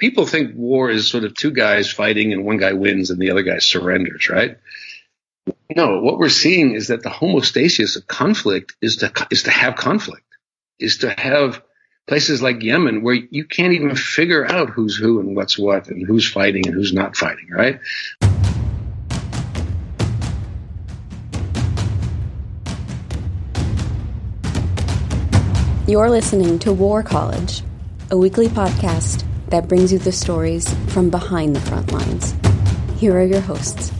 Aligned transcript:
people 0.00 0.26
think 0.26 0.56
war 0.56 0.90
is 0.90 1.08
sort 1.08 1.24
of 1.24 1.34
two 1.34 1.52
guys 1.52 1.92
fighting 1.92 2.32
and 2.32 2.44
one 2.44 2.56
guy 2.56 2.72
wins 2.72 3.10
and 3.10 3.20
the 3.20 3.30
other 3.30 3.42
guy 3.42 3.58
surrenders, 3.58 4.28
right? 4.28 4.56
No, 5.76 6.00
what 6.00 6.18
we're 6.18 6.30
seeing 6.30 6.74
is 6.74 6.88
that 6.88 7.02
the 7.02 7.10
homeostasis 7.10 7.96
of 7.96 8.06
conflict 8.06 8.74
is 8.80 8.96
to 8.96 9.12
is 9.30 9.44
to 9.44 9.50
have 9.50 9.76
conflict, 9.76 10.24
is 10.78 10.98
to 10.98 11.10
have 11.10 11.62
places 12.08 12.42
like 12.42 12.62
Yemen 12.62 13.02
where 13.02 13.14
you 13.14 13.44
can't 13.44 13.74
even 13.74 13.94
figure 13.94 14.44
out 14.44 14.70
who's 14.70 14.96
who 14.96 15.20
and 15.20 15.36
what's 15.36 15.58
what 15.58 15.88
and 15.88 16.04
who's 16.04 16.28
fighting 16.28 16.66
and 16.66 16.74
who's 16.74 16.92
not 16.92 17.16
fighting, 17.16 17.48
right? 17.50 17.78
You're 25.86 26.10
listening 26.10 26.58
to 26.60 26.72
War 26.72 27.02
College, 27.02 27.62
a 28.10 28.16
weekly 28.16 28.46
podcast 28.46 29.24
that 29.50 29.66
brings 29.66 29.92
you 29.92 29.98
the 29.98 30.12
stories 30.12 30.72
from 30.88 31.10
behind 31.10 31.54
the 31.54 31.60
front 31.60 31.92
lines. 31.92 32.34
Here 32.98 33.16
are 33.18 33.24
your 33.24 33.40
hosts. 33.40 33.92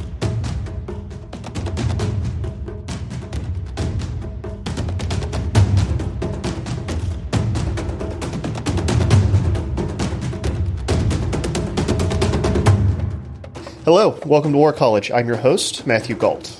Hello, 13.84 14.20
welcome 14.24 14.52
to 14.52 14.58
War 14.58 14.72
College. 14.72 15.10
I'm 15.10 15.26
your 15.26 15.36
host, 15.36 15.84
Matthew 15.84 16.14
Gault. 16.14 16.56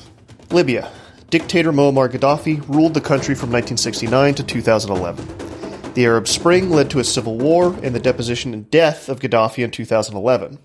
Libya. 0.50 0.90
Dictator 1.30 1.70
Muammar 1.70 2.08
Gaddafi 2.08 2.68
ruled 2.68 2.94
the 2.94 3.00
country 3.00 3.36
from 3.36 3.52
1969 3.52 4.34
to 4.34 4.42
2011. 4.42 5.49
The 6.00 6.06
Arab 6.06 6.28
Spring 6.28 6.70
led 6.70 6.88
to 6.92 6.98
a 6.98 7.04
civil 7.04 7.36
war 7.36 7.78
and 7.82 7.94
the 7.94 8.00
deposition 8.00 8.54
and 8.54 8.70
death 8.70 9.10
of 9.10 9.20
Gaddafi 9.20 9.62
in 9.62 9.70
2011. 9.70 10.58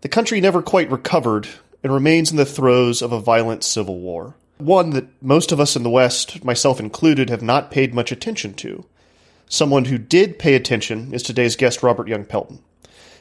The 0.00 0.08
country 0.08 0.40
never 0.40 0.60
quite 0.60 0.90
recovered 0.90 1.46
and 1.84 1.92
remains 1.92 2.32
in 2.32 2.36
the 2.36 2.44
throes 2.44 3.00
of 3.00 3.12
a 3.12 3.20
violent 3.20 3.62
civil 3.62 4.00
war. 4.00 4.34
One 4.58 4.90
that 4.90 5.06
most 5.22 5.52
of 5.52 5.60
us 5.60 5.76
in 5.76 5.84
the 5.84 5.88
West, 5.88 6.44
myself 6.44 6.80
included, 6.80 7.30
have 7.30 7.42
not 7.42 7.70
paid 7.70 7.94
much 7.94 8.10
attention 8.10 8.54
to. 8.54 8.84
Someone 9.48 9.84
who 9.84 9.98
did 9.98 10.36
pay 10.36 10.56
attention 10.56 11.14
is 11.14 11.22
today's 11.22 11.54
guest, 11.54 11.84
Robert 11.84 12.08
Young 12.08 12.24
Pelton. 12.24 12.58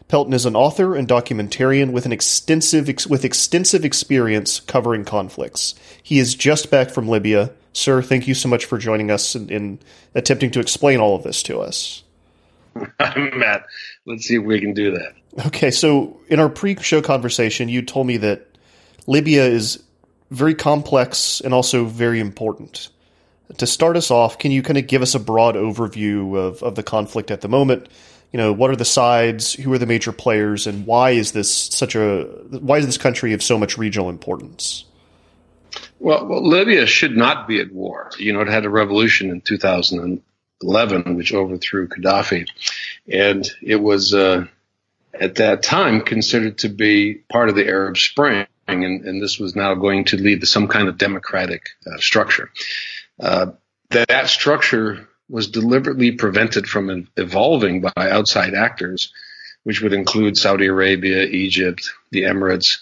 Pelton 0.07 0.33
is 0.33 0.47
an 0.47 0.55
author 0.55 0.95
and 0.95 1.07
documentarian 1.07 1.91
with 1.91 2.07
an 2.07 2.11
extensive 2.11 2.87
with 3.07 3.23
extensive 3.23 3.85
experience 3.85 4.61
covering 4.61 5.05
conflicts. 5.05 5.75
He 6.01 6.17
is 6.17 6.33
just 6.33 6.71
back 6.71 6.89
from 6.89 7.07
Libya 7.07 7.51
Sir, 7.75 8.01
thank 8.01 8.25
you 8.25 8.33
so 8.33 8.47
much 8.47 8.63
for 8.63 8.77
joining 8.77 9.11
us 9.11 9.35
in, 9.35 9.49
in 9.49 9.79
attempting 10.15 10.49
to 10.51 10.61
explain 10.61 11.01
all 11.01 11.13
of 11.13 11.23
this 11.23 11.43
to 11.43 11.59
us. 11.59 12.03
Matt, 12.73 13.65
let's 14.05 14.25
see 14.25 14.35
if 14.35 14.43
we 14.43 14.61
can 14.61 14.73
do 14.73 14.91
that. 14.91 15.13
Okay, 15.47 15.71
so 15.71 16.17
in 16.29 16.39
our 16.39 16.47
pre 16.47 16.77
show 16.77 17.01
conversation, 17.01 17.67
you 17.67 17.81
told 17.81 18.07
me 18.07 18.15
that 18.17 18.47
Libya 19.07 19.43
is 19.43 19.83
very 20.31 20.55
complex 20.55 21.41
and 21.41 21.53
also 21.53 21.83
very 21.83 22.21
important. 22.21 22.87
To 23.57 23.67
start 23.67 23.97
us 23.97 24.09
off, 24.09 24.39
can 24.39 24.51
you 24.51 24.63
kind 24.63 24.77
of 24.77 24.87
give 24.87 25.01
us 25.01 25.13
a 25.13 25.19
broad 25.19 25.55
overview 25.55 26.37
of, 26.37 26.63
of 26.63 26.75
the 26.75 26.83
conflict 26.83 27.29
at 27.29 27.41
the 27.41 27.49
moment? 27.49 27.89
You 28.31 28.37
know, 28.37 28.53
what 28.53 28.71
are 28.71 28.77
the 28.77 28.85
sides? 28.85 29.53
Who 29.53 29.71
are 29.73 29.77
the 29.77 29.85
major 29.85 30.13
players? 30.13 30.65
And 30.65 30.85
why 30.85 31.11
is 31.11 31.33
this 31.33 31.51
such 31.51 31.95
a 31.95 32.23
why 32.51 32.77
is 32.77 32.85
this 32.85 32.97
country 32.97 33.33
of 33.33 33.43
so 33.43 33.59
much 33.59 33.77
regional 33.77 34.09
importance? 34.09 34.85
Well, 35.99 36.27
well, 36.27 36.47
Libya 36.47 36.85
should 36.85 37.15
not 37.15 37.47
be 37.47 37.59
at 37.61 37.71
war. 37.71 38.11
You 38.17 38.33
know, 38.33 38.41
it 38.41 38.47
had 38.47 38.65
a 38.65 38.69
revolution 38.69 39.29
in 39.29 39.41
2011, 39.41 41.15
which 41.15 41.33
overthrew 41.33 41.87
Gaddafi, 41.87 42.47
and 43.07 43.49
it 43.61 43.77
was 43.77 44.13
uh, 44.13 44.45
at 45.13 45.35
that 45.35 45.63
time 45.63 46.01
considered 46.01 46.59
to 46.59 46.69
be 46.69 47.15
part 47.15 47.49
of 47.49 47.55
the 47.55 47.67
Arab 47.67 47.97
Spring, 47.97 48.45
and, 48.67 49.05
and 49.05 49.21
this 49.21 49.39
was 49.39 49.55
now 49.55 49.73
going 49.73 50.05
to 50.05 50.17
lead 50.17 50.41
to 50.41 50.47
some 50.47 50.67
kind 50.67 50.87
of 50.87 50.97
democratic 50.97 51.69
uh, 51.87 51.97
structure. 51.97 52.51
Uh, 53.19 53.47
that, 53.91 54.09
that 54.09 54.27
structure 54.27 55.07
was 55.29 55.47
deliberately 55.47 56.11
prevented 56.11 56.67
from 56.67 57.07
evolving 57.17 57.81
by 57.81 58.09
outside 58.11 58.53
actors, 58.53 59.13
which 59.63 59.81
would 59.81 59.93
include 59.93 60.37
Saudi 60.37 60.67
Arabia, 60.67 61.23
Egypt, 61.23 61.91
the 62.11 62.23
Emirates, 62.23 62.79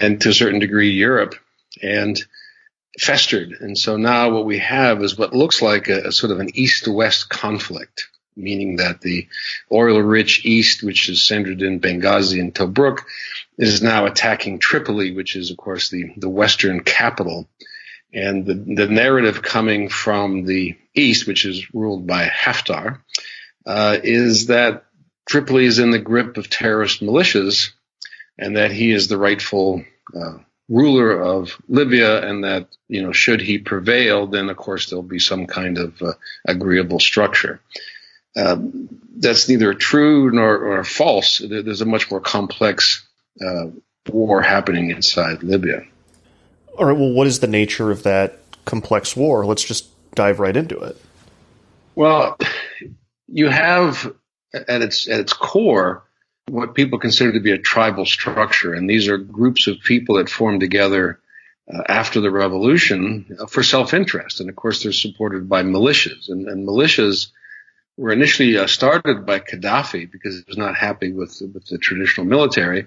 and 0.00 0.20
to 0.20 0.28
a 0.28 0.34
certain 0.34 0.60
degree 0.60 0.90
Europe. 0.90 1.34
And 1.82 2.22
festered. 2.98 3.52
And 3.60 3.76
so 3.76 3.96
now 3.96 4.30
what 4.30 4.44
we 4.44 4.58
have 4.58 5.02
is 5.02 5.18
what 5.18 5.34
looks 5.34 5.60
like 5.60 5.88
a, 5.88 6.08
a 6.08 6.12
sort 6.12 6.32
of 6.32 6.40
an 6.40 6.50
east 6.54 6.86
west 6.88 7.28
conflict, 7.28 8.08
meaning 8.36 8.76
that 8.76 9.00
the 9.00 9.28
oil 9.70 10.00
rich 10.00 10.44
east, 10.44 10.82
which 10.82 11.08
is 11.08 11.22
centered 11.22 11.62
in 11.62 11.80
Benghazi 11.80 12.40
and 12.40 12.54
Tobruk, 12.54 13.00
is 13.58 13.82
now 13.82 14.06
attacking 14.06 14.58
Tripoli, 14.58 15.14
which 15.14 15.36
is, 15.36 15.50
of 15.50 15.56
course, 15.56 15.90
the, 15.90 16.12
the 16.16 16.28
western 16.28 16.80
capital. 16.80 17.48
And 18.12 18.46
the, 18.46 18.54
the 18.54 18.86
narrative 18.86 19.42
coming 19.42 19.88
from 19.88 20.44
the 20.44 20.76
east, 20.94 21.26
which 21.26 21.44
is 21.44 21.74
ruled 21.74 22.06
by 22.06 22.26
Haftar, 22.26 23.00
uh, 23.66 23.98
is 24.02 24.46
that 24.46 24.84
Tripoli 25.26 25.64
is 25.64 25.78
in 25.78 25.90
the 25.90 25.98
grip 25.98 26.36
of 26.36 26.50
terrorist 26.50 27.00
militias 27.00 27.70
and 28.38 28.56
that 28.56 28.70
he 28.70 28.92
is 28.92 29.08
the 29.08 29.18
rightful 29.18 29.84
uh, 30.14 30.38
ruler 30.68 31.20
of 31.20 31.60
Libya, 31.68 32.26
and 32.26 32.44
that 32.44 32.68
you 32.88 33.02
know 33.02 33.12
should 33.12 33.40
he 33.40 33.58
prevail, 33.58 34.26
then 34.26 34.48
of 34.48 34.56
course 34.56 34.88
there'll 34.88 35.02
be 35.02 35.18
some 35.18 35.46
kind 35.46 35.78
of 35.78 36.00
uh, 36.02 36.12
agreeable 36.46 37.00
structure. 37.00 37.60
Um, 38.36 38.88
that's 39.16 39.48
neither 39.48 39.74
true 39.74 40.30
nor, 40.32 40.58
nor, 40.58 40.84
false. 40.84 41.38
There's 41.38 41.80
a 41.80 41.86
much 41.86 42.10
more 42.10 42.20
complex 42.20 43.06
uh, 43.44 43.66
war 44.10 44.42
happening 44.42 44.90
inside 44.90 45.42
Libya. 45.42 45.84
All 46.76 46.86
right. 46.86 46.96
Well, 46.96 47.12
what 47.12 47.28
is 47.28 47.40
the 47.40 47.46
nature 47.46 47.92
of 47.92 48.02
that 48.02 48.40
complex 48.64 49.16
war? 49.16 49.46
Let's 49.46 49.62
just 49.62 49.86
dive 50.14 50.40
right 50.40 50.56
into 50.56 50.78
it. 50.80 51.00
Well, 51.94 52.36
you 53.28 53.48
have 53.48 54.12
at 54.54 54.82
its 54.82 55.08
at 55.08 55.20
its 55.20 55.32
core 55.32 56.02
what 56.48 56.74
people 56.74 56.98
consider 56.98 57.32
to 57.32 57.40
be 57.40 57.52
a 57.52 57.58
tribal 57.58 58.06
structure. 58.06 58.74
And 58.74 58.88
these 58.88 59.08
are 59.08 59.18
groups 59.18 59.66
of 59.66 59.80
people 59.80 60.16
that 60.16 60.28
form 60.28 60.60
together 60.60 61.20
uh, 61.72 61.82
after 61.88 62.20
the 62.20 62.30
revolution 62.30 63.36
uh, 63.40 63.46
for 63.46 63.62
self-interest. 63.62 64.40
And 64.40 64.50
of 64.50 64.56
course, 64.56 64.82
they're 64.82 64.92
supported 64.92 65.48
by 65.48 65.62
militias. 65.62 66.28
And, 66.28 66.46
and 66.46 66.68
militias 66.68 67.28
were 67.96 68.12
initially 68.12 68.58
uh, 68.58 68.66
started 68.66 69.24
by 69.24 69.40
Gaddafi 69.40 70.10
because 70.10 70.36
he 70.36 70.44
was 70.46 70.58
not 70.58 70.76
happy 70.76 71.12
with, 71.12 71.40
with 71.54 71.66
the 71.66 71.78
traditional 71.78 72.26
military. 72.26 72.86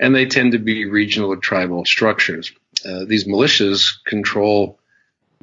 And 0.00 0.14
they 0.14 0.26
tend 0.26 0.52
to 0.52 0.58
be 0.58 0.84
regional 0.86 1.32
or 1.32 1.36
tribal 1.36 1.84
structures. 1.84 2.52
Uh, 2.84 3.04
these 3.06 3.26
militias 3.26 3.94
control 4.04 4.78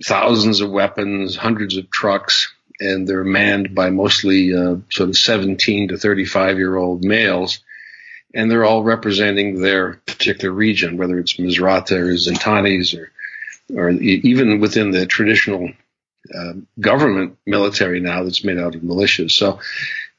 thousands 0.04 0.62
of 0.62 0.70
weapons, 0.70 1.36
hundreds 1.36 1.78
of 1.78 1.90
trucks, 1.90 2.54
and 2.84 3.08
they're 3.08 3.24
manned 3.24 3.74
by 3.74 3.90
mostly 3.90 4.54
uh, 4.54 4.76
sort 4.92 5.10
of 5.10 5.18
17 5.18 5.90
to 5.90 5.98
35 5.98 6.58
year 6.58 6.76
old 6.76 7.04
males. 7.04 7.60
And 8.36 8.50
they're 8.50 8.66
all 8.66 8.84
representing 8.84 9.62
their 9.62 9.94
particular 10.06 10.54
region, 10.54 10.98
whether 10.98 11.20
it's 11.20 11.38
Misrata 11.38 11.98
or 11.98 12.14
Zintanis 12.16 12.98
or, 12.98 13.12
or 13.76 13.90
even 13.92 14.60
within 14.60 14.92
the 14.92 15.06
traditional 15.06 15.70
uh, 16.34 16.54
government 16.80 17.38
military 17.46 18.00
now 18.00 18.24
that's 18.24 18.44
made 18.44 18.58
out 18.58 18.76
of 18.76 18.82
militias. 18.82 19.32
So 19.32 19.60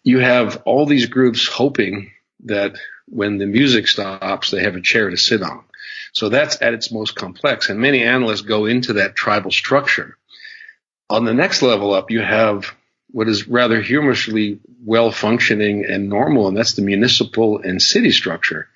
you 0.04 0.20
have 0.20 0.62
all 0.64 0.86
these 0.86 1.06
groups 1.06 1.48
hoping 1.48 2.12
that 2.44 2.76
when 3.06 3.38
the 3.38 3.47
music 3.47 3.88
stops, 3.88 4.50
they 4.50 4.62
have 4.62 4.76
a 4.76 4.80
chair 4.80 5.10
to 5.10 5.16
sit 5.16 5.42
on. 5.42 5.64
So 6.12 6.28
that's 6.28 6.62
at 6.62 6.74
its 6.74 6.92
most 6.92 7.16
complex. 7.16 7.69
And 7.69 7.80
many 7.80 8.03
analysts 8.03 8.42
go 8.42 8.66
into 8.66 8.94
that 8.94 9.16
tribal 9.16 9.50
structure 9.50 10.16
on 11.10 11.25
the 11.25 11.34
next 11.34 11.62
level 11.62 11.92
up, 11.92 12.10
you 12.10 12.20
have 12.20 12.75
what 13.10 13.28
is 13.28 13.47
rather 13.47 13.81
humorously 13.81 14.59
well 14.84 15.10
functioning 15.10 15.84
and 15.84 16.09
normal, 16.09 16.48
and 16.48 16.56
that's 16.56 16.74
the 16.74 16.83
municipal 16.83 17.59
and 17.59 17.80
city 17.80 18.10
structure. 18.10 18.68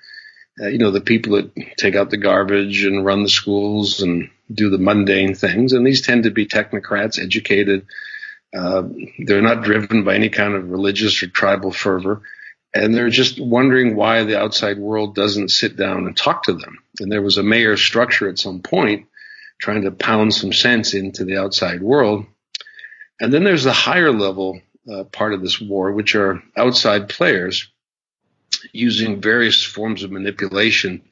Uh, 0.60 0.69
you 0.69 0.78
know, 0.78 0.90
the 0.90 1.00
people 1.00 1.36
that 1.36 1.50
take 1.76 1.94
out 1.94 2.10
the 2.10 2.16
garbage 2.16 2.84
and 2.84 3.04
run 3.04 3.22
the 3.22 3.28
schools 3.28 4.00
and 4.00 4.30
do 4.52 4.70
the 4.70 4.78
mundane 4.78 5.34
things, 5.34 5.72
and 5.72 5.86
these 5.86 6.02
tend 6.02 6.25
to 6.25 6.30
be 6.30 6.46
technocrats, 6.46 7.22
educated. 7.22 7.86
Uh, 8.56 8.82
they're 9.19 9.42
not 9.42 9.62
driven 9.62 10.04
by 10.04 10.14
any 10.14 10.30
kind 10.30 10.54
of 10.54 10.70
religious 10.70 11.22
or 11.22 11.26
tribal 11.26 11.70
fervor, 11.70 12.22
and 12.75 12.94
they're 12.94 13.10
just 13.10 13.40
wondering 13.40 13.94
why 13.94 14.25
the 14.25 14.38
outside 14.38 14.78
world 14.78 15.14
doesn't 15.14 15.50
sit 15.50 15.76
down 15.76 16.06
and 16.06 16.16
talk 16.16 16.44
to 16.44 16.54
them. 16.54 16.78
And 17.00 17.10
there 17.10 17.22
was 17.22 17.38
a 17.38 17.42
mayor 17.42 17.76
structure 17.76 18.28
at 18.28 18.38
some 18.38 18.60
point 18.60 19.06
trying 19.58 19.82
to 19.82 19.90
pound 19.90 20.34
some 20.34 20.52
sense 20.52 20.94
into 20.94 21.25
the 21.25 21.37
outside 21.37 21.82
world. 21.82 22.26
And 23.20 23.32
then 23.32 23.44
there's 23.44 23.64
the 23.64 23.72
higher 23.72 24.12
level 24.12 24.60
uh, 24.90 25.05
part 25.05 25.34
of 25.34 25.43
this 25.43 25.60
war, 25.60 25.93
which 25.93 26.14
are 26.14 26.43
outside 26.56 27.08
players 27.08 27.69
using 28.72 29.20
various 29.20 29.62
forms 29.62 30.02
of 30.02 30.10
manipulation 30.10 31.02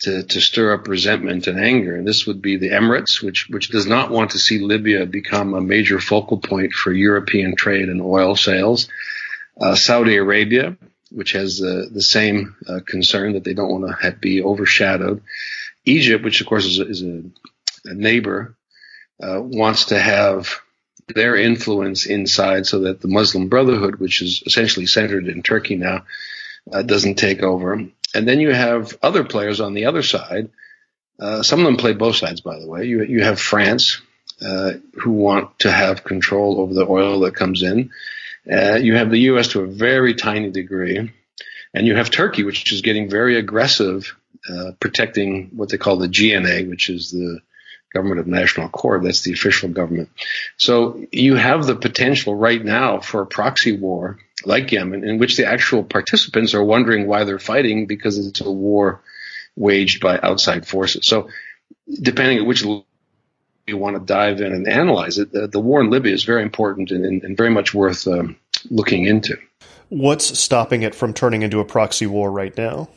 to, 0.00 0.22
to 0.22 0.40
stir 0.40 0.74
up 0.74 0.88
resentment 0.88 1.46
and 1.46 1.60
anger. 1.60 1.96
And 1.96 2.06
this 2.06 2.26
would 2.26 2.40
be 2.40 2.56
the 2.56 2.70
Emirates, 2.70 3.22
which, 3.22 3.48
which 3.48 3.68
does 3.68 3.86
not 3.86 4.10
want 4.10 4.30
to 4.32 4.38
see 4.38 4.58
Libya 4.58 5.06
become 5.06 5.54
a 5.54 5.60
major 5.60 6.00
focal 6.00 6.38
point 6.38 6.72
for 6.72 6.92
European 6.92 7.54
trade 7.54 7.88
and 7.88 8.00
oil 8.00 8.34
sales. 8.36 8.88
Uh, 9.60 9.74
Saudi 9.74 10.16
Arabia, 10.16 10.76
which 11.10 11.32
has 11.32 11.58
the 11.58 11.88
the 11.92 12.02
same 12.02 12.56
uh, 12.68 12.80
concern 12.84 13.34
that 13.34 13.44
they 13.44 13.54
don't 13.54 13.70
want 13.70 14.00
to 14.00 14.12
be 14.12 14.42
overshadowed. 14.42 15.22
Egypt, 15.84 16.24
which 16.24 16.40
of 16.40 16.46
course 16.46 16.64
is 16.64 16.80
a, 16.80 16.88
is 16.88 17.02
a, 17.02 17.22
a 17.84 17.94
neighbor, 17.94 18.56
uh, 19.22 19.40
wants 19.40 19.86
to 19.86 19.98
have 19.98 20.60
their 21.08 21.36
influence 21.36 22.06
inside 22.06 22.66
so 22.66 22.80
that 22.80 23.00
the 23.00 23.08
Muslim 23.08 23.48
Brotherhood, 23.48 23.96
which 23.96 24.22
is 24.22 24.42
essentially 24.46 24.86
centered 24.86 25.28
in 25.28 25.42
Turkey 25.42 25.76
now, 25.76 26.04
uh, 26.72 26.82
doesn't 26.82 27.16
take 27.16 27.42
over. 27.42 27.74
And 28.14 28.28
then 28.28 28.40
you 28.40 28.52
have 28.52 28.96
other 29.02 29.24
players 29.24 29.60
on 29.60 29.74
the 29.74 29.86
other 29.86 30.02
side. 30.02 30.50
Uh, 31.18 31.42
some 31.42 31.60
of 31.60 31.66
them 31.66 31.76
play 31.76 31.92
both 31.92 32.16
sides, 32.16 32.40
by 32.40 32.58
the 32.58 32.66
way. 32.66 32.86
You, 32.86 33.04
you 33.04 33.22
have 33.22 33.38
France, 33.38 34.00
uh, 34.44 34.72
who 34.94 35.12
want 35.12 35.58
to 35.60 35.70
have 35.70 36.04
control 36.04 36.60
over 36.60 36.74
the 36.74 36.86
oil 36.88 37.20
that 37.20 37.34
comes 37.34 37.62
in. 37.62 37.90
Uh, 38.50 38.76
you 38.76 38.96
have 38.96 39.10
the 39.10 39.20
U.S. 39.20 39.48
to 39.48 39.60
a 39.60 39.66
very 39.66 40.14
tiny 40.14 40.50
degree. 40.50 41.10
And 41.72 41.86
you 41.86 41.96
have 41.96 42.10
Turkey, 42.10 42.44
which 42.44 42.72
is 42.72 42.82
getting 42.82 43.10
very 43.10 43.36
aggressive, 43.36 44.14
uh, 44.48 44.72
protecting 44.80 45.50
what 45.54 45.68
they 45.68 45.78
call 45.78 45.96
the 45.96 46.08
GNA, 46.08 46.68
which 46.68 46.88
is 46.88 47.10
the 47.10 47.40
government 47.94 48.20
of 48.20 48.26
national 48.26 48.66
accord. 48.66 49.04
That's 49.04 49.22
the 49.22 49.32
official 49.32 49.68
government. 49.70 50.10
So 50.56 51.06
you 51.12 51.36
have 51.36 51.64
the 51.64 51.76
potential 51.76 52.34
right 52.34 52.62
now 52.62 53.00
for 53.00 53.22
a 53.22 53.26
proxy 53.26 53.76
war 53.76 54.18
like 54.44 54.72
Yemen, 54.72 55.04
in 55.04 55.18
which 55.18 55.36
the 55.36 55.46
actual 55.46 55.84
participants 55.84 56.54
are 56.54 56.64
wondering 56.64 57.06
why 57.06 57.24
they're 57.24 57.38
fighting 57.38 57.86
because 57.86 58.18
it's 58.26 58.40
a 58.40 58.50
war 58.50 59.00
waged 59.56 60.02
by 60.02 60.18
outside 60.20 60.66
forces. 60.66 61.06
So 61.06 61.28
depending 61.88 62.40
on 62.40 62.46
which 62.46 62.62
you 62.62 63.76
want 63.78 63.96
to 63.96 64.04
dive 64.04 64.40
in 64.40 64.52
and 64.52 64.68
analyze 64.68 65.18
it, 65.18 65.32
the, 65.32 65.46
the 65.46 65.60
war 65.60 65.80
in 65.80 65.90
Libya 65.90 66.12
is 66.12 66.24
very 66.24 66.42
important 66.42 66.90
and, 66.90 67.04
and, 67.06 67.22
and 67.22 67.36
very 67.36 67.50
much 67.50 67.72
worth 67.72 68.06
um, 68.08 68.36
looking 68.70 69.06
into. 69.06 69.38
What's 69.88 70.38
stopping 70.38 70.82
it 70.82 70.94
from 70.94 71.14
turning 71.14 71.42
into 71.42 71.60
a 71.60 71.64
proxy 71.64 72.06
war 72.06 72.30
right 72.30 72.56
now? 72.56 72.88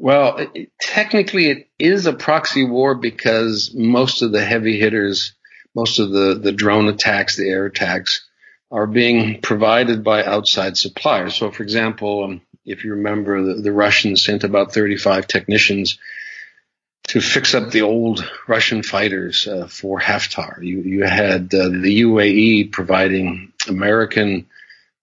Well, 0.00 0.48
it, 0.54 0.72
technically, 0.80 1.50
it 1.50 1.68
is 1.78 2.06
a 2.06 2.14
proxy 2.14 2.64
war 2.64 2.94
because 2.94 3.74
most 3.74 4.22
of 4.22 4.32
the 4.32 4.42
heavy 4.42 4.80
hitters, 4.80 5.34
most 5.74 5.98
of 5.98 6.10
the, 6.10 6.40
the 6.42 6.52
drone 6.52 6.88
attacks, 6.88 7.36
the 7.36 7.46
air 7.46 7.66
attacks, 7.66 8.26
are 8.70 8.86
being 8.86 9.42
provided 9.42 10.02
by 10.02 10.24
outside 10.24 10.78
suppliers. 10.78 11.34
So, 11.34 11.50
for 11.50 11.62
example, 11.62 12.24
um, 12.24 12.40
if 12.64 12.82
you 12.82 12.92
remember, 12.92 13.42
the, 13.42 13.60
the, 13.60 13.72
Russians 13.72 14.24
sent 14.24 14.42
about 14.42 14.72
35 14.72 15.26
technicians 15.26 15.98
to 17.08 17.20
fix 17.20 17.54
up 17.54 17.70
the 17.70 17.82
old 17.82 18.26
Russian 18.48 18.82
fighters 18.82 19.46
uh, 19.46 19.66
for 19.66 20.00
Haftar. 20.00 20.64
You, 20.64 20.80
you 20.80 21.04
had 21.04 21.52
uh, 21.52 21.68
the 21.68 22.00
UAE 22.02 22.72
providing 22.72 23.52
American 23.68 24.46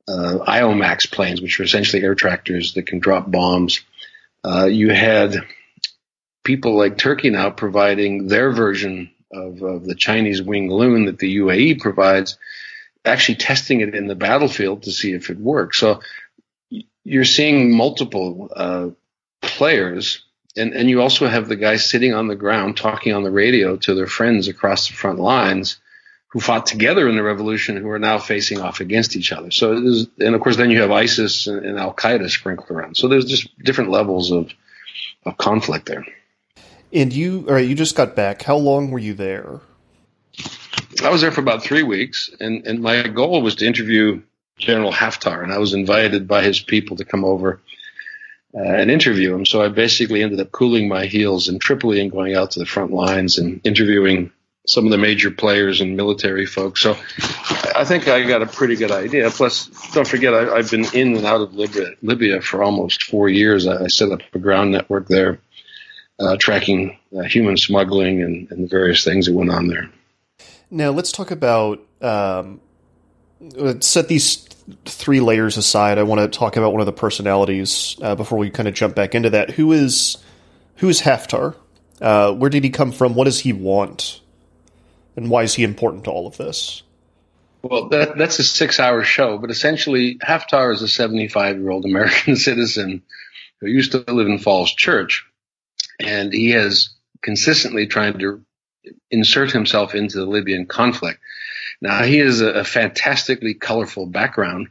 uh, 0.08 0.40
IOMAX 0.48 1.12
planes, 1.12 1.40
which 1.40 1.60
are 1.60 1.64
essentially 1.64 2.02
air 2.02 2.16
tractors 2.16 2.74
that 2.74 2.88
can 2.88 2.98
drop 2.98 3.30
bombs. 3.30 3.82
Uh, 4.44 4.66
you 4.66 4.90
had 4.90 5.36
people 6.44 6.78
like 6.78 6.98
Turkey 6.98 7.30
now 7.30 7.50
providing 7.50 8.28
their 8.28 8.52
version 8.52 9.12
of, 9.32 9.62
of, 9.62 9.86
the 9.86 9.96
Chinese 9.96 10.42
Wing 10.42 10.70
Loong 10.70 11.08
that 11.08 11.20
the 11.20 11.38
UAE 11.38 11.80
provides, 11.80 12.38
actually 13.04 13.36
testing 13.36 13.82
it 13.82 13.94
in 13.94 14.08
the 14.08 14.16
battlefield 14.16 14.84
to 14.84 14.92
see 14.92 15.12
if 15.12 15.30
it 15.30 15.38
works. 15.38 15.80
So 15.80 16.02
you're 17.04 17.26
seeing 17.26 17.76
multiple 17.76 18.50
uh, 18.56 18.90
players, 19.42 20.24
and, 20.56 20.74
and 20.74 20.90
you 20.90 21.02
also 21.02 21.28
have 21.28 21.48
the 21.48 21.56
guys 21.56 21.90
sitting 21.90 22.14
on 22.14 22.28
the 22.28 22.36
ground 22.36 22.78
talking 22.78 23.14
on 23.14 23.24
the 23.24 23.32
radio 23.32 23.76
to 23.78 23.96
their 23.96 24.08
friends 24.08 24.48
across 24.48 24.88
the 24.88 24.94
front 24.94 25.20
lines 25.20 25.78
who 26.30 26.40
fought 26.40 26.66
together 26.66 27.08
in 27.08 27.16
the 27.16 27.24
revolution 27.24 27.78
who 27.78 27.90
are 27.90 28.00
now 28.00 28.18
facing 28.18 28.60
off 28.60 28.82
against 28.82 29.16
each 29.16 29.32
other. 29.32 29.50
So, 29.52 29.72
and 29.72 30.36
of 30.36 30.42
course, 30.42 30.58
then 30.58 30.70
you 30.70 30.82
have 30.82 30.92
ISIS 30.92 31.48
and, 31.48 31.66
and 31.66 31.80
Al 31.80 31.94
Qaeda 31.94 32.30
sprinkled 32.30 32.70
around. 32.70 32.98
So 32.98 33.08
there's 33.08 33.26
just 33.26 33.58
different 33.60 33.90
levels 33.90 34.32
of 34.32 34.52
of 35.26 35.38
conflict 35.38 35.88
there. 35.88 36.06
And 36.94 37.12
you, 37.12 37.46
all 37.48 37.56
right, 37.56 37.68
you 37.68 37.76
just 37.76 37.96
got 37.96 38.16
back. 38.16 38.42
How 38.42 38.56
long 38.56 38.92
were 38.92 39.00
you 39.00 39.14
there? 39.14 39.60
I 41.04 41.10
was 41.10 41.22
there 41.22 41.32
for 41.32 41.42
about 41.42 41.64
three 41.64 41.84
weeks, 41.84 42.30
and 42.40 42.66
and 42.66 42.82
my 42.82 43.08
goal 43.08 43.42
was 43.42 43.56
to 43.56 43.66
interview 43.66 44.22
General 44.58 44.92
Haftar, 44.92 45.44
and 45.44 45.54
I 45.54 45.60
was 45.60 45.74
invited 45.74 46.28
by 46.28 46.44
his 46.44 46.60
people 46.60 46.98
to 46.98 47.06
come 47.06 47.24
over 47.24 47.62
uh, 48.56 48.62
and 48.62 48.90
interview 48.90 49.34
him. 49.34 49.46
So 49.46 49.62
I 49.62 49.68
basically 49.70 50.24
ended 50.24 50.40
up 50.40 50.52
cooling 50.52 50.88
my 50.88 51.06
heels 51.06 51.50
in 51.50 51.60
Tripoli 51.60 52.02
and 52.02 52.12
going 52.12 52.36
out 52.36 52.52
to 52.52 52.60
the 52.60 52.66
front 52.66 52.92
lines 52.92 53.38
and 53.38 53.62
interviewing 53.64 54.32
some 54.68 54.86
of 54.86 54.92
the 54.92 54.98
major 54.98 55.32
players 55.32 55.82
and 55.82 55.96
military 55.96 56.46
folks. 56.46 56.82
So 56.82 56.98
I 57.76 57.86
think 57.86 58.08
I 58.08 58.24
got 58.24 58.42
a 58.42 58.46
pretty 58.46 58.76
good 58.76 58.92
idea. 58.92 59.30
Plus, 59.30 59.68
don't 59.94 60.08
forget, 60.08 60.34
I, 60.34 60.58
have 60.58 60.70
been 60.70 60.86
in 60.94 61.16
and 61.16 61.26
out 61.26 61.42
of 61.42 61.56
Libya, 61.56 61.92
Libya 62.02 62.42
for 62.42 62.64
almost 62.64 63.04
four 63.04 63.30
years. 63.30 63.66
I, 63.66 63.88
set 63.88 64.12
up 64.12 64.22
a 64.34 64.40
ground 64.40 64.72
network 64.72 65.08
there, 65.08 65.40
uh, 66.20 66.36
tracking 66.40 66.98
uh, 67.18 67.24
human 67.24 67.58
smuggling 67.58 68.22
and, 68.22 68.52
and, 68.52 68.64
the 68.66 68.68
various 68.68 69.04
things 69.04 69.28
that 69.28 69.34
went 69.34 69.50
on 69.50 69.68
there. 69.68 69.90
Now, 70.70 70.92
let's 70.92 71.14
talk 71.14 71.32
about 71.32 71.82
um, 72.02 72.60
set 73.80 74.10
these 74.10 74.48
three 74.86 75.22
layers 75.22 75.56
aside. 75.56 75.98
I 75.98 76.04
want 76.04 76.20
to 76.20 76.38
talk 76.38 76.58
about 76.58 76.72
one 76.72 76.82
of 76.82 76.86
the 76.86 76.92
personalities 76.92 77.96
uh, 78.02 78.16
before 78.16 78.38
we 78.38 78.50
kind 78.50 78.68
of 78.68 78.74
jump 78.74 78.96
back 78.96 79.16
into 79.16 79.30
that. 79.30 79.52
Who 79.52 79.72
is 79.72 80.18
who 80.78 80.90
is 80.90 81.02
Haftar? 81.02 81.56
Uh, 82.02 82.34
where 82.34 82.50
did 82.50 82.64
he 82.64 82.70
come 82.70 82.92
from? 82.92 83.16
What 83.16 83.26
does 83.26 83.40
he 83.40 83.54
want? 83.54 84.20
And 85.18 85.30
why 85.30 85.44
is 85.44 85.56
he 85.56 85.64
important 85.64 86.06
to 86.06 86.12
all 86.12 86.28
of 86.28 86.38
this? 86.38 86.84
Well, 87.64 87.90
that, 87.90 88.18
that's 88.18 88.40
a 88.40 88.44
six 88.44 88.80
hour 88.80 89.04
show, 89.04 89.40
but 89.40 89.50
essentially, 89.50 90.18
Haftar 90.20 90.74
is 90.74 90.84
a 90.84 90.88
75 90.88 91.58
year 91.58 91.70
old 91.72 91.84
American 91.84 92.36
citizen 92.38 93.02
who 93.60 93.68
used 93.68 93.92
to 93.92 94.06
live 94.08 94.28
in 94.28 94.38
Falls 94.38 94.72
Church, 94.72 95.26
and 96.00 96.32
he 96.32 96.52
has 96.52 96.92
consistently 97.22 97.88
tried 97.88 98.20
to 98.20 98.46
insert 99.10 99.52
himself 99.52 99.96
into 99.96 100.18
the 100.18 100.26
Libyan 100.26 100.68
conflict. 100.68 101.20
Now, 101.82 102.04
he 102.04 102.20
has 102.20 102.40
a, 102.40 102.50
a 102.50 102.64
fantastically 102.64 103.56
colorful 103.56 104.06
background 104.06 104.70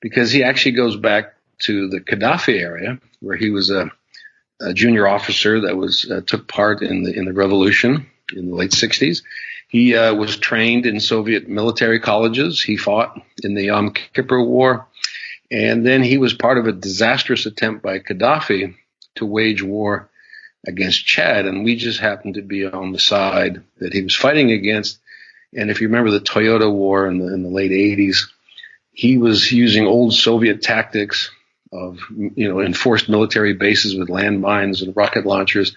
because 0.00 0.32
he 0.32 0.42
actually 0.42 0.72
goes 0.72 0.96
back 0.96 1.34
to 1.60 1.88
the 1.88 2.00
Gaddafi 2.00 2.60
area 2.60 2.98
where 3.20 3.36
he 3.36 3.50
was 3.50 3.70
a, 3.70 3.90
a 4.60 4.74
junior 4.74 5.06
officer 5.06 5.62
that 5.62 5.76
was 5.76 6.10
uh, 6.10 6.20
took 6.26 6.48
part 6.48 6.82
in 6.82 7.04
the 7.04 7.16
in 7.16 7.24
the 7.24 7.32
revolution 7.32 8.06
in 8.34 8.50
the 8.50 8.56
late 8.56 8.72
60s 8.72 9.22
he 9.68 9.96
uh, 9.96 10.14
was 10.14 10.36
trained 10.36 10.86
in 10.86 11.00
Soviet 11.00 11.48
military 11.48 12.00
colleges. 12.00 12.62
He 12.62 12.76
fought 12.76 13.20
in 13.42 13.54
the 13.54 13.64
Yom 13.64 13.92
Kippur 13.92 14.42
War. 14.42 14.86
And 15.50 15.84
then 15.86 16.02
he 16.02 16.18
was 16.18 16.34
part 16.34 16.58
of 16.58 16.66
a 16.66 16.72
disastrous 16.72 17.46
attempt 17.46 17.82
by 17.82 17.98
Gaddafi 17.98 18.74
to 19.16 19.26
wage 19.26 19.62
war 19.62 20.08
against 20.66 21.06
Chad. 21.06 21.46
And 21.46 21.64
we 21.64 21.76
just 21.76 22.00
happened 22.00 22.34
to 22.34 22.42
be 22.42 22.64
on 22.64 22.92
the 22.92 22.98
side 22.98 23.62
that 23.78 23.92
he 23.92 24.02
was 24.02 24.14
fighting 24.14 24.52
against. 24.52 24.98
And 25.54 25.70
if 25.70 25.80
you 25.80 25.88
remember 25.88 26.10
the 26.10 26.20
Toyota 26.20 26.72
War 26.72 27.08
in 27.08 27.18
the, 27.18 27.32
in 27.32 27.42
the 27.42 27.48
late 27.48 27.70
80s, 27.70 28.28
he 28.92 29.18
was 29.18 29.52
using 29.52 29.86
old 29.86 30.14
Soviet 30.14 30.62
tactics 30.62 31.30
of, 31.72 31.98
you 32.10 32.48
know, 32.48 32.60
enforced 32.60 33.08
military 33.08 33.52
bases 33.52 33.96
with 33.96 34.08
landmines 34.08 34.82
and 34.82 34.96
rocket 34.96 35.26
launchers. 35.26 35.74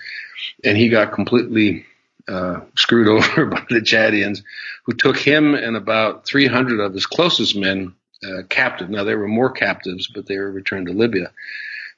And 0.63 0.77
he 0.77 0.89
got 0.89 1.12
completely 1.12 1.86
uh, 2.28 2.62
screwed 2.76 3.08
over 3.08 3.46
by 3.46 3.66
the 3.70 3.82
Chadians, 3.82 4.44
who 4.86 4.94
took 4.94 5.18
him 5.18 5.56
and 5.56 5.76
about 5.76 6.26
300 6.26 6.80
of 6.80 6.94
his 6.94 7.06
closest 7.06 7.56
men 7.56 7.94
uh, 8.24 8.44
captive. 8.50 8.90
Now, 8.90 9.04
there 9.04 9.18
were 9.18 9.28
more 9.28 9.52
captives, 9.52 10.08
but 10.14 10.26
they 10.26 10.38
were 10.38 10.52
returned 10.52 10.88
to 10.88 10.94
Libya. 10.94 11.32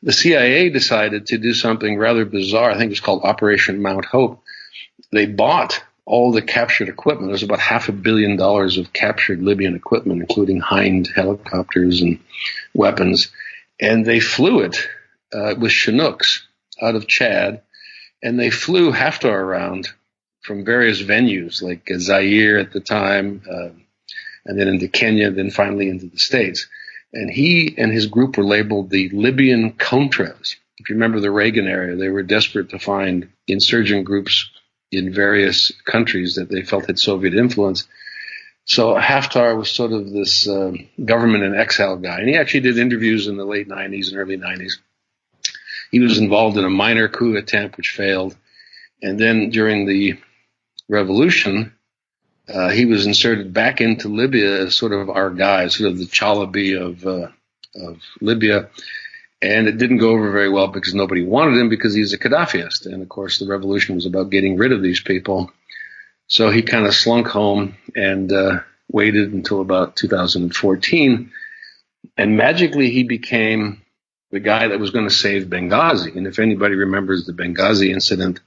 The 0.04 0.14
CIA 0.14 0.70
decided 0.70 1.28
to 1.28 1.38
do 1.38 1.54
something 1.54 1.98
rather 1.98 2.26
bizarre. 2.26 2.72
I 2.72 2.78
think 2.78 2.92
it's 2.92 3.00
called 3.00 3.24
Operation 3.24 3.82
Mount 3.82 4.06
Hope. 4.06 4.44
They 5.12 5.26
bought 5.26 5.84
all 6.06 6.32
the 6.32 6.42
captured 6.42 6.90
equipment. 6.90 7.30
There's 7.30 7.44
about 7.44 7.60
half 7.60 7.88
a 7.88 7.94
billion 7.94 8.36
dollars 8.36 8.78
of 8.78 8.94
captured 8.94 9.42
Libyan 9.42 9.76
equipment, 9.76 10.22
including 10.22 10.60
Hind 10.60 11.08
helicopters 11.14 12.02
and 12.02 12.20
weapons, 12.74 13.32
and 13.80 14.06
they 14.06 14.20
flew 14.20 14.62
it 14.62 14.88
uh, 15.34 15.56
with 15.58 15.72
Chinooks 15.72 16.48
out 16.82 16.96
of 16.96 17.08
Chad, 17.08 17.62
and 18.24 18.40
they 18.40 18.50
flew 18.50 18.92
Haftar 18.92 19.34
around 19.34 19.90
from 20.42 20.66
various 20.66 21.02
venues 21.02 21.62
like 21.62 21.90
Zaire 21.98 22.58
at 22.58 22.72
the 22.72 22.80
time, 22.80 23.42
uh, 23.50 23.70
and 24.46 24.60
then 24.60 24.68
into 24.68 24.88
Kenya, 24.88 25.32
then 25.32 25.52
finally 25.52 25.90
into 25.90 26.08
the 26.08 26.18
States. 26.18 26.68
And 27.14 27.30
he 27.30 27.76
and 27.78 27.92
his 27.92 28.08
group 28.08 28.38
were 28.38 28.44
labeled 28.44 28.90
the 28.90 29.10
Libyan 29.10 29.74
Contras. 29.74 30.56
If 30.78 30.90
you 30.90 30.96
remember 30.96 31.20
the 31.20 31.32
Reagan 31.32 31.68
era, 31.68 31.96
they 31.96 32.10
were 32.10 32.24
desperate 32.24 32.70
to 32.70 32.80
find 32.80 33.30
insurgent 33.48 34.06
groups 34.06 34.50
in 34.92 35.14
various 35.14 35.72
countries 35.86 36.36
that 36.36 36.50
they 36.50 36.64
felt 36.64 36.88
had 36.88 36.98
Soviet 36.98 37.36
influence. 37.36 37.88
So 38.66 38.96
Haftar 38.96 39.58
was 39.58 39.70
sort 39.70 39.92
of 39.92 40.12
this 40.12 40.48
uh, 40.48 40.74
government 41.04 41.44
in 41.44 41.56
exile 41.56 41.98
guy, 41.98 42.20
and 42.20 42.30
he 42.30 42.36
actually 42.36 42.62
did 42.62 42.78
interviews 42.78 43.28
in 43.28 43.38
the 43.38 43.46
late 43.46 43.68
90s 43.68 44.10
and 44.10 44.18
early 44.18 44.38
90s. 44.38 44.74
He 45.92 46.00
was 46.00 46.18
involved 46.18 46.58
in 46.58 46.66
a 46.66 46.70
minor 46.70 47.10
coup 47.10 47.36
attempt 47.36 47.78
which 47.78 47.90
failed, 47.90 48.36
and 49.02 49.20
then 49.20 49.50
during 49.50 49.86
the 49.86 50.18
revolution, 50.92 51.74
uh, 52.48 52.70
he 52.70 52.86
was 52.86 53.08
inserted 53.08 53.54
back 53.54 53.82
into 53.82 54.10
Libya 54.10 54.66
as 54.66 54.76
sort 54.76 54.92
of 54.92 55.10
our 55.10 55.30
guy, 55.30 55.68
sort 55.68 55.92
of 55.92 55.98
the 55.98 56.06
Chalabi 56.06 56.80
of 56.80 57.06
uh, 57.08 57.30
of 57.76 58.02
Libya. 58.20 58.70
And 59.42 59.68
it 59.68 59.78
didn't 59.78 59.98
go 59.98 60.12
over 60.12 60.32
very 60.32 60.50
well 60.50 60.68
because 60.68 60.94
nobody 60.94 61.24
wanted 61.24 61.58
him 61.58 61.70
because 61.70 61.96
he's 61.96 62.14
a 62.14 62.20
Gaddafiist. 62.20 62.86
And 62.86 63.02
of 63.02 63.10
course, 63.10 63.40
the 63.40 63.48
revolution 63.48 63.96
was 63.96 64.06
about 64.06 64.30
getting 64.30 64.58
rid 64.58 64.72
of 64.72 64.84
these 64.84 65.02
people. 65.02 65.52
So 66.28 66.52
he 66.52 66.62
kind 66.62 66.86
of 66.86 66.94
slunk 66.94 67.28
home 67.28 67.76
and 67.96 68.32
uh, 68.32 68.60
waited 68.92 69.34
until 69.34 69.62
about 69.62 69.96
2014. 69.96 71.32
And 72.18 72.38
magically, 72.38 72.92
he 72.92 73.04
became 73.04 73.82
the 74.30 74.40
guy 74.40 74.68
that 74.68 74.80
was 74.80 74.92
going 74.92 75.08
to 75.08 75.14
save 75.14 75.48
Benghazi. 75.48 76.16
And 76.16 76.28
if 76.28 76.38
anybody 76.38 76.76
remembers 76.76 77.26
the 77.26 77.34
Benghazi 77.34 77.90
incident, 77.90 78.42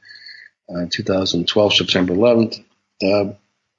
uh, 0.68 0.87
2012, 0.90 1.75
September 1.75 2.14
11th, 2.14 2.62
uh, 3.02 3.33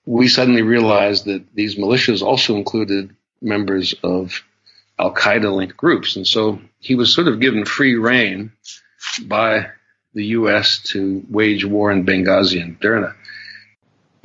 we 0.06 0.28
suddenly 0.28 0.62
realized 0.62 1.26
that 1.26 1.44
these 1.54 1.76
militias 1.76 2.22
also 2.22 2.56
included 2.56 3.16
members 3.42 3.96
of 4.04 4.44
Al 5.00 5.14
Qaeda 5.14 5.54
linked 5.54 5.78
groups. 5.78 6.16
And 6.16 6.28
so 6.28 6.60
he 6.80 6.96
was 6.96 7.14
sort 7.14 7.28
of 7.28 7.40
given 7.40 7.66
free 7.66 7.96
reign 7.96 8.52
by 9.24 9.68
the 10.14 10.26
U.S. 10.28 10.80
to 10.92 11.24
wage 11.30 11.66
war 11.66 11.92
in 11.92 12.06
Benghazi 12.06 12.62
and 12.62 12.80
Derna. 12.80 13.16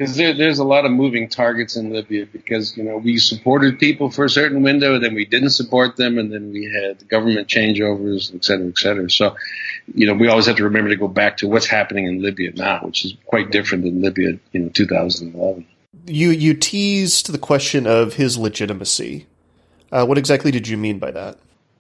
Because 0.00 0.16
there, 0.16 0.32
there's 0.32 0.58
a 0.58 0.64
lot 0.64 0.86
of 0.86 0.92
moving 0.92 1.28
targets 1.28 1.76
in 1.76 1.92
Libya 1.92 2.24
because, 2.24 2.74
you 2.74 2.84
know, 2.84 2.96
we 2.96 3.18
supported 3.18 3.78
people 3.78 4.10
for 4.10 4.24
a 4.24 4.30
certain 4.30 4.62
window, 4.62 4.98
then 4.98 5.14
we 5.14 5.26
didn't 5.26 5.50
support 5.50 5.96
them, 5.96 6.16
and 6.16 6.32
then 6.32 6.52
we 6.52 6.64
had 6.64 7.06
government 7.06 7.48
changeovers, 7.48 8.34
et 8.34 8.42
cetera, 8.42 8.68
et 8.68 8.78
cetera. 8.78 9.10
So, 9.10 9.36
you 9.94 10.06
know, 10.06 10.14
we 10.14 10.28
always 10.28 10.46
have 10.46 10.56
to 10.56 10.64
remember 10.64 10.88
to 10.88 10.96
go 10.96 11.06
back 11.06 11.36
to 11.38 11.48
what's 11.48 11.66
happening 11.66 12.06
in 12.06 12.22
Libya 12.22 12.52
now, 12.54 12.80
which 12.84 13.04
is 13.04 13.14
quite 13.26 13.50
different 13.50 13.84
than 13.84 14.00
Libya 14.00 14.38
in 14.54 14.70
2011. 14.70 15.66
You, 16.06 16.30
you 16.30 16.54
teased 16.54 17.30
the 17.30 17.38
question 17.38 17.86
of 17.86 18.14
his 18.14 18.38
legitimacy 18.38 19.26
uh, 19.92 20.06
what 20.06 20.18
exactly 20.18 20.50
did 20.50 20.68
you 20.68 20.76
mean 20.76 20.98
by 20.98 21.10
that? 21.10 21.36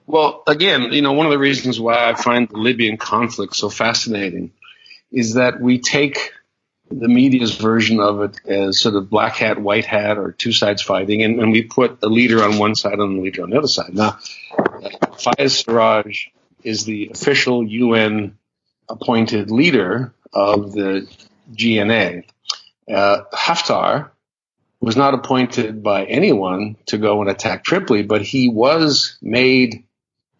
Well, 0.06 0.42
again, 0.46 0.92
you 0.92 1.02
know, 1.02 1.12
one 1.12 1.26
of 1.26 1.32
the 1.32 1.38
reasons 1.38 1.78
why 1.78 2.10
I 2.10 2.14
find 2.14 2.48
the 2.48 2.56
Libyan 2.56 2.96
conflict 2.96 3.54
so 3.54 3.70
fascinating 3.70 4.52
is 5.12 5.34
that 5.34 5.60
we 5.60 5.78
take 5.78 6.32
the 6.90 7.08
media's 7.08 7.54
version 7.54 8.00
of 8.00 8.20
it 8.22 8.40
as 8.46 8.80
sort 8.80 8.96
of 8.96 9.08
black 9.08 9.36
hat, 9.36 9.58
white 9.58 9.86
hat, 9.86 10.18
or 10.18 10.32
two 10.32 10.52
sides 10.52 10.82
fighting, 10.82 11.22
and, 11.22 11.40
and 11.40 11.52
we 11.52 11.62
put 11.62 11.98
a 12.02 12.08
leader 12.08 12.42
on 12.42 12.58
one 12.58 12.74
side 12.74 12.98
and 12.98 13.18
a 13.18 13.22
leader 13.22 13.42
on 13.42 13.50
the 13.50 13.58
other 13.58 13.68
side. 13.68 13.94
Now, 13.94 14.18
Fayez 14.52 15.64
Sarraj 15.64 16.28
is 16.64 16.84
the 16.84 17.10
official 17.14 17.64
UN 17.64 18.36
appointed 18.88 19.50
leader 19.50 20.12
of 20.32 20.72
the 20.72 21.08
GNA. 21.56 22.24
Uh, 22.92 23.22
Haftar 23.32 24.10
was 24.80 24.96
not 24.96 25.14
appointed 25.14 25.82
by 25.82 26.04
anyone 26.04 26.76
to 26.86 26.98
go 26.98 27.20
and 27.20 27.30
attack 27.30 27.64
Tripoli, 27.64 28.02
but 28.02 28.22
he 28.22 28.48
was 28.48 29.16
made 29.22 29.84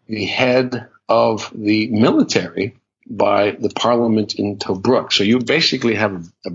the 0.08 0.24
head 0.24 0.88
of 1.08 1.52
the 1.54 1.88
military 1.88 2.79
by 3.10 3.50
the 3.50 3.70
parliament 3.70 4.36
in 4.36 4.58
Tobruk. 4.58 5.12
So 5.12 5.24
you 5.24 5.40
basically 5.40 5.96
have 5.96 6.24
a, 6.46 6.50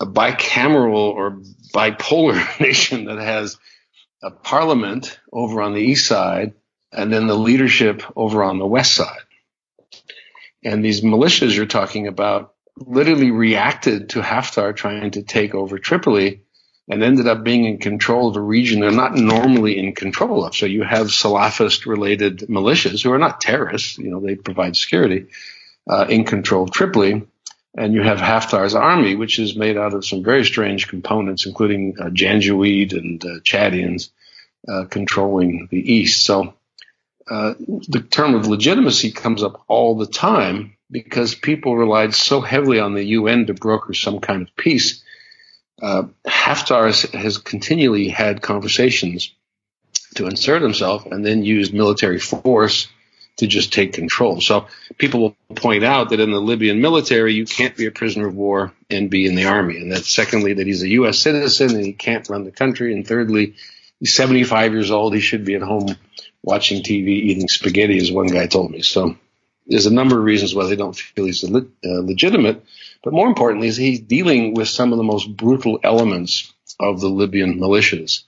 a 0.00 0.06
bicameral 0.06 0.94
or 0.94 1.42
bipolar 1.74 2.60
nation 2.60 3.06
that 3.06 3.18
has 3.18 3.58
a 4.22 4.30
parliament 4.30 5.18
over 5.32 5.60
on 5.60 5.74
the 5.74 5.80
east 5.80 6.06
side 6.06 6.54
and 6.92 7.12
then 7.12 7.26
the 7.26 7.36
leadership 7.36 8.02
over 8.16 8.44
on 8.44 8.58
the 8.58 8.66
west 8.66 8.94
side. 8.94 9.20
And 10.62 10.84
these 10.84 11.00
militias 11.00 11.56
you're 11.56 11.66
talking 11.66 12.06
about 12.06 12.54
literally 12.76 13.30
reacted 13.30 14.10
to 14.10 14.20
Haftar 14.20 14.74
trying 14.74 15.12
to 15.12 15.22
take 15.22 15.54
over 15.54 15.78
Tripoli 15.78 16.42
and 16.90 17.04
ended 17.04 17.28
up 17.28 17.44
being 17.44 17.64
in 17.66 17.78
control 17.78 18.28
of 18.28 18.36
a 18.36 18.40
region 18.40 18.80
they're 18.80 18.90
not 18.90 19.14
normally 19.14 19.78
in 19.78 19.94
control 19.94 20.44
of. 20.44 20.56
So 20.56 20.66
you 20.66 20.82
have 20.82 21.06
Salafist 21.06 21.86
related 21.86 22.40
militias 22.40 23.02
who 23.02 23.12
are 23.12 23.18
not 23.18 23.40
terrorists, 23.40 23.96
you 23.96 24.10
know, 24.10 24.18
they 24.18 24.34
provide 24.34 24.76
security, 24.76 25.26
uh, 25.88 26.06
in 26.08 26.24
control 26.24 26.64
of 26.64 26.72
Tripoli. 26.72 27.22
And 27.76 27.94
you 27.94 28.02
have 28.02 28.18
Haftar's 28.18 28.74
army, 28.74 29.14
which 29.14 29.38
is 29.38 29.54
made 29.54 29.78
out 29.78 29.94
of 29.94 30.04
some 30.04 30.24
very 30.24 30.44
strange 30.44 30.88
components, 30.88 31.46
including 31.46 31.94
uh, 32.00 32.06
Janjaweed 32.06 32.92
and 32.92 33.24
uh, 33.24 33.38
Chadians, 33.44 34.10
uh, 34.66 34.86
controlling 34.90 35.68
the 35.70 35.92
east. 35.92 36.26
So 36.26 36.54
uh, 37.30 37.54
the 37.88 38.00
term 38.00 38.34
of 38.34 38.48
legitimacy 38.48 39.12
comes 39.12 39.44
up 39.44 39.62
all 39.68 39.96
the 39.96 40.06
time 40.06 40.76
because 40.90 41.36
people 41.36 41.76
relied 41.76 42.12
so 42.12 42.40
heavily 42.40 42.80
on 42.80 42.94
the 42.94 43.04
UN 43.04 43.46
to 43.46 43.54
broker 43.54 43.94
some 43.94 44.18
kind 44.18 44.42
of 44.42 44.56
peace 44.56 45.04
uh, 45.80 46.04
Haftar 46.26 46.86
has, 46.86 47.02
has, 47.02 47.38
continually 47.38 48.08
had 48.08 48.42
conversations 48.42 49.32
to 50.14 50.26
insert 50.26 50.62
himself 50.62 51.06
and 51.06 51.24
then 51.24 51.44
used 51.44 51.72
military 51.72 52.18
force 52.18 52.88
to 53.36 53.46
just 53.46 53.72
take 53.72 53.94
control. 53.94 54.40
So 54.40 54.66
people 54.98 55.20
will 55.20 55.36
point 55.54 55.84
out 55.84 56.10
that 56.10 56.20
in 56.20 56.30
the 56.30 56.40
Libyan 56.40 56.80
military, 56.80 57.34
you 57.34 57.46
can't 57.46 57.76
be 57.76 57.86
a 57.86 57.90
prisoner 57.90 58.26
of 58.26 58.34
war 58.34 58.72
and 58.90 59.10
be 59.10 59.26
in 59.26 59.34
the 59.34 59.46
army. 59.46 59.78
And 59.78 59.92
that 59.92 60.04
secondly, 60.04 60.54
that 60.54 60.66
he's 60.66 60.82
a 60.82 60.88
U.S. 60.88 61.18
citizen 61.18 61.74
and 61.74 61.84
he 61.84 61.92
can't 61.92 62.28
run 62.28 62.44
the 62.44 62.50
country. 62.50 62.92
And 62.92 63.06
thirdly, 63.06 63.54
he's 63.98 64.14
75 64.14 64.72
years 64.72 64.90
old. 64.90 65.14
He 65.14 65.20
should 65.20 65.44
be 65.44 65.54
at 65.54 65.62
home 65.62 65.96
watching 66.42 66.82
TV, 66.82 67.08
eating 67.08 67.48
spaghetti, 67.48 67.98
as 67.98 68.12
one 68.12 68.26
guy 68.26 68.46
told 68.46 68.70
me. 68.70 68.82
So 68.82 69.16
there's 69.66 69.86
a 69.86 69.92
number 69.92 70.18
of 70.18 70.24
reasons 70.24 70.54
why 70.54 70.66
they 70.66 70.76
don't 70.76 70.96
feel 70.96 71.26
he's 71.26 71.44
le- 71.44 71.60
uh, 71.84 72.00
legitimate. 72.00 72.64
But 73.02 73.12
more 73.14 73.26
importantly, 73.26 73.68
is 73.68 73.76
he's 73.76 74.00
dealing 74.00 74.54
with 74.54 74.68
some 74.68 74.92
of 74.92 74.98
the 74.98 75.04
most 75.04 75.34
brutal 75.36 75.80
elements 75.82 76.52
of 76.78 77.00
the 77.00 77.08
Libyan 77.08 77.58
militias. 77.58 78.24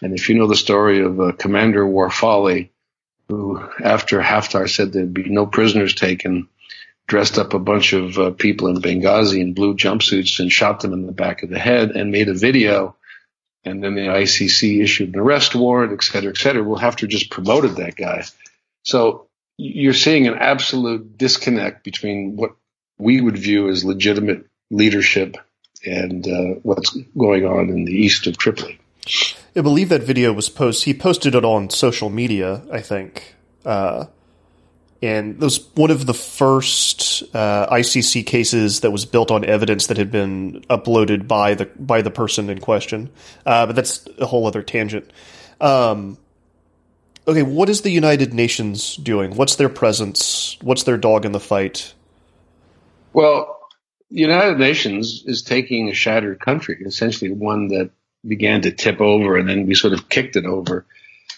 And 0.00 0.14
if 0.14 0.28
you 0.28 0.36
know 0.36 0.46
the 0.46 0.56
story 0.56 1.00
of 1.00 1.20
uh, 1.20 1.32
Commander 1.32 1.84
Warfali, 1.84 2.70
who 3.28 3.62
after 3.82 4.20
Haftar 4.20 4.68
said 4.68 4.92
there'd 4.92 5.14
be 5.14 5.28
no 5.28 5.46
prisoners 5.46 5.94
taken, 5.94 6.48
dressed 7.06 7.38
up 7.38 7.54
a 7.54 7.58
bunch 7.58 7.92
of 7.92 8.18
uh, 8.18 8.30
people 8.30 8.68
in 8.68 8.76
Benghazi 8.76 9.40
in 9.40 9.54
blue 9.54 9.74
jumpsuits 9.74 10.38
and 10.38 10.52
shot 10.52 10.80
them 10.80 10.92
in 10.92 11.06
the 11.06 11.12
back 11.12 11.42
of 11.42 11.50
the 11.50 11.58
head 11.58 11.90
and 11.90 12.10
made 12.10 12.28
a 12.28 12.34
video. 12.34 12.96
And 13.64 13.82
then 13.82 13.94
the 13.94 14.02
ICC 14.02 14.82
issued 14.82 15.14
an 15.14 15.20
arrest 15.20 15.54
warrant, 15.54 15.92
et 15.92 16.02
cetera, 16.02 16.30
et 16.30 16.36
cetera. 16.36 16.62
Well, 16.62 16.80
Haftar 16.80 17.08
just 17.08 17.30
promoted 17.30 17.76
that 17.76 17.96
guy. 17.96 18.24
So 18.82 19.28
you're 19.56 19.94
seeing 19.94 20.26
an 20.26 20.34
absolute 20.34 21.16
disconnect 21.16 21.84
between 21.84 22.36
what 22.36 22.56
we 23.02 23.20
would 23.20 23.36
view 23.36 23.68
as 23.68 23.84
legitimate 23.84 24.46
leadership 24.70 25.36
and 25.84 26.26
uh, 26.26 26.60
what's 26.62 26.96
going 27.18 27.44
on 27.44 27.68
in 27.68 27.84
the 27.84 27.92
east 27.92 28.26
of 28.26 28.38
Tripoli. 28.38 28.78
I 29.56 29.60
believe 29.60 29.88
that 29.88 30.04
video 30.04 30.32
was 30.32 30.48
posted. 30.48 30.84
He 30.84 30.94
posted 30.94 31.34
it 31.34 31.44
on 31.44 31.68
social 31.70 32.08
media, 32.08 32.62
I 32.70 32.80
think, 32.80 33.34
uh, 33.64 34.06
and 35.02 35.34
it 35.34 35.40
was 35.40 35.68
one 35.74 35.90
of 35.90 36.06
the 36.06 36.14
first 36.14 37.24
uh, 37.34 37.66
ICC 37.74 38.24
cases 38.24 38.80
that 38.80 38.92
was 38.92 39.04
built 39.04 39.32
on 39.32 39.44
evidence 39.44 39.88
that 39.88 39.96
had 39.96 40.12
been 40.12 40.64
uploaded 40.70 41.26
by 41.26 41.54
the 41.54 41.64
by 41.64 42.02
the 42.02 42.10
person 42.10 42.48
in 42.48 42.60
question. 42.60 43.10
Uh, 43.44 43.66
but 43.66 43.74
that's 43.74 44.06
a 44.18 44.26
whole 44.26 44.46
other 44.46 44.62
tangent. 44.62 45.12
Um, 45.60 46.18
okay, 47.26 47.42
what 47.42 47.68
is 47.68 47.82
the 47.82 47.90
United 47.90 48.32
Nations 48.32 48.94
doing? 48.94 49.34
What's 49.34 49.56
their 49.56 49.68
presence? 49.68 50.56
What's 50.62 50.84
their 50.84 50.96
dog 50.96 51.24
in 51.26 51.32
the 51.32 51.40
fight? 51.40 51.94
Well, 53.12 53.58
the 54.10 54.20
United 54.20 54.58
Nations 54.58 55.24
is 55.26 55.42
taking 55.42 55.88
a 55.88 55.94
shattered 55.94 56.40
country, 56.40 56.82
essentially 56.84 57.30
one 57.30 57.68
that 57.68 57.90
began 58.26 58.62
to 58.62 58.70
tip 58.70 59.00
over 59.00 59.36
and 59.36 59.48
then 59.48 59.66
we 59.66 59.74
sort 59.74 59.94
of 59.94 60.08
kicked 60.08 60.36
it 60.36 60.44
over 60.44 60.86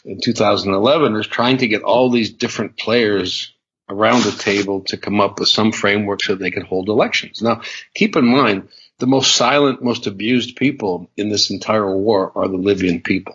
in 0.04 0.20
2011 0.20 1.16
is 1.16 1.26
trying 1.26 1.58
to 1.58 1.68
get 1.68 1.82
all 1.82 2.10
these 2.10 2.32
different 2.32 2.76
players 2.76 3.52
around 3.88 4.22
the 4.22 4.32
table 4.32 4.82
to 4.82 4.96
come 4.96 5.20
up 5.20 5.38
with 5.38 5.48
some 5.48 5.72
framework 5.72 6.22
so 6.22 6.34
they 6.34 6.50
can 6.50 6.64
hold 6.64 6.88
elections. 6.88 7.42
Now, 7.42 7.62
keep 7.94 8.16
in 8.16 8.26
mind, 8.26 8.68
the 8.98 9.06
most 9.06 9.34
silent, 9.34 9.82
most 9.82 10.06
abused 10.06 10.56
people 10.56 11.10
in 11.16 11.28
this 11.28 11.50
entire 11.50 11.94
war 11.96 12.32
are 12.34 12.48
the 12.48 12.56
Libyan 12.56 13.00
people. 13.00 13.34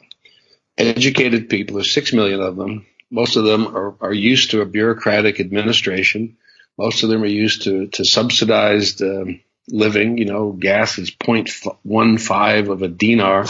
Educated 0.78 1.50
people, 1.50 1.76
there's 1.76 1.92
six 1.92 2.14
million 2.14 2.40
of 2.40 2.56
them. 2.56 2.86
Most 3.12 3.36
of 3.36 3.44
them 3.44 3.76
are, 3.76 3.96
are 4.00 4.14
used 4.14 4.52
to 4.52 4.62
a 4.62 4.66
bureaucratic 4.66 5.40
administration. 5.40 6.38
Most 6.80 7.04
of 7.04 7.10
them 7.10 7.24
are 7.24 7.38
used 7.46 7.64
to, 7.64 7.88
to 7.88 8.06
subsidized 8.06 9.02
um, 9.02 9.42
living. 9.68 10.18
You 10.18 10.26
know, 10.26 10.54
gas 10.54 10.98
is 10.98 11.12
0.15 11.12 12.70
of 12.70 12.82
a 12.82 12.88
dinar, 12.88 13.46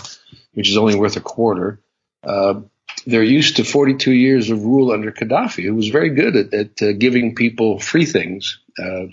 which 0.55 0.67
is 0.67 0.77
only 0.77 0.95
worth 0.95 1.15
a 1.15 1.21
quarter. 1.21 1.79
Uh, 2.23 2.61
they're 3.05 3.21
used 3.21 3.57
to 3.57 3.63
42 3.63 4.11
years 4.11 4.49
of 4.49 4.63
rule 4.63 4.91
under 4.91 5.11
Gaddafi, 5.11 5.63
who 5.63 5.75
was 5.75 5.89
very 5.89 6.09
good 6.09 6.35
at, 6.35 6.53
at 6.55 6.81
uh, 6.81 6.91
giving 6.93 7.35
people 7.35 7.77
free 7.77 8.07
things 8.07 8.59
uh, 8.79 9.05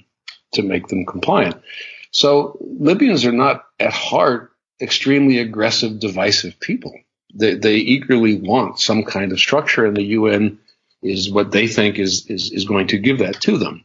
to 0.55 0.63
make 0.63 0.89
them 0.89 1.05
compliant. 1.05 1.61
So 2.11 2.57
Libyans 2.63 3.27
are 3.27 3.33
not 3.33 3.67
at 3.79 3.93
heart 3.93 4.51
extremely 4.81 5.41
aggressive, 5.41 6.01
divisive 6.01 6.59
people. 6.59 6.95
They, 7.35 7.57
they 7.57 7.77
eagerly 7.77 8.37
want 8.37 8.81
some 8.81 9.05
kind 9.05 9.33
of 9.33 9.39
structure, 9.39 9.85
and 9.85 9.95
the 9.95 10.15
UN 10.21 10.59
is 11.07 11.31
what 11.31 11.51
they 11.51 11.69
think 11.69 11.99
is, 11.99 12.27
is, 12.27 12.51
is 12.53 12.65
going 12.65 12.89
to 12.89 12.99
give 12.99 13.19
that 13.19 13.41
to 13.43 13.59
them. 13.59 13.85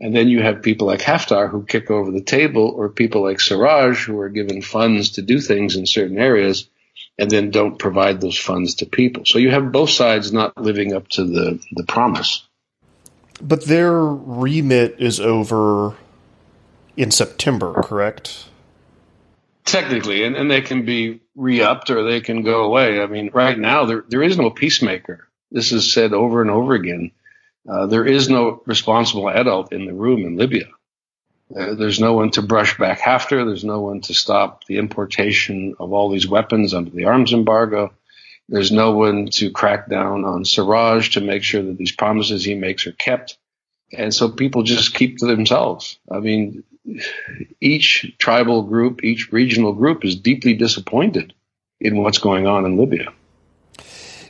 And 0.00 0.14
then 0.14 0.28
you 0.28 0.42
have 0.42 0.62
people 0.62 0.86
like 0.86 1.00
Haftar 1.00 1.50
who 1.50 1.64
kick 1.64 1.90
over 1.90 2.10
the 2.10 2.20
table, 2.20 2.68
or 2.76 2.90
people 2.90 3.22
like 3.22 3.38
Sarraj 3.38 4.04
who 4.04 4.18
are 4.20 4.28
given 4.28 4.60
funds 4.60 5.10
to 5.12 5.22
do 5.22 5.40
things 5.40 5.76
in 5.76 5.86
certain 5.86 6.18
areas, 6.18 6.68
and 7.18 7.30
then 7.30 7.50
don't 7.50 7.78
provide 7.78 8.20
those 8.20 8.38
funds 8.38 8.76
to 8.76 8.86
people. 8.86 9.24
So 9.24 9.38
you 9.38 9.50
have 9.50 9.72
both 9.72 9.90
sides 9.90 10.32
not 10.32 10.60
living 10.60 10.92
up 10.92 11.08
to 11.10 11.24
the, 11.24 11.60
the 11.72 11.84
promise. 11.84 12.46
But 13.40 13.64
their 13.64 13.98
remit 13.98 14.96
is 14.98 15.18
over 15.18 15.94
in 16.96 17.10
September, 17.10 17.82
correct? 17.82 18.46
Technically, 19.64 20.24
and, 20.24 20.36
and 20.36 20.50
they 20.50 20.60
can 20.60 20.84
be 20.84 21.20
re 21.34 21.60
upped 21.60 21.90
or 21.90 22.04
they 22.04 22.20
can 22.20 22.42
go 22.42 22.64
away. 22.64 23.00
I 23.00 23.06
mean, 23.06 23.30
right 23.32 23.58
now, 23.58 23.84
there, 23.84 24.04
there 24.08 24.22
is 24.22 24.38
no 24.38 24.50
peacemaker. 24.50 25.25
This 25.50 25.72
is 25.72 25.92
said 25.92 26.12
over 26.12 26.42
and 26.42 26.50
over 26.50 26.74
again. 26.74 27.12
Uh, 27.68 27.86
there 27.86 28.06
is 28.06 28.28
no 28.28 28.62
responsible 28.66 29.28
adult 29.28 29.72
in 29.72 29.86
the 29.86 29.94
room 29.94 30.24
in 30.24 30.36
Libya. 30.36 30.66
Uh, 31.54 31.74
there's 31.74 32.00
no 32.00 32.14
one 32.14 32.30
to 32.32 32.42
brush 32.42 32.76
back 32.78 33.00
Haftar. 33.00 33.46
There's 33.46 33.64
no 33.64 33.80
one 33.80 34.00
to 34.02 34.14
stop 34.14 34.64
the 34.64 34.78
importation 34.78 35.74
of 35.78 35.92
all 35.92 36.10
these 36.10 36.26
weapons 36.26 36.74
under 36.74 36.90
the 36.90 37.04
arms 37.04 37.32
embargo. 37.32 37.92
There's 38.48 38.70
no 38.70 38.92
one 38.92 39.28
to 39.34 39.50
crack 39.50 39.88
down 39.88 40.24
on 40.24 40.44
Sarraj 40.44 41.12
to 41.12 41.20
make 41.20 41.42
sure 41.42 41.62
that 41.62 41.76
these 41.76 41.92
promises 41.92 42.44
he 42.44 42.54
makes 42.54 42.86
are 42.86 42.92
kept. 42.92 43.38
And 43.92 44.12
so 44.12 44.28
people 44.28 44.62
just 44.62 44.94
keep 44.94 45.18
to 45.18 45.26
themselves. 45.26 45.98
I 46.10 46.18
mean, 46.20 46.64
each 47.60 48.14
tribal 48.18 48.62
group, 48.62 49.02
each 49.04 49.32
regional 49.32 49.72
group 49.72 50.04
is 50.04 50.16
deeply 50.16 50.54
disappointed 50.54 51.32
in 51.80 51.98
what's 51.98 52.18
going 52.18 52.46
on 52.46 52.64
in 52.64 52.76
Libya. 52.76 53.12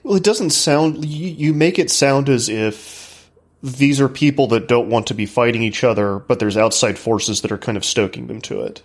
Well, 0.07 0.15
it 0.15 0.23
doesn't 0.23 0.51
sound, 0.51 1.05
you, 1.05 1.31
you 1.31 1.53
make 1.53 1.81
it 1.81 1.91
sound 1.91 2.29
as 2.29 2.49
if 2.49 3.29
these 3.61 4.01
are 4.01 4.09
people 4.09 4.47
that 4.49 4.69
don't 4.69 4.89
want 4.89 5.09
to 5.09 5.15
be 5.15 5.27
fighting 5.27 5.63
each 5.63 5.83
other, 5.83 6.21
but 6.21 6.39
there's 6.39 6.57
outside 6.57 6.97
forces 6.97 7.41
that 7.41 7.51
are 7.51 7.59
kind 7.59 7.77
of 7.77 7.85
stoking 7.85 8.29
them 8.29 8.41
to 8.43 8.61
it. 8.61 8.83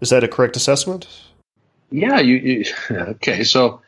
Is 0.00 0.10
that 0.10 0.24
a 0.24 0.28
correct 0.28 0.56
assessment? 0.56 1.06
Yeah, 1.92 2.18
you, 2.18 2.34
you 2.34 2.64
okay. 2.90 3.44
So 3.44 3.82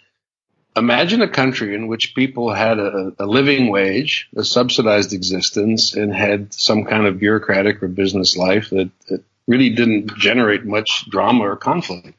imagine 0.77 1.23
a 1.23 1.29
country 1.29 1.75
in 1.75 1.89
which 1.89 2.15
people 2.15 2.55
had 2.55 2.79
a, 2.79 3.15
a, 3.19 3.27
living 3.27 3.69
wage, 3.73 4.29
a 4.37 4.45
subsidized 4.45 5.13
existence, 5.13 5.97
and 5.97 6.15
had 6.15 6.55
some 6.55 6.85
kind 6.85 7.05
of 7.05 7.19
bureaucratic 7.19 7.83
or 7.83 7.89
business 7.89 8.37
life 8.37 8.71
that, 8.71 8.93
that 9.09 9.25
really 9.49 9.71
didn't 9.71 10.17
generate 10.19 10.65
much 10.65 11.11
drama 11.11 11.49
or 11.49 11.57
conflict. 11.57 12.17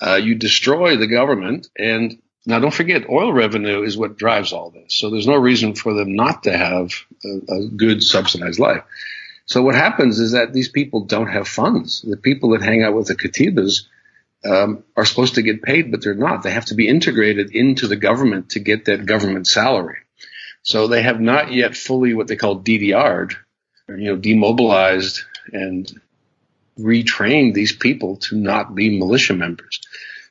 Uh, 0.00 0.14
you 0.14 0.34
destroy 0.34 0.96
the 0.96 1.06
government, 1.06 1.68
and 1.78 2.18
now 2.46 2.58
don't 2.58 2.74
forget, 2.74 3.08
oil 3.08 3.32
revenue 3.32 3.82
is 3.82 3.96
what 3.96 4.18
drives 4.18 4.52
all 4.52 4.70
this. 4.70 4.94
So 4.94 5.10
there's 5.10 5.26
no 5.26 5.36
reason 5.36 5.74
for 5.74 5.94
them 5.94 6.14
not 6.14 6.42
to 6.44 6.56
have 6.56 6.92
a, 7.24 7.54
a 7.54 7.68
good 7.68 8.02
subsidized 8.02 8.58
life. 8.58 8.82
So 9.46 9.62
what 9.62 9.74
happens 9.74 10.18
is 10.18 10.32
that 10.32 10.52
these 10.52 10.68
people 10.68 11.04
don't 11.04 11.28
have 11.28 11.48
funds. 11.48 12.02
The 12.02 12.16
people 12.16 12.50
that 12.50 12.62
hang 12.62 12.82
out 12.82 12.94
with 12.94 13.08
the 13.08 13.14
katibas 13.14 13.82
um, 14.44 14.84
are 14.96 15.04
supposed 15.04 15.34
to 15.34 15.42
get 15.42 15.62
paid, 15.62 15.90
but 15.90 16.02
they're 16.02 16.14
not. 16.14 16.42
They 16.42 16.50
have 16.50 16.66
to 16.66 16.74
be 16.74 16.88
integrated 16.88 17.54
into 17.54 17.86
the 17.86 17.96
government 17.96 18.50
to 18.50 18.60
get 18.60 18.86
that 18.86 19.06
government 19.06 19.46
salary. 19.46 19.98
So 20.62 20.86
they 20.86 21.02
have 21.02 21.20
not 21.20 21.52
yet 21.52 21.76
fully 21.76 22.14
what 22.14 22.26
they 22.26 22.36
call 22.36 22.60
DDR'd, 22.60 23.36
you 23.88 23.96
know, 23.96 24.16
demobilized 24.16 25.22
and 25.52 25.90
retrained 26.78 27.54
these 27.54 27.72
people 27.72 28.16
to 28.16 28.36
not 28.36 28.74
be 28.74 28.98
militia 28.98 29.34
members. 29.34 29.80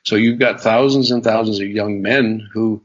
So 0.04 0.16
you've 0.16 0.38
got 0.38 0.60
thousands 0.60 1.10
and 1.10 1.24
thousands 1.24 1.60
of 1.60 1.68
young 1.68 2.02
men 2.02 2.46
who 2.52 2.82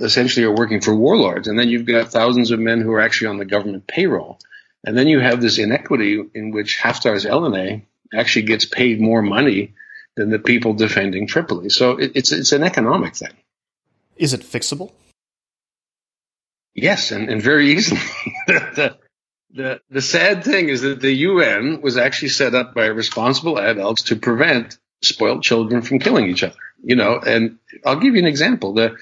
essentially 0.00 0.44
are 0.44 0.54
working 0.54 0.80
for 0.80 0.94
warlords. 0.94 1.48
And 1.48 1.58
then 1.58 1.68
you've 1.68 1.86
got 1.86 2.08
thousands 2.08 2.50
of 2.50 2.58
men 2.58 2.80
who 2.80 2.92
are 2.92 3.00
actually 3.00 3.28
on 3.28 3.38
the 3.38 3.44
government 3.44 3.86
payroll. 3.86 4.38
And 4.84 4.96
then 4.98 5.06
you 5.06 5.20
have 5.20 5.40
this 5.40 5.58
inequity 5.58 6.20
in 6.34 6.50
which 6.50 6.78
Haftar's 6.78 7.24
LNA 7.24 7.82
actually 8.12 8.42
gets 8.42 8.64
paid 8.64 9.00
more 9.00 9.22
money 9.22 9.74
than 10.16 10.30
the 10.30 10.38
people 10.38 10.74
defending 10.74 11.26
Tripoli. 11.26 11.70
So 11.70 11.92
it, 11.92 12.12
it's 12.16 12.32
it's 12.32 12.52
an 12.52 12.64
economic 12.64 13.14
thing. 13.14 13.32
Is 14.16 14.34
it 14.34 14.42
fixable? 14.42 14.92
Yes, 16.74 17.12
and, 17.12 17.28
and 17.30 17.40
very 17.40 17.72
easily. 17.72 18.00
the, 18.46 18.96
the 19.50 19.80
the 19.88 20.02
sad 20.02 20.44
thing 20.44 20.68
is 20.68 20.82
that 20.82 21.00
the 21.00 21.12
UN 21.12 21.80
was 21.80 21.96
actually 21.96 22.30
set 22.30 22.54
up 22.54 22.74
by 22.74 22.86
responsible 22.86 23.58
adults 23.58 24.04
to 24.04 24.16
prevent 24.16 24.78
spoiled 25.02 25.42
children 25.42 25.82
from 25.82 25.98
killing 25.98 26.28
each 26.28 26.42
other. 26.42 26.56
You 26.82 26.96
know, 26.96 27.18
and 27.18 27.58
I'll 27.84 28.00
give 28.00 28.14
you 28.14 28.20
an 28.20 28.28
example. 28.28 28.74
The 28.74 28.96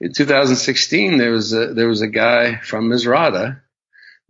in 0.00 0.12
2016 0.12 1.18
there 1.18 1.32
was 1.32 1.52
a 1.52 1.74
there 1.74 1.88
was 1.88 2.02
a 2.02 2.08
guy 2.08 2.56
from 2.56 2.88
Misrata, 2.88 3.60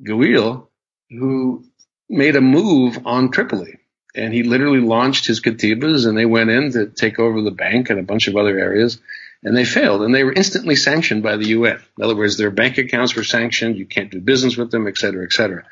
Ghwell, 0.03 0.69
who 1.11 1.65
made 2.09 2.37
a 2.37 2.41
move 2.41 3.07
on 3.07 3.31
Tripoli 3.31 3.79
and 4.15 4.33
he 4.33 4.43
literally 4.43 4.81
launched 4.81 5.27
his 5.27 5.41
katibas 5.41 6.07
and 6.07 6.17
they 6.17 6.27
went 6.27 6.51
in 6.51 6.73
to 6.73 6.87
take 6.87 7.19
over 7.19 7.43
the 7.43 7.51
bank 7.51 7.91
and 7.91 8.01
a 8.01 8.05
bunch 8.05 8.27
of 8.27 8.37
other 8.37 8.59
areas 8.59 8.99
and 9.43 9.57
they 9.57 9.65
failed 9.65 10.03
and 10.03 10.15
they 10.15 10.25
were 10.25 10.33
instantly 10.33 10.75
sanctioned 10.75 11.23
by 11.23 11.37
the 11.37 11.49
UN. 11.49 11.81
In 11.99 12.05
other 12.05 12.17
words, 12.17 12.37
their 12.37 12.51
bank 12.51 12.79
accounts 12.79 13.15
were 13.15 13.25
sanctioned. 13.25 13.77
You 13.77 13.87
can't 13.87 14.11
do 14.11 14.21
business 14.21 14.57
with 14.57 14.71
them, 14.71 14.89
et 14.89 14.99
cetera, 14.99 15.25
et 15.25 15.33
cetera. 15.33 15.65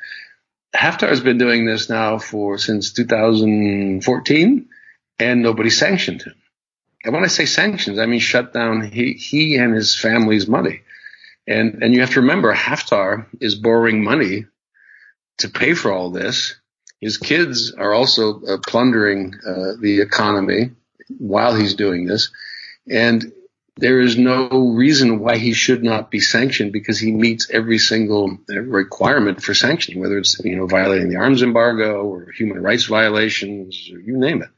Haftar 0.74 1.08
has 1.08 1.20
been 1.20 1.38
doing 1.38 1.64
this 1.64 1.88
now 1.88 2.18
for 2.18 2.58
since 2.58 2.92
2014 2.92 4.68
and 5.18 5.42
nobody 5.42 5.70
sanctioned 5.70 6.22
him. 6.22 6.34
And 7.04 7.14
when 7.14 7.24
I 7.24 7.28
say 7.28 7.46
sanctions, 7.46 7.98
I 7.98 8.06
mean 8.06 8.20
shut 8.20 8.52
down 8.52 8.90
he, 8.90 9.12
he 9.12 9.56
and 9.56 9.74
his 9.74 9.98
family's 9.98 10.48
money. 10.48 10.82
And, 11.46 11.82
and 11.82 11.94
you 11.94 12.00
have 12.00 12.10
to 12.14 12.20
remember 12.20 12.52
Haftar 12.52 13.26
is 13.40 13.54
borrowing 13.54 14.02
money 14.02 14.46
to 15.38 15.48
pay 15.48 15.74
for 15.74 15.92
all 15.92 16.10
this 16.10 16.56
his 17.00 17.18
kids 17.18 17.72
are 17.72 17.92
also 17.92 18.42
uh, 18.42 18.56
plundering 18.66 19.34
uh, 19.46 19.72
the 19.80 20.00
economy 20.00 20.70
while 21.18 21.54
he's 21.54 21.74
doing 21.74 22.06
this. 22.06 22.30
And 22.88 23.32
there 23.76 24.00
is 24.00 24.16
no 24.16 24.48
reason 24.74 25.18
why 25.18 25.36
he 25.36 25.52
should 25.52 25.82
not 25.82 26.10
be 26.10 26.20
sanctioned 26.20 26.72
because 26.72 26.98
he 26.98 27.12
meets 27.12 27.50
every 27.50 27.78
single 27.78 28.38
requirement 28.48 29.42
for 29.42 29.52
sanctioning, 29.52 30.00
whether 30.00 30.16
it's, 30.16 30.40
you 30.42 30.56
know, 30.56 30.66
violating 30.66 31.10
the 31.10 31.16
arms 31.16 31.42
embargo 31.42 32.02
or 32.02 32.30
human 32.32 32.62
rights 32.62 32.86
violations, 32.86 33.90
or 33.92 34.00
you 34.00 34.16
name 34.16 34.42
it. 34.42 34.48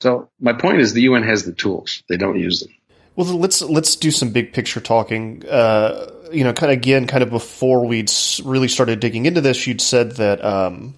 So 0.00 0.28
my 0.40 0.52
point 0.52 0.80
is 0.80 0.92
the 0.92 1.02
UN 1.02 1.22
has 1.22 1.44
the 1.44 1.52
tools. 1.52 2.02
They 2.08 2.16
don't 2.16 2.38
use 2.38 2.60
them. 2.60 2.70
Well, 3.16 3.26
let's 3.38 3.62
let's 3.62 3.96
do 3.96 4.10
some 4.10 4.30
big 4.30 4.52
picture 4.52 4.80
talking. 4.80 5.42
Uh, 5.48 6.10
you 6.30 6.44
know, 6.44 6.52
kind 6.52 6.70
of 6.70 6.76
again, 6.78 7.06
kind 7.06 7.22
of 7.22 7.30
before 7.30 7.86
we'd 7.86 8.12
really 8.44 8.68
started 8.68 9.00
digging 9.00 9.24
into 9.24 9.40
this, 9.40 9.66
you'd 9.66 9.80
said 9.80 10.12
that 10.12 10.44
um, 10.44 10.94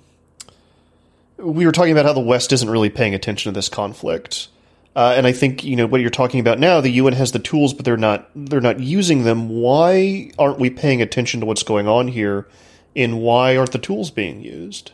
we 1.37 1.65
were 1.65 1.73
talking 1.73 1.93
about 1.93 2.07
how 2.07 2.13
the 2.13 2.21
West 2.21 2.53
isn't 2.53 2.69
really 2.69 2.91
paying 2.91 3.15
attention 3.15 3.53
to 3.53 3.57
this 3.57 3.69
conflict. 3.69 4.49
Uh, 4.97 5.15
and 5.17 5.29
I 5.29 5.33
think 5.33 5.63
you 5.63 5.77
know 5.77 5.87
what 5.87 6.01
you're 6.01 6.11
talking 6.11 6.41
about 6.41 6.59
now. 6.59 6.81
The 6.81 6.91
UN 6.91 7.13
has 7.13 7.31
the 7.31 7.39
tools, 7.39 7.73
but 7.73 7.85
they're 7.85 7.97
not 7.97 8.29
they're 8.35 8.61
not 8.61 8.81
using 8.81 9.23
them. 9.23 9.49
Why 9.49 10.33
aren't 10.41 10.59
we 10.59 10.71
paying 10.71 11.01
attention 11.01 11.39
to 11.41 11.47
what's 11.47 11.63
going 11.63 11.87
on 11.87 12.09
here? 12.09 12.49
And 12.97 13.21
why 13.21 13.57
aren't 13.57 13.71
the 13.71 13.79
tools 13.79 14.11
being 14.11 14.41
used? 14.41 14.91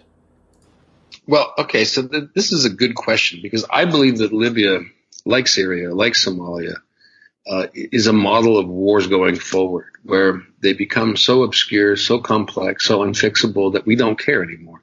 Well, 1.27 1.55
okay, 1.59 1.85
so 1.85 2.07
th- 2.07 2.31
this 2.35 2.53
is 2.53 2.65
a 2.65 2.71
good 2.71 2.95
question 2.95 3.41
because 3.43 3.65
I 3.71 3.87
believe 3.87 4.19
that 4.19 4.33
Libya, 4.33 4.81
like 5.25 5.49
Syria, 5.49 5.95
like 5.95 6.13
Somalia, 6.15 6.77
uh, 7.47 7.67
is 7.75 8.07
a 8.07 8.13
model 8.13 8.59
of 8.59 8.69
wars 8.69 9.07
going 9.07 9.37
forward 9.37 9.87
where 10.03 10.43
they 10.61 10.73
become 10.73 11.17
so 11.17 11.43
obscure, 11.43 11.97
so 11.97 12.19
complex, 12.19 12.87
so 12.87 13.01
unfixable 13.01 13.75
that 13.75 13.87
we 13.87 13.97
don't 13.97 14.19
care 14.19 14.43
anymore. 14.43 14.81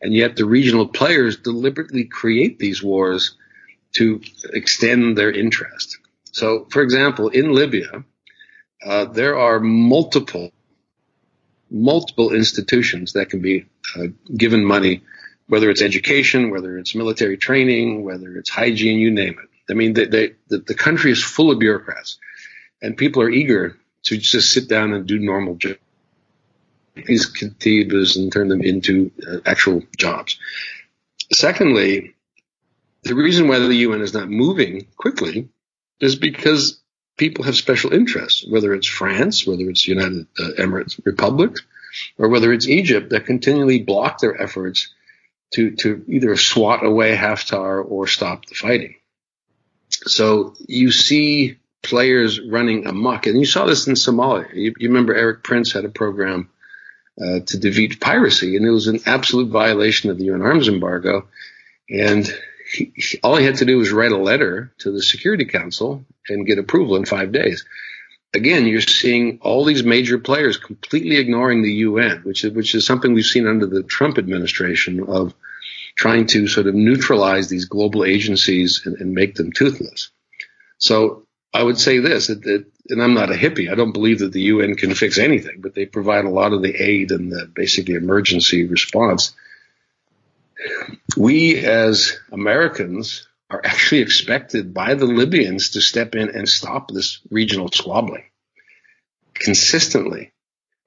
And 0.00 0.14
yet 0.14 0.36
the 0.36 0.44
regional 0.44 0.86
players 0.86 1.36
deliberately 1.38 2.04
create 2.04 2.58
these 2.58 2.82
wars 2.82 3.36
to 3.96 4.20
extend 4.52 5.16
their 5.16 5.30
interest. 5.30 5.98
So, 6.32 6.66
for 6.70 6.82
example, 6.82 7.28
in 7.28 7.52
Libya, 7.52 8.04
uh, 8.84 9.06
there 9.06 9.38
are 9.38 9.60
multiple, 9.60 10.52
multiple 11.70 12.32
institutions 12.32 13.12
that 13.12 13.30
can 13.30 13.40
be 13.40 13.66
uh, 13.96 14.06
given 14.36 14.64
money, 14.64 15.02
whether 15.48 15.70
it's 15.70 15.82
education, 15.82 16.50
whether 16.50 16.78
it's 16.78 16.94
military 16.94 17.36
training, 17.36 18.02
whether 18.04 18.36
it's 18.36 18.50
hygiene, 18.50 18.98
you 18.98 19.10
name 19.10 19.36
it. 19.42 19.48
I 19.70 19.74
mean, 19.74 19.94
they, 19.94 20.06
they, 20.06 20.32
the, 20.48 20.58
the 20.58 20.74
country 20.74 21.10
is 21.10 21.22
full 21.22 21.50
of 21.50 21.58
bureaucrats, 21.58 22.18
and 22.82 22.96
people 22.96 23.22
are 23.22 23.30
eager 23.30 23.76
to 24.04 24.16
just 24.16 24.52
sit 24.52 24.68
down 24.68 24.92
and 24.92 25.06
do 25.06 25.18
normal 25.18 25.54
jobs 25.54 25.78
these 26.94 27.30
katibas 27.30 28.16
and 28.16 28.32
turn 28.32 28.48
them 28.48 28.62
into 28.62 29.10
uh, 29.26 29.38
actual 29.44 29.82
jobs. 29.96 30.38
Secondly, 31.32 32.14
the 33.02 33.14
reason 33.14 33.48
why 33.48 33.58
the 33.58 33.74
UN 33.74 34.00
is 34.00 34.14
not 34.14 34.30
moving 34.30 34.86
quickly 34.96 35.48
is 36.00 36.16
because 36.16 36.80
people 37.16 37.44
have 37.44 37.56
special 37.56 37.92
interests, 37.92 38.46
whether 38.46 38.74
it's 38.74 38.88
France, 38.88 39.46
whether 39.46 39.68
it's 39.68 39.86
United 39.86 40.26
uh, 40.38 40.50
Emirates 40.58 41.00
Republic, 41.04 41.56
or 42.18 42.28
whether 42.28 42.52
it's 42.52 42.68
Egypt 42.68 43.10
that 43.10 43.26
continually 43.26 43.82
block 43.82 44.18
their 44.18 44.40
efforts 44.40 44.92
to, 45.54 45.72
to 45.76 46.04
either 46.08 46.36
swat 46.36 46.84
away 46.84 47.16
Haftar 47.16 47.84
or 47.84 48.06
stop 48.06 48.46
the 48.46 48.54
fighting. 48.54 48.94
So 49.90 50.54
you 50.66 50.90
see 50.90 51.58
players 51.82 52.40
running 52.40 52.86
amok, 52.86 53.26
and 53.26 53.38
you 53.38 53.46
saw 53.46 53.66
this 53.66 53.86
in 53.86 53.94
Somalia. 53.94 54.52
You, 54.52 54.74
you 54.78 54.88
remember 54.88 55.14
Erik 55.14 55.44
Prince 55.44 55.72
had 55.72 55.84
a 55.84 55.90
program 55.90 56.50
uh, 57.20 57.40
to 57.46 57.58
defeat 57.58 58.00
piracy, 58.00 58.56
and 58.56 58.66
it 58.66 58.70
was 58.70 58.88
an 58.88 59.00
absolute 59.06 59.50
violation 59.50 60.10
of 60.10 60.18
the 60.18 60.24
UN 60.24 60.42
arms 60.42 60.68
embargo. 60.68 61.28
And 61.88 62.26
he, 62.72 62.92
all 63.22 63.36
he 63.36 63.44
had 63.44 63.56
to 63.56 63.64
do 63.64 63.78
was 63.78 63.92
write 63.92 64.12
a 64.12 64.16
letter 64.16 64.72
to 64.78 64.90
the 64.90 65.02
Security 65.02 65.44
Council 65.44 66.04
and 66.28 66.46
get 66.46 66.58
approval 66.58 66.96
in 66.96 67.04
five 67.04 67.30
days. 67.30 67.64
Again, 68.34 68.66
you're 68.66 68.80
seeing 68.80 69.38
all 69.42 69.64
these 69.64 69.84
major 69.84 70.18
players 70.18 70.56
completely 70.56 71.16
ignoring 71.16 71.62
the 71.62 71.72
UN, 71.72 72.22
which 72.24 72.44
is 72.44 72.52
which 72.52 72.74
is 72.74 72.84
something 72.84 73.14
we've 73.14 73.24
seen 73.24 73.46
under 73.46 73.66
the 73.66 73.82
Trump 73.84 74.18
administration 74.18 75.04
of 75.04 75.34
trying 75.96 76.26
to 76.26 76.48
sort 76.48 76.66
of 76.66 76.74
neutralize 76.74 77.48
these 77.48 77.66
global 77.66 78.04
agencies 78.04 78.82
and, 78.84 78.96
and 79.00 79.12
make 79.12 79.36
them 79.36 79.52
toothless. 79.52 80.10
So 80.78 81.26
I 81.52 81.62
would 81.62 81.78
say 81.78 82.00
this, 82.00 82.28
and 82.28 83.02
I'm 83.02 83.14
not 83.14 83.30
a 83.30 83.36
hippie. 83.36 83.70
I 83.70 83.76
don't 83.76 83.92
believe 83.92 84.18
that 84.18 84.32
the 84.32 84.42
UN 84.42 84.74
can 84.74 84.94
fix 84.94 85.18
anything, 85.18 85.60
but 85.60 85.74
they 85.74 85.86
provide 85.86 86.24
a 86.24 86.30
lot 86.30 86.52
of 86.52 86.62
the 86.62 86.74
aid 86.74 87.12
and 87.12 87.30
the 87.30 87.46
basically 87.46 87.94
emergency 87.94 88.66
response. 88.66 89.32
We 91.16 91.58
as 91.58 92.18
Americans 92.32 93.28
are 93.50 93.60
actually 93.64 94.00
expected 94.00 94.72
by 94.72 94.94
the 94.94 95.06
Libyans 95.06 95.70
to 95.70 95.80
step 95.80 96.14
in 96.14 96.30
and 96.30 96.48
stop 96.48 96.90
this 96.90 97.20
regional 97.30 97.68
squabbling 97.72 98.24
consistently. 99.34 100.32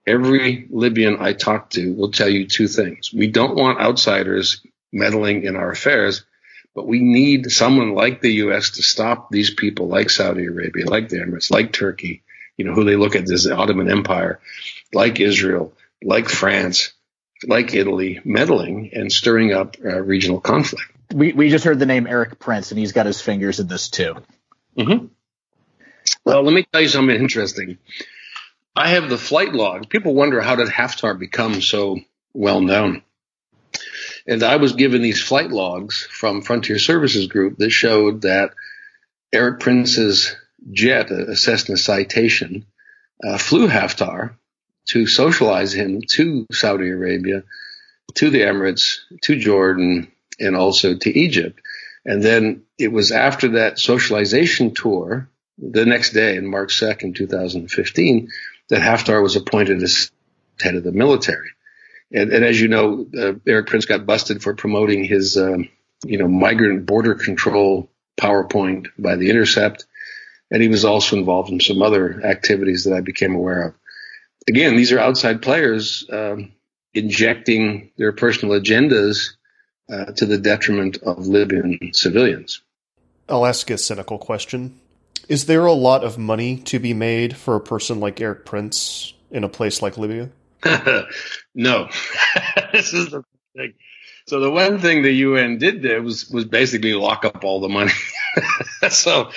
Every 0.05 0.67
Libyan 0.69 1.17
I 1.19 1.33
talk 1.33 1.69
to 1.71 1.93
will 1.93 2.11
tell 2.11 2.29
you 2.29 2.47
two 2.47 2.67
things. 2.67 3.11
We 3.13 3.27
don't 3.27 3.55
want 3.55 3.79
outsiders 3.79 4.65
meddling 4.91 5.43
in 5.43 5.55
our 5.55 5.69
affairs, 5.69 6.23
but 6.73 6.87
we 6.87 6.99
need 6.99 7.51
someone 7.51 7.93
like 7.93 8.21
the 8.21 8.33
U.S. 8.35 8.71
to 8.71 8.83
stop 8.83 9.29
these 9.29 9.53
people 9.53 9.87
like 9.87 10.09
Saudi 10.09 10.45
Arabia, 10.45 10.89
like 10.89 11.09
the 11.09 11.17
Emirates, 11.17 11.51
like 11.51 11.73
Turkey, 11.73 12.23
you 12.55 12.65
know, 12.65 12.73
who 12.73 12.85
they 12.85 12.95
look 12.95 13.15
at 13.15 13.29
as 13.29 13.43
the 13.43 13.55
Ottoman 13.55 13.91
Empire, 13.91 14.39
like 14.93 15.19
Israel, 15.19 15.73
like 16.01 16.29
France, 16.29 16.93
like 17.45 17.73
Italy, 17.73 18.21
meddling 18.23 18.91
and 18.93 19.11
stirring 19.11 19.53
up 19.53 19.75
uh, 19.83 20.01
regional 20.01 20.39
conflict. 20.39 20.91
We, 21.13 21.33
we 21.33 21.49
just 21.49 21.63
heard 21.63 21.79
the 21.79 21.85
name 21.85 22.07
Erik 22.07 22.39
Prince, 22.39 22.71
and 22.71 22.79
he's 22.79 22.91
got 22.91 23.05
his 23.05 23.21
fingers 23.21 23.59
in 23.59 23.67
this 23.67 23.89
too. 23.89 24.15
Mm-hmm. 24.77 25.05
Well, 26.25 26.43
let 26.43 26.53
me 26.53 26.65
tell 26.71 26.81
you 26.81 26.87
something 26.87 27.15
interesting. 27.15 27.77
I 28.75 28.89
have 28.89 29.09
the 29.09 29.17
flight 29.17 29.53
log. 29.53 29.89
People 29.89 30.13
wonder 30.13 30.41
how 30.41 30.55
did 30.55 30.67
Haftar 30.67 31.17
become 31.17 31.61
so 31.61 31.97
well 32.33 32.61
known? 32.61 33.01
And 34.27 34.43
I 34.43 34.57
was 34.57 34.73
given 34.73 35.01
these 35.01 35.23
flight 35.23 35.49
logs 35.49 36.07
from 36.11 36.41
Frontier 36.41 36.77
Services 36.77 37.27
Group 37.27 37.57
that 37.57 37.69
showed 37.69 38.21
that 38.21 38.51
Erik 39.31 39.61
Prince's 39.61 40.35
jet, 40.71 41.09
a 41.11 41.35
Cessna 41.35 41.77
Citation, 41.77 42.65
uh, 43.23 43.37
flew 43.37 43.67
Haftar 43.67 44.35
to 44.87 45.07
socialize 45.07 45.73
him 45.73 46.01
to 46.09 46.45
Saudi 46.51 46.89
Arabia, 46.89 47.43
to 48.15 48.29
the 48.29 48.41
Emirates, 48.41 48.99
to 49.23 49.37
Jordan, 49.37 50.11
and 50.39 50.55
also 50.55 50.95
to 50.95 51.19
Egypt. 51.19 51.59
And 52.05 52.23
then 52.23 52.63
it 52.77 52.91
was 52.91 53.11
after 53.11 53.49
that 53.49 53.79
socialization 53.79 54.73
tour, 54.73 55.29
the 55.57 55.85
next 55.85 56.11
day, 56.11 56.37
in 56.37 56.45
March 56.49 56.79
2nd, 56.79 57.15
2015, 57.15 58.29
that 58.69 58.81
Haftar 58.81 59.21
was 59.21 59.35
appointed 59.35 59.81
as 59.81 60.11
head 60.61 60.75
of 60.75 60.83
the 60.83 60.91
military. 60.91 61.49
And, 62.13 62.31
and 62.31 62.45
as 62.45 62.59
you 62.59 62.67
know, 62.67 63.05
uh, 63.17 63.33
Erik 63.45 63.67
Prince 63.67 63.85
got 63.85 64.05
busted 64.05 64.41
for 64.41 64.53
promoting 64.53 65.03
his, 65.03 65.37
um, 65.37 65.67
you 66.05 66.17
know, 66.17 66.27
migrant 66.27 66.85
border 66.85 67.15
control 67.15 67.89
PowerPoint 68.17 68.87
by 68.97 69.15
the 69.15 69.29
Intercept. 69.29 69.85
And 70.49 70.61
he 70.61 70.69
was 70.69 70.85
also 70.85 71.17
involved 71.17 71.51
in 71.51 71.59
some 71.59 71.81
other 71.81 72.23
activities 72.25 72.85
that 72.85 72.93
I 72.93 73.01
became 73.01 73.35
aware 73.35 73.69
of. 73.69 73.73
Again, 74.47 74.77
these 74.77 74.93
are 74.93 74.99
outside 74.99 75.41
players 75.41 76.05
um, 76.09 76.53
injecting 76.93 77.91
their 77.97 78.13
personal 78.13 78.59
agendas 78.59 79.31
uh, 79.89 80.05
to 80.05 80.25
the 80.25 80.37
detriment 80.37 80.97
of 81.03 81.27
Libyan 81.27 81.91
civilians. 81.93 82.61
I'll 83.29 83.45
ask 83.45 83.69
a 83.69 83.77
cynical 83.77 84.17
question. 84.17 84.79
Is 85.27 85.45
there 85.45 85.65
a 85.65 85.73
lot 85.73 86.03
of 86.03 86.17
money 86.17 86.57
to 86.57 86.79
be 86.79 86.93
made 86.93 87.35
for 87.35 87.55
a 87.55 87.61
person 87.61 87.99
like 87.99 88.21
Erik 88.21 88.45
Prince 88.45 89.13
in 89.29 89.43
a 89.43 89.49
place 89.49 89.81
like 89.81 89.97
Libya? 89.97 90.29
no, 91.55 91.89
this 92.71 92.93
is 92.93 93.09
the 93.09 93.23
thing. 93.55 93.73
So 94.27 94.39
the 94.39 94.51
one 94.51 94.79
thing 94.79 95.03
the 95.03 95.11
UN 95.11 95.57
did 95.57 95.81
there 95.81 96.01
was 96.01 96.29
was 96.29 96.45
basically 96.45 96.93
lock 96.93 97.23
up 97.23 97.43
all 97.43 97.61
the 97.61 97.69
money. 97.69 97.93
so 98.89 99.31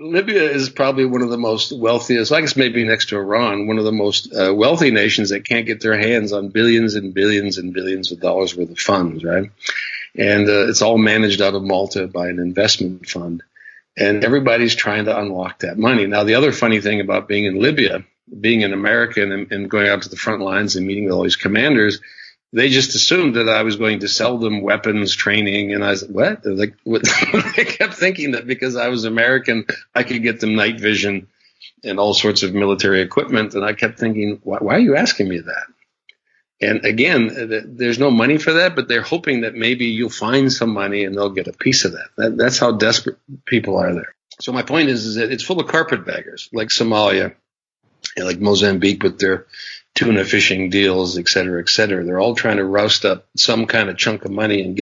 Libya 0.00 0.42
is 0.44 0.70
probably 0.70 1.04
one 1.04 1.20
of 1.20 1.28
the 1.28 1.36
most 1.36 1.78
wealthiest, 1.78 2.32
I 2.32 2.40
guess 2.40 2.56
maybe 2.56 2.84
next 2.84 3.10
to 3.10 3.18
Iran, 3.18 3.66
one 3.66 3.78
of 3.78 3.84
the 3.84 3.92
most 3.92 4.34
uh, 4.34 4.52
wealthy 4.54 4.90
nations 4.90 5.28
that 5.28 5.44
can't 5.44 5.66
get 5.66 5.82
their 5.82 5.98
hands 5.98 6.32
on 6.32 6.48
billions 6.48 6.94
and 6.94 7.12
billions 7.12 7.58
and 7.58 7.74
billions 7.74 8.10
of 8.10 8.20
dollars 8.20 8.56
worth 8.56 8.70
of 8.70 8.78
funds, 8.78 9.22
right? 9.22 9.50
And 10.16 10.48
uh, 10.48 10.68
it's 10.68 10.80
all 10.80 10.96
managed 10.96 11.42
out 11.42 11.54
of 11.54 11.62
Malta 11.62 12.06
by 12.06 12.28
an 12.28 12.38
investment 12.38 13.06
fund. 13.08 13.42
And 13.94 14.24
everybody's 14.24 14.74
trying 14.74 15.04
to 15.04 15.18
unlock 15.18 15.58
that 15.58 15.76
money. 15.76 16.06
Now, 16.06 16.24
the 16.24 16.36
other 16.36 16.52
funny 16.52 16.80
thing 16.80 17.00
about 17.00 17.28
being 17.28 17.44
in 17.44 17.60
Libya 17.60 18.04
being 18.38 18.64
an 18.64 18.72
American 18.72 19.32
and, 19.32 19.52
and, 19.52 19.70
going 19.70 19.88
out 19.88 20.02
to 20.02 20.08
the 20.08 20.16
front 20.16 20.40
lines 20.40 20.76
and 20.76 20.86
meeting 20.86 21.04
with 21.04 21.12
all 21.12 21.22
these 21.22 21.36
commanders, 21.36 22.00
they 22.52 22.68
just 22.68 22.94
assumed 22.94 23.36
that 23.36 23.48
I 23.48 23.62
was 23.62 23.76
going 23.76 24.00
to 24.00 24.08
sell 24.08 24.38
them 24.38 24.62
weapons 24.62 25.14
training. 25.14 25.72
And 25.72 25.84
I 25.84 25.94
said, 25.94 26.10
what? 26.10 26.44
Like, 26.44 26.74
what? 26.84 27.02
they 27.56 27.64
kept 27.64 27.94
thinking 27.94 28.32
that 28.32 28.46
because 28.46 28.76
I 28.76 28.88
was 28.88 29.04
American, 29.04 29.66
I 29.94 30.02
could 30.02 30.22
get 30.22 30.40
them 30.40 30.56
night 30.56 30.80
vision 30.80 31.28
and 31.84 31.98
all 31.98 32.12
sorts 32.12 32.42
of 32.42 32.52
military 32.52 33.02
equipment. 33.02 33.54
And 33.54 33.64
I 33.64 33.72
kept 33.72 33.98
thinking, 33.98 34.40
why, 34.42 34.58
why 34.58 34.74
are 34.76 34.80
you 34.80 34.96
asking 34.96 35.28
me 35.28 35.38
that? 35.38 35.66
And 36.62 36.84
again, 36.84 37.30
uh, 37.30 37.60
there's 37.64 37.98
no 37.98 38.10
money 38.10 38.36
for 38.36 38.54
that, 38.54 38.76
but 38.76 38.86
they're 38.86 39.00
hoping 39.00 39.42
that 39.42 39.54
maybe 39.54 39.86
you'll 39.86 40.10
find 40.10 40.52
some 40.52 40.70
money 40.70 41.04
and 41.04 41.16
they'll 41.16 41.30
get 41.30 41.48
a 41.48 41.52
piece 41.52 41.84
of 41.84 41.92
that. 41.92 42.08
that 42.16 42.36
that's 42.36 42.58
how 42.58 42.72
desperate 42.72 43.18
people 43.46 43.78
are 43.78 43.94
there. 43.94 44.14
So 44.40 44.52
my 44.52 44.62
point 44.62 44.88
is, 44.88 45.06
is 45.06 45.14
that 45.14 45.32
it's 45.32 45.44
full 45.44 45.60
of 45.60 45.68
carpetbaggers 45.68 46.50
like 46.52 46.68
Somalia 46.68 47.34
like 48.18 48.40
Mozambique 48.40 49.02
with 49.02 49.18
their 49.18 49.46
tuna 49.94 50.24
fishing 50.24 50.70
deals, 50.70 51.18
et 51.18 51.28
cetera, 51.28 51.60
et 51.60 51.68
cetera. 51.68 52.04
They're 52.04 52.20
all 52.20 52.34
trying 52.34 52.56
to 52.58 52.64
roust 52.64 53.04
up 53.04 53.26
some 53.36 53.66
kind 53.66 53.88
of 53.88 53.96
chunk 53.96 54.24
of 54.24 54.30
money 54.30 54.62
and 54.62 54.76
get. 54.76 54.84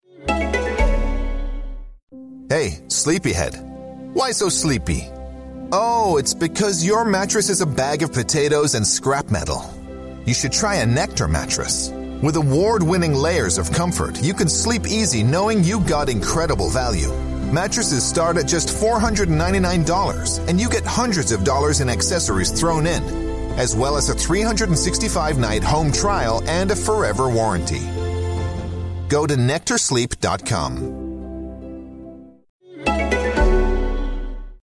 Hey, 2.48 2.80
sleepyhead. 2.88 3.56
Why 4.14 4.30
so 4.32 4.48
sleepy? 4.48 5.08
Oh, 5.72 6.18
it's 6.18 6.34
because 6.34 6.84
your 6.84 7.04
mattress 7.04 7.48
is 7.48 7.60
a 7.60 7.66
bag 7.66 8.02
of 8.02 8.12
potatoes 8.12 8.74
and 8.74 8.86
scrap 8.86 9.30
metal. 9.30 9.64
You 10.24 10.34
should 10.34 10.52
try 10.52 10.76
a 10.76 10.86
Nectar 10.86 11.26
mattress. 11.26 11.90
With 12.22 12.36
award 12.36 12.82
winning 12.82 13.14
layers 13.14 13.58
of 13.58 13.72
comfort, 13.72 14.22
you 14.22 14.32
can 14.34 14.48
sleep 14.48 14.86
easy 14.86 15.22
knowing 15.22 15.64
you 15.64 15.80
got 15.80 16.08
incredible 16.08 16.70
value. 16.70 17.12
Mattresses 17.52 18.04
start 18.04 18.36
at 18.36 18.46
just 18.46 18.68
$499, 18.68 20.48
and 20.48 20.60
you 20.60 20.68
get 20.68 20.84
hundreds 20.84 21.32
of 21.32 21.44
dollars 21.44 21.80
in 21.80 21.88
accessories 21.88 22.50
thrown 22.50 22.86
in, 22.86 23.02
as 23.56 23.76
well 23.76 23.96
as 23.96 24.08
a 24.08 24.14
365 24.14 25.38
night 25.38 25.62
home 25.62 25.92
trial 25.92 26.42
and 26.46 26.70
a 26.70 26.76
forever 26.76 27.28
warranty. 27.28 27.82
Go 29.08 29.26
to 29.26 29.34
nectarsleep.com. 29.34 31.02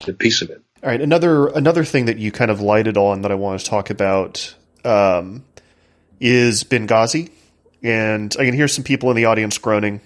A 0.08 0.12
piece 0.14 0.42
of 0.42 0.50
it. 0.50 0.62
All 0.82 0.88
right, 0.88 1.00
another 1.00 1.48
another 1.48 1.84
thing 1.84 2.06
that 2.06 2.16
you 2.18 2.32
kind 2.32 2.50
of 2.50 2.60
lighted 2.60 2.96
on 2.96 3.22
that 3.22 3.30
I 3.30 3.34
want 3.34 3.60
to 3.60 3.66
talk 3.66 3.90
about 3.90 4.54
um, 4.82 5.44
is 6.20 6.64
Benghazi, 6.64 7.30
and 7.82 8.34
I 8.38 8.46
can 8.46 8.54
hear 8.54 8.66
some 8.66 8.82
people 8.82 9.10
in 9.10 9.16
the 9.16 9.26
audience 9.26 9.58
groaning 9.58 10.00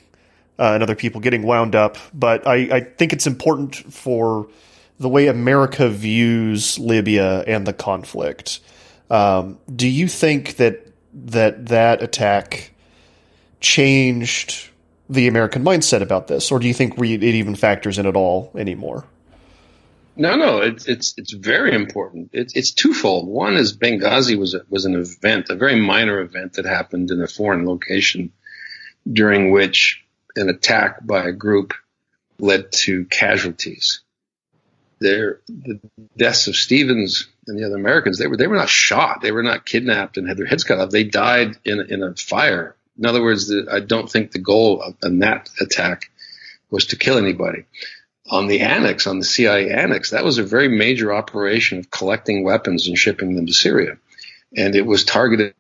uh, 0.59 0.73
and 0.75 0.83
other 0.83 0.97
people 0.97 1.21
getting 1.21 1.45
wound 1.45 1.77
up. 1.77 1.97
But 2.13 2.45
I, 2.47 2.55
I 2.77 2.81
think 2.81 3.13
it's 3.13 3.27
important 3.27 3.77
for 3.77 4.49
the 4.99 5.09
way 5.09 5.29
America 5.29 5.89
views 5.89 6.77
Libya 6.79 7.43
and 7.43 7.65
the 7.65 7.73
conflict. 7.73 8.61
Um, 9.11 9.59
do 9.75 9.89
you 9.89 10.09
think 10.09 10.57
that 10.57 10.87
that 11.13 11.67
that 11.67 12.03
attack 12.03 12.73
changed 13.61 14.71
the 15.09 15.29
American 15.29 15.65
mindset 15.65 16.01
about 16.01 16.29
this, 16.29 16.51
or 16.51 16.59
do 16.59 16.67
you 16.67 16.75
think 16.75 16.99
it 16.99 17.23
even 17.23 17.55
factors 17.55 17.99
in 17.99 18.07
at 18.07 18.17
all 18.17 18.51
anymore? 18.57 19.05
No, 20.17 20.37
no, 20.37 20.59
it's 20.59 20.87
it's 20.87 21.15
it's 21.17 21.33
very 21.33 21.75
important. 21.75 22.31
It's 22.33 22.55
it's 22.55 22.71
twofold. 22.71 23.27
One 23.27 23.55
is 23.57 23.77
Benghazi 23.77 24.39
was 24.39 24.57
was 24.71 24.85
an 24.85 24.95
event, 24.95 25.51
a 25.51 25.57
very 25.57 25.81
minor 25.81 26.21
event 26.21 26.55
that 26.55 26.65
happened 26.65 27.11
in 27.11 27.21
a 27.21 27.27
foreign 27.27 27.67
location, 27.67 28.33
during 29.11 29.51
which 29.51 30.05
an 30.37 30.49
attack 30.49 31.05
by 31.05 31.27
a 31.27 31.33
group 31.33 31.75
led 32.39 32.71
to 32.73 33.05
casualties. 33.07 34.01
There, 35.01 35.41
the 35.49 35.81
deaths 36.17 36.47
of 36.47 36.57
Stevens 36.57 37.29
and 37.47 37.59
the 37.59 37.67
other 37.67 37.77
Americans, 37.77 38.19
they 38.19 38.27
were 38.27 38.37
they 38.37 38.47
were 38.47 38.57
not 38.57 38.69
shot, 38.69 39.21
they 39.21 39.33
were 39.33 39.43
not 39.43 39.67
kidnapped 39.67 40.17
and 40.17 40.29
had 40.29 40.37
their 40.37 40.47
heads 40.47 40.65
cut 40.65 40.79
off. 40.79 40.91
They 40.91 41.05
died 41.05 41.57
in 41.65 41.81
in 41.89 42.03
a 42.03 42.15
fire. 42.15 42.77
In 42.99 43.07
other 43.07 43.23
words, 43.23 43.49
the, 43.49 43.67
I 43.71 43.81
don't 43.81 44.11
think 44.11 44.31
the 44.31 44.39
goal 44.39 44.81
of, 44.81 44.97
of 45.03 45.19
that 45.21 45.51
attack 45.61 46.11
was 46.71 46.87
to 46.87 46.97
kill 46.97 47.19
anybody. 47.19 47.65
On 48.31 48.47
the 48.47 48.61
annex, 48.61 49.07
on 49.07 49.19
the 49.19 49.25
CIA 49.25 49.71
annex, 49.71 50.11
that 50.11 50.25
was 50.25 50.39
a 50.39 50.45
very 50.45 50.69
major 50.69 51.13
operation 51.13 51.79
of 51.79 51.91
collecting 51.91 52.43
weapons 52.43 52.89
and 52.89 52.97
shipping 52.97 53.37
them 53.37 53.47
to 53.47 53.53
Syria, 53.53 53.99
and 54.57 54.75
it 54.75 54.87
was 54.87 55.05
targeted 55.05 55.55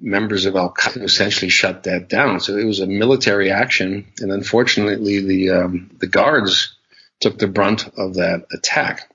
members 0.00 0.46
of 0.46 0.56
Al 0.56 0.72
Qaeda 0.72 1.02
essentially 1.02 1.50
shut 1.50 1.84
that 1.84 2.08
down. 2.08 2.40
So 2.40 2.56
it 2.56 2.64
was 2.64 2.80
a 2.80 2.86
military 2.86 3.50
action, 3.50 4.06
and 4.18 4.32
unfortunately, 4.32 5.20
the 5.20 5.50
um, 5.50 5.90
the 5.98 6.06
guards 6.06 6.76
took 7.20 7.38
the 7.38 7.48
brunt 7.48 7.86
of 7.96 8.14
that 8.14 8.46
attack. 8.52 9.09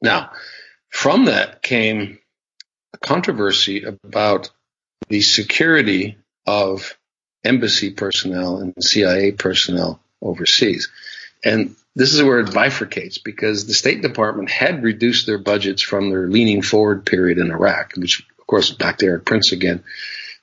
Now, 0.00 0.32
from 0.90 1.26
that 1.26 1.62
came 1.62 2.18
a 2.94 2.98
controversy 2.98 3.84
about 3.84 4.50
the 5.08 5.20
security 5.20 6.18
of 6.46 6.96
embassy 7.44 7.90
personnel 7.90 8.58
and 8.58 8.74
CIA 8.82 9.32
personnel 9.32 10.00
overseas. 10.20 10.88
And 11.44 11.76
this 11.94 12.14
is 12.14 12.22
where 12.22 12.40
it 12.40 12.48
bifurcates 12.48 13.22
because 13.22 13.66
the 13.66 13.74
State 13.74 14.02
Department 14.02 14.50
had 14.50 14.82
reduced 14.82 15.26
their 15.26 15.38
budgets 15.38 15.82
from 15.82 16.10
their 16.10 16.28
leaning 16.28 16.62
forward 16.62 17.06
period 17.06 17.38
in 17.38 17.50
Iraq, 17.50 17.92
which 17.96 18.20
of 18.38 18.46
course 18.46 18.70
back 18.70 18.98
to 18.98 19.06
Erik 19.06 19.24
Prince 19.24 19.52
again, 19.52 19.82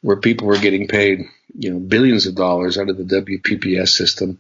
where 0.02 0.18
people 0.18 0.48
were 0.48 0.58
getting 0.58 0.88
paid, 0.88 1.26
you 1.58 1.72
know, 1.72 1.80
billions 1.80 2.28
of 2.28 2.36
dollars 2.36 2.78
out 2.78 2.90
of 2.90 2.98
the 2.98 3.04
WPPS 3.04 3.90
system. 3.90 4.40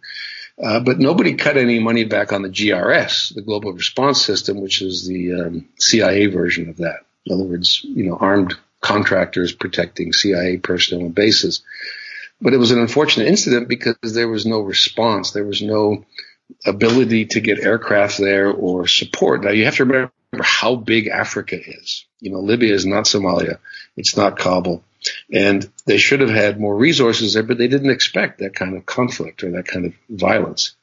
Uh, 0.61 0.79
but 0.79 0.99
nobody 0.99 1.33
cut 1.33 1.57
any 1.57 1.79
money 1.79 2.05
back 2.05 2.31
on 2.31 2.41
the 2.41 2.49
GRS, 2.49 3.33
the 3.35 3.41
Global 3.41 3.73
Response 3.73 4.21
System, 4.21 4.61
which 4.61 4.81
is 4.81 5.05
the 5.05 5.33
um, 5.33 5.67
CIA 5.77 6.27
version 6.27 6.69
of 6.69 6.77
that. 6.77 6.99
In 7.25 7.33
other 7.33 7.43
words, 7.43 7.81
you 7.83 8.05
know, 8.05 8.15
armed 8.15 8.55
contractors 8.79 9.51
protecting 9.51 10.13
CIA 10.13 10.57
personnel 10.57 11.07
and 11.07 11.15
bases. 11.15 11.61
But 12.41 12.53
it 12.53 12.57
was 12.57 12.71
an 12.71 12.79
unfortunate 12.79 13.27
incident 13.27 13.67
because 13.67 13.95
there 14.01 14.27
was 14.27 14.45
no 14.45 14.59
response. 14.59 15.31
There 15.31 15.45
was 15.45 15.61
no 15.61 16.05
ability 16.65 17.25
to 17.27 17.41
get 17.41 17.59
aircraft 17.59 18.17
there 18.17 18.51
or 18.51 18.87
support. 18.87 19.43
Now 19.43 19.51
you 19.51 19.65
have 19.65 19.77
to 19.77 19.85
remember 19.85 20.11
how 20.41 20.75
big 20.75 21.07
Africa 21.07 21.57
is. 21.59 22.05
You 22.19 22.31
know, 22.31 22.39
Libya 22.39 22.73
is 22.73 22.85
not 22.85 23.05
Somalia. 23.05 23.57
It's 23.97 24.15
not 24.15 24.37
Kabul. 24.37 24.83
And 25.31 25.69
they 25.85 25.97
should 25.97 26.21
have 26.21 26.29
had 26.29 26.59
more 26.59 26.75
resources 26.75 27.33
there, 27.33 27.43
but 27.43 27.57
they 27.57 27.67
didn't 27.67 27.89
expect 27.89 28.39
that 28.39 28.55
kind 28.55 28.75
of 28.75 28.85
conflict 28.85 29.43
or 29.43 29.51
that 29.51 29.67
kind 29.67 29.85
of 29.85 29.93
violence. 30.09 30.75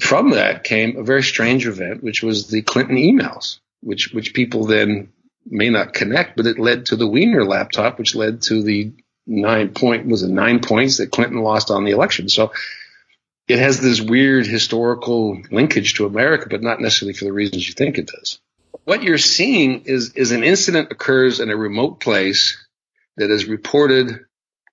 From 0.00 0.30
that 0.30 0.64
came 0.64 0.96
a 0.96 1.02
very 1.02 1.22
strange 1.22 1.66
event, 1.66 2.02
which 2.02 2.22
was 2.22 2.48
the 2.48 2.62
Clinton 2.62 2.96
emails, 2.96 3.58
which, 3.80 4.12
which 4.12 4.34
people 4.34 4.66
then 4.66 5.12
may 5.46 5.70
not 5.70 5.94
connect, 5.94 6.36
but 6.36 6.46
it 6.46 6.58
led 6.58 6.86
to 6.86 6.96
the 6.96 7.06
Wiener 7.06 7.44
laptop, 7.44 7.98
which 7.98 8.14
led 8.14 8.42
to 8.42 8.62
the 8.62 8.92
nine 9.26 9.70
point 9.70 10.06
was 10.06 10.22
it 10.22 10.30
nine 10.30 10.60
points 10.60 10.98
that 10.98 11.10
Clinton 11.10 11.38
lost 11.38 11.70
on 11.70 11.84
the 11.84 11.92
election. 11.92 12.28
So 12.28 12.52
it 13.46 13.58
has 13.58 13.80
this 13.80 14.00
weird 14.00 14.46
historical 14.46 15.40
linkage 15.50 15.94
to 15.94 16.06
America, 16.06 16.48
but 16.50 16.62
not 16.62 16.80
necessarily 16.80 17.14
for 17.14 17.24
the 17.24 17.32
reasons 17.32 17.66
you 17.66 17.74
think 17.74 17.98
it 17.98 18.08
does. 18.08 18.38
What 18.84 19.02
you're 19.02 19.18
seeing 19.18 19.82
is 19.82 20.14
is 20.14 20.32
an 20.32 20.44
incident 20.44 20.90
occurs 20.90 21.40
in 21.40 21.50
a 21.50 21.56
remote 21.56 22.00
place 22.00 22.56
that 23.18 23.30
is 23.30 23.46
reported 23.46 24.20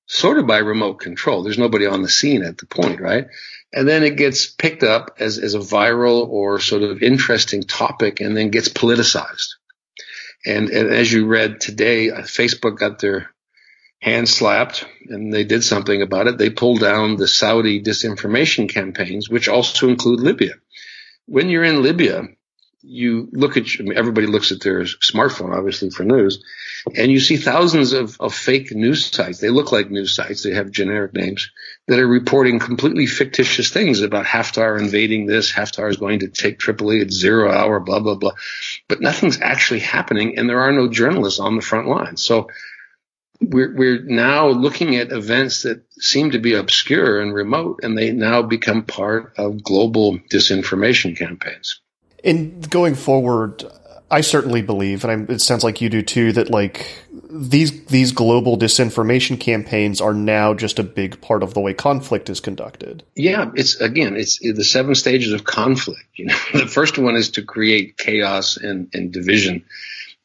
sort 0.08 0.38
of 0.38 0.48
by 0.48 0.58
remote 0.58 1.00
control. 1.00 1.44
There's 1.44 1.58
nobody 1.58 1.86
on 1.86 2.02
the 2.02 2.10
scene 2.10 2.44
at 2.44 2.58
the 2.58 2.66
point, 2.66 3.02
right? 3.02 3.28
And 3.74 3.88
then 3.88 4.04
it 4.04 4.18
gets 4.18 4.48
picked 4.48 4.84
up 4.84 5.18
as, 5.20 5.38
as 5.38 5.56
a 5.56 5.60
viral 5.60 6.28
or 6.28 6.60
sort 6.60 6.84
of 6.84 7.02
interesting 7.02 7.64
topic 7.64 8.22
and 8.22 8.38
then 8.38 8.50
gets 8.50 8.70
politicized. 8.70 9.56
And, 10.46 10.70
and 10.70 10.90
as 10.94 11.12
you 11.12 11.26
read 11.26 11.60
today, 11.60 12.12
uh, 12.12 12.22
Facebook 12.22 12.78
got 12.78 13.00
their 13.00 13.32
hand 14.00 14.30
slapped 14.30 14.86
and 15.08 15.34
they 15.34 15.44
did 15.44 15.64
something 15.64 16.02
about 16.02 16.28
it. 16.28 16.38
They 16.38 16.52
pulled 16.52 16.82
down 16.82 17.16
the 17.16 17.28
Saudi 17.28 17.82
disinformation 17.82 18.70
campaigns, 18.70 19.28
which 19.28 19.50
also 19.50 19.90
include 19.90 20.20
Libya. 20.20 20.54
When 21.26 21.50
you're 21.50 21.64
in 21.64 21.82
Libya, 21.82 22.28
you 22.88 23.28
look 23.32 23.58
at, 23.58 23.66
I 23.80 23.84
mean, 23.84 23.98
everybody 23.98 24.28
looks 24.28 24.52
at 24.52 24.62
their 24.62 24.82
smartphone, 24.82 25.56
obviously 25.56 25.90
for 25.90 26.04
news, 26.04 26.44
and 26.96 27.12
you 27.12 27.20
see 27.20 27.38
thousands 27.38 27.94
of, 27.94 28.18
of 28.20 28.34
fake 28.34 28.72
news 28.72 29.06
sites. 29.06 29.40
They 29.40 29.50
look 29.50 29.72
like 29.72 29.90
news 29.90 30.16
sites. 30.16 30.44
They 30.44 30.54
have 30.54 30.72
generic 30.72 31.14
names 31.14 31.52
that 31.88 32.00
are 32.00 32.08
reporting 32.08 32.60
completely 32.60 33.08
fictitious 33.08 33.70
things 33.70 34.02
about 34.02 34.26
Haftar 34.26 34.80
invading 34.80 35.26
this. 35.26 35.52
Haftar 35.52 35.90
is 35.90 35.98
going 35.98 36.20
to 36.20 36.28
take 36.28 36.60
Tripoli 36.60 37.02
at 37.02 37.12
zero 37.12 37.52
hour, 37.52 37.80
blah, 37.80 38.00
blah, 38.00 38.16
blah. 38.16 38.34
But 38.88 39.02
nothing's 39.02 39.42
actually 39.42 39.80
happening 39.80 40.38
and 40.38 40.50
there 40.50 40.62
are 40.62 40.72
no 40.72 40.88
journalists 40.88 41.40
on 41.40 41.56
the 41.56 41.62
front 41.62 41.88
line 41.88 42.18
So 42.18 42.50
we're, 43.42 43.76
we're 43.76 44.02
now 44.02 44.48
looking 44.50 44.96
at 44.96 45.12
events 45.12 45.64
that 45.64 45.84
seem 46.00 46.32
to 46.32 46.40
be 46.40 46.54
obscure 46.54 47.20
and 47.22 47.34
remote, 47.34 47.82
and 47.84 47.98
they 47.98 48.12
now 48.12 48.42
become 48.42 48.84
part 48.84 49.34
of 49.38 49.64
global 49.64 50.18
disinformation 50.32 51.18
campaigns. 51.18 51.82
In 52.26 52.60
going 52.62 52.96
forward, 52.96 53.64
I 54.10 54.22
certainly 54.22 54.62
believe, 54.62 55.04
and 55.04 55.30
I, 55.30 55.34
it 55.34 55.42
sounds 55.42 55.64
like 55.64 55.80
you 55.80 55.90
do 55.90 56.02
too, 56.02 56.32
that 56.34 56.50
like 56.50 56.88
these 57.30 57.86
these 57.86 58.12
global 58.12 58.58
disinformation 58.58 59.40
campaigns 59.40 60.02
are 60.02 60.14
now 60.14 60.54
just 60.54 60.80
a 60.80 60.84
big 60.84 61.22
part 61.22 61.44
of 61.44 61.54
the 61.54 61.60
way 61.60 61.74
conflict 61.74 62.30
is 62.30 62.40
conducted. 62.40 63.04
Yeah, 63.16 63.52
it's 63.56 63.80
again, 63.80 64.16
it's 64.16 64.40
the 64.40 64.64
seven 64.64 64.96
stages 64.96 65.34
of 65.34 65.44
conflict. 65.44 66.08
You 66.16 66.26
know, 66.26 66.38
the 66.54 66.68
first 66.68 66.98
one 66.98 67.16
is 67.16 67.32
to 67.32 67.44
create 67.44 67.98
chaos 67.98 68.58
and, 68.58 68.90
and 68.94 69.12
division, 69.12 69.66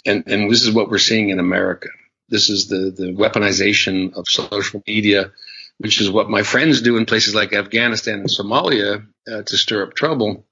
and 0.06 0.24
and 0.26 0.50
this 0.50 0.62
is 0.62 0.72
what 0.72 0.88
we're 0.88 0.98
seeing 0.98 1.28
in 1.28 1.38
America. 1.38 1.88
This 2.30 2.48
is 2.48 2.68
the, 2.68 2.90
the 2.96 3.12
weaponization 3.12 4.14
of 4.14 4.28
social 4.28 4.82
media, 4.86 5.32
which 5.78 6.00
is 6.00 6.10
what 6.10 6.30
my 6.30 6.44
friends 6.44 6.80
do 6.80 6.96
in 6.96 7.04
places 7.04 7.34
like 7.34 7.52
Afghanistan 7.52 8.20
and 8.20 8.28
Somalia 8.28 9.04
uh, 9.30 9.42
to 9.42 9.56
stir 9.56 9.82
up 9.82 9.94
trouble. 9.94 10.46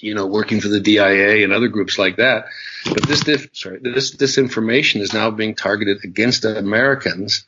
You 0.00 0.14
know, 0.14 0.26
working 0.26 0.60
for 0.60 0.68
the 0.68 0.80
DIA 0.80 1.44
and 1.44 1.52
other 1.52 1.68
groups 1.68 1.98
like 1.98 2.16
that. 2.16 2.46
But 2.84 3.06
this, 3.06 3.20
dif- 3.20 3.50
sorry, 3.52 3.78
this 3.78 4.14
disinformation 4.14 5.00
is 5.00 5.12
now 5.12 5.30
being 5.30 5.54
targeted 5.54 6.04
against 6.04 6.44
Americans, 6.44 7.46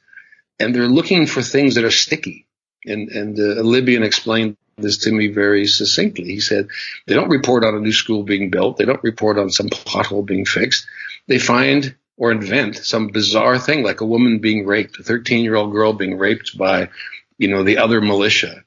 and 0.59 0.75
they're 0.75 0.87
looking 0.87 1.27
for 1.27 1.43
things 1.43 1.75
that 1.75 1.85
are 1.85 1.91
sticky. 1.91 2.47
And 2.85 3.09
and 3.09 3.39
uh, 3.39 3.61
a 3.61 3.65
Libyan 3.65 4.03
explained 4.03 4.57
this 4.77 4.99
to 4.99 5.13
me 5.13 5.29
very 5.29 5.67
succinctly. 5.67 6.27
He 6.27 6.41
said 6.41 6.69
they 7.07 7.15
don't 7.15 7.29
report 7.29 7.65
on 7.65 7.75
a 7.75 7.81
new 7.81 7.93
school 7.93 8.23
being 8.23 8.51
built. 8.51 8.77
They 8.77 8.85
don't 8.85 9.03
report 9.03 9.39
on 9.39 9.51
some 9.51 9.69
pothole 9.69 10.25
being 10.25 10.45
fixed. 10.45 10.87
They 11.27 11.39
find 11.39 11.95
or 12.17 12.33
invent 12.33 12.77
some 12.77 13.09
bizarre 13.09 13.59
thing 13.59 13.83
like 13.83 14.01
a 14.01 14.07
woman 14.07 14.41
being 14.41 14.67
raped, 14.67 14.99
a 14.99 15.03
13 15.03 15.45
year 15.45 15.55
old 15.55 15.73
girl 15.73 15.93
being 15.93 16.19
raped 16.19 16.59
by, 16.59 16.91
you 17.39 17.49
know, 17.49 17.63
the 17.63 17.79
other 17.79 18.01
militia. 18.01 18.65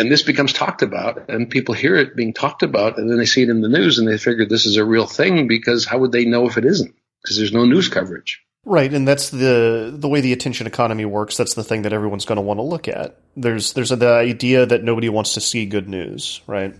And 0.00 0.10
this 0.10 0.22
becomes 0.22 0.54
talked 0.54 0.80
about 0.80 1.28
and 1.28 1.50
people 1.50 1.74
hear 1.74 1.94
it 1.94 2.16
being 2.16 2.32
talked 2.32 2.62
about 2.62 2.98
and 2.98 3.10
then 3.10 3.18
they 3.18 3.26
see 3.26 3.42
it 3.42 3.50
in 3.50 3.60
the 3.60 3.68
news 3.68 3.98
and 3.98 4.08
they 4.08 4.16
figure 4.16 4.46
this 4.46 4.64
is 4.64 4.78
a 4.78 4.84
real 4.84 5.06
thing 5.06 5.46
because 5.46 5.84
how 5.84 5.98
would 5.98 6.10
they 6.10 6.24
know 6.24 6.48
if 6.48 6.56
it 6.56 6.64
isn't? 6.64 6.94
Because 7.22 7.36
there's 7.36 7.52
no 7.52 7.66
news 7.66 7.88
coverage. 7.90 8.42
Right, 8.64 8.92
and 8.92 9.06
that's 9.06 9.28
the 9.28 9.92
the 9.94 10.08
way 10.08 10.22
the 10.22 10.32
attention 10.32 10.66
economy 10.66 11.04
works. 11.04 11.36
That's 11.36 11.52
the 11.52 11.62
thing 11.62 11.82
that 11.82 11.92
everyone's 11.92 12.24
going 12.24 12.36
to 12.36 12.42
want 12.42 12.58
to 12.58 12.62
look 12.62 12.88
at. 12.88 13.20
There's 13.36 13.74
there's 13.74 13.90
the 13.90 14.08
idea 14.08 14.64
that 14.64 14.82
nobody 14.82 15.10
wants 15.10 15.34
to 15.34 15.40
see 15.42 15.66
good 15.66 15.88
news, 15.88 16.40
right? 16.46 16.74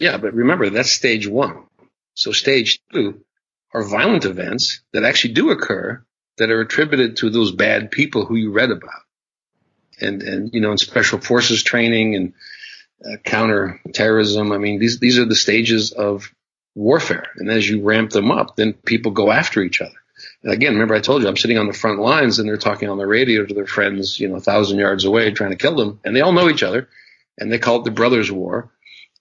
Yeah, 0.00 0.16
but 0.16 0.34
remember 0.34 0.70
that's 0.70 0.90
stage 0.90 1.28
one. 1.28 1.64
So 2.14 2.32
stage 2.32 2.80
two 2.92 3.24
are 3.72 3.84
violent 3.84 4.24
events 4.24 4.82
that 4.92 5.04
actually 5.04 5.34
do 5.34 5.50
occur 5.50 6.04
that 6.38 6.50
are 6.50 6.60
attributed 6.60 7.18
to 7.18 7.30
those 7.30 7.52
bad 7.52 7.92
people 7.92 8.26
who 8.26 8.34
you 8.34 8.50
read 8.50 8.72
about. 8.72 9.03
And, 10.00 10.22
and, 10.22 10.52
you 10.52 10.60
know, 10.60 10.72
in 10.72 10.78
special 10.78 11.20
forces 11.20 11.62
training 11.62 12.14
and 12.14 12.32
uh, 13.04 13.16
counter 13.24 13.80
terrorism, 13.92 14.52
I 14.52 14.58
mean, 14.58 14.78
these, 14.78 14.98
these 14.98 15.18
are 15.18 15.24
the 15.24 15.34
stages 15.34 15.92
of 15.92 16.32
warfare. 16.74 17.26
And 17.36 17.50
as 17.50 17.68
you 17.68 17.82
ramp 17.82 18.10
them 18.10 18.30
up, 18.30 18.56
then 18.56 18.72
people 18.72 19.12
go 19.12 19.30
after 19.30 19.62
each 19.62 19.80
other. 19.80 19.94
And 20.42 20.52
again, 20.52 20.74
remember 20.74 20.94
I 20.94 21.00
told 21.00 21.22
you 21.22 21.28
I'm 21.28 21.36
sitting 21.36 21.58
on 21.58 21.66
the 21.66 21.72
front 21.72 22.00
lines 22.00 22.38
and 22.38 22.48
they're 22.48 22.56
talking 22.56 22.88
on 22.88 22.98
the 22.98 23.06
radio 23.06 23.44
to 23.44 23.54
their 23.54 23.66
friends, 23.66 24.18
you 24.18 24.28
know, 24.28 24.36
a 24.36 24.40
thousand 24.40 24.78
yards 24.78 25.04
away 25.04 25.30
trying 25.30 25.50
to 25.50 25.56
kill 25.56 25.76
them. 25.76 26.00
And 26.04 26.14
they 26.14 26.20
all 26.20 26.32
know 26.32 26.48
each 26.48 26.62
other 26.62 26.88
and 27.38 27.50
they 27.50 27.58
call 27.58 27.80
it 27.80 27.84
the 27.84 27.90
brothers 27.90 28.30
war. 28.30 28.70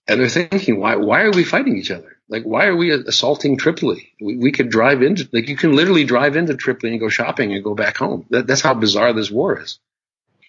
And 0.08 0.20
they're 0.20 0.30
thinking, 0.30 0.80
why, 0.80 0.98
why 0.98 1.22
are 1.22 1.32
we 1.32 1.46
fighting 1.46 1.78
each 1.78 1.92
other? 1.92 2.18
Like, 2.28 2.44
why 2.44 2.66
are 2.66 2.76
we 2.76 2.92
assaulting 2.92 3.58
Tripoli? 3.58 4.12
We, 4.20 4.38
we 4.38 4.52
could 4.52 4.70
drive 4.70 5.02
into, 5.02 5.30
like, 5.32 5.48
you 5.48 5.56
can 5.56 5.76
literally 5.76 6.04
drive 6.04 6.36
into 6.36 6.56
Tripoli 6.56 6.92
and 6.92 7.00
go 7.00 7.08
shopping 7.08 7.54
and 7.54 7.64
go 7.64 7.74
back 7.74 7.98
home. 7.98 8.26
That, 8.30 8.48
that's 8.48 8.62
how 8.62 8.74
bizarre 8.74 9.14
this 9.14 9.32
war 9.32 9.62
is. 9.62 9.80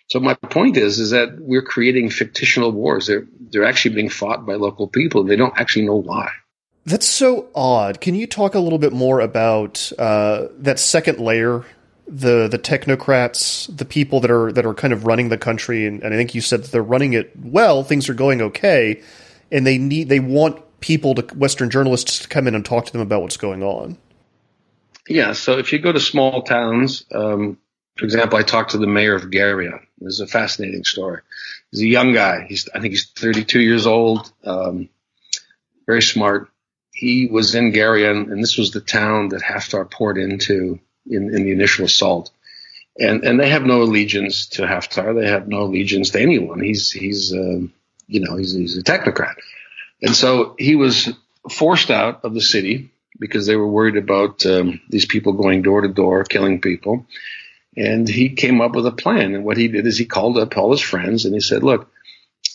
So 0.08 0.20
my 0.20 0.34
point 0.34 0.76
is, 0.76 0.98
is 0.98 1.10
that 1.10 1.38
we're 1.40 1.62
creating 1.62 2.10
fictional 2.10 2.70
wars. 2.72 3.06
They're, 3.06 3.26
they're 3.50 3.64
actually 3.64 3.94
being 3.94 4.10
fought 4.10 4.46
by 4.46 4.54
local 4.54 4.86
people. 4.86 5.24
They 5.24 5.36
don't 5.36 5.58
actually 5.58 5.86
know 5.86 5.96
why. 5.96 6.30
That's 6.84 7.08
so 7.08 7.48
odd. 7.54 8.00
Can 8.00 8.14
you 8.14 8.26
talk 8.26 8.54
a 8.54 8.60
little 8.60 8.78
bit 8.78 8.92
more 8.92 9.20
about 9.20 9.90
uh, 9.98 10.48
that 10.58 10.78
second 10.78 11.18
layer 11.18 11.64
the 12.06 12.48
the 12.48 12.58
technocrats, 12.58 13.74
the 13.74 13.84
people 13.84 14.20
that 14.20 14.30
are 14.30 14.52
that 14.52 14.66
are 14.66 14.74
kind 14.74 14.92
of 14.92 15.06
running 15.06 15.30
the 15.30 15.38
country, 15.38 15.86
and, 15.86 16.02
and, 16.02 16.12
I 16.12 16.16
think 16.18 16.34
you 16.34 16.40
said 16.40 16.62
that 16.62 16.70
they're 16.70 16.82
running 16.82 17.14
it 17.14 17.32
well. 17.42 17.82
Things 17.82 18.08
are 18.08 18.14
going 18.14 18.42
okay, 18.42 19.02
and 19.50 19.66
they 19.66 19.78
need 19.78 20.10
they 20.10 20.20
want 20.20 20.62
people 20.80 21.14
to 21.14 21.22
Western 21.34 21.70
journalists 21.70 22.18
to 22.20 22.28
come 22.28 22.46
in 22.46 22.54
and 22.54 22.64
talk 22.64 22.84
to 22.86 22.92
them 22.92 23.00
about 23.00 23.22
what's 23.22 23.38
going 23.38 23.62
on? 23.62 23.96
Yeah, 25.08 25.32
so 25.32 25.58
if 25.58 25.72
you 25.72 25.78
go 25.78 25.92
to 25.92 26.00
small 26.00 26.42
towns, 26.42 27.06
um, 27.12 27.58
for 27.96 28.04
example, 28.04 28.38
I 28.38 28.42
talked 28.42 28.72
to 28.72 28.78
the 28.78 28.86
mayor 28.86 29.14
of 29.14 29.24
Gharyan. 29.30 29.80
This 29.98 30.14
is 30.14 30.20
a 30.20 30.26
fascinating 30.26 30.84
story. 30.84 31.20
He's 31.70 31.82
a 31.82 31.86
young 31.86 32.12
guy. 32.12 32.46
He's 32.48 32.68
I 32.74 32.80
think 32.80 32.92
he's 32.92 33.10
32 33.10 33.60
years 33.60 33.86
old. 33.86 34.30
Um, 34.44 34.88
very 35.86 36.02
smart. 36.02 36.48
He 36.92 37.26
was 37.26 37.54
in 37.54 37.72
Gharyan, 37.72 38.30
and 38.30 38.42
this 38.42 38.56
was 38.56 38.70
the 38.70 38.80
town 38.80 39.30
that 39.30 39.42
Haftar 39.42 39.90
poured 39.90 40.18
into 40.18 40.80
in, 41.06 41.34
in 41.34 41.44
the 41.44 41.52
initial 41.52 41.84
assault. 41.84 42.30
and 42.98 43.24
and 43.24 43.38
they 43.38 43.50
have 43.50 43.64
no 43.64 43.82
allegiance 43.82 44.46
to 44.46 44.62
Haftar. 44.62 45.20
They 45.20 45.28
have 45.28 45.48
no 45.48 45.62
allegiance 45.62 46.10
to 46.10 46.20
anyone. 46.20 46.60
He's 46.60 46.90
he's 46.90 47.32
uh, 47.32 47.60
you 48.06 48.20
know 48.20 48.36
he's 48.36 48.54
he's 48.54 48.78
a 48.78 48.82
technocrat, 48.82 49.34
and 50.02 50.14
so 50.14 50.54
he 50.58 50.76
was 50.76 51.10
forced 51.50 51.90
out 51.90 52.24
of 52.24 52.34
the 52.34 52.40
city 52.40 52.90
because 53.18 53.46
they 53.46 53.56
were 53.56 53.68
worried 53.68 53.96
about 53.96 54.44
um, 54.46 54.80
these 54.88 55.06
people 55.06 55.32
going 55.34 55.62
door 55.62 55.82
to 55.82 55.88
door 55.88 56.24
killing 56.24 56.60
people. 56.60 57.06
And 57.76 58.08
he 58.08 58.30
came 58.30 58.60
up 58.60 58.74
with 58.74 58.86
a 58.86 58.92
plan. 58.92 59.34
And 59.34 59.44
what 59.44 59.56
he 59.56 59.68
did 59.68 59.86
is 59.86 59.98
he 59.98 60.04
called 60.04 60.38
up 60.38 60.56
all 60.56 60.70
his 60.70 60.80
friends 60.80 61.24
and 61.24 61.34
he 61.34 61.40
said, 61.40 61.62
"Look, 61.62 61.90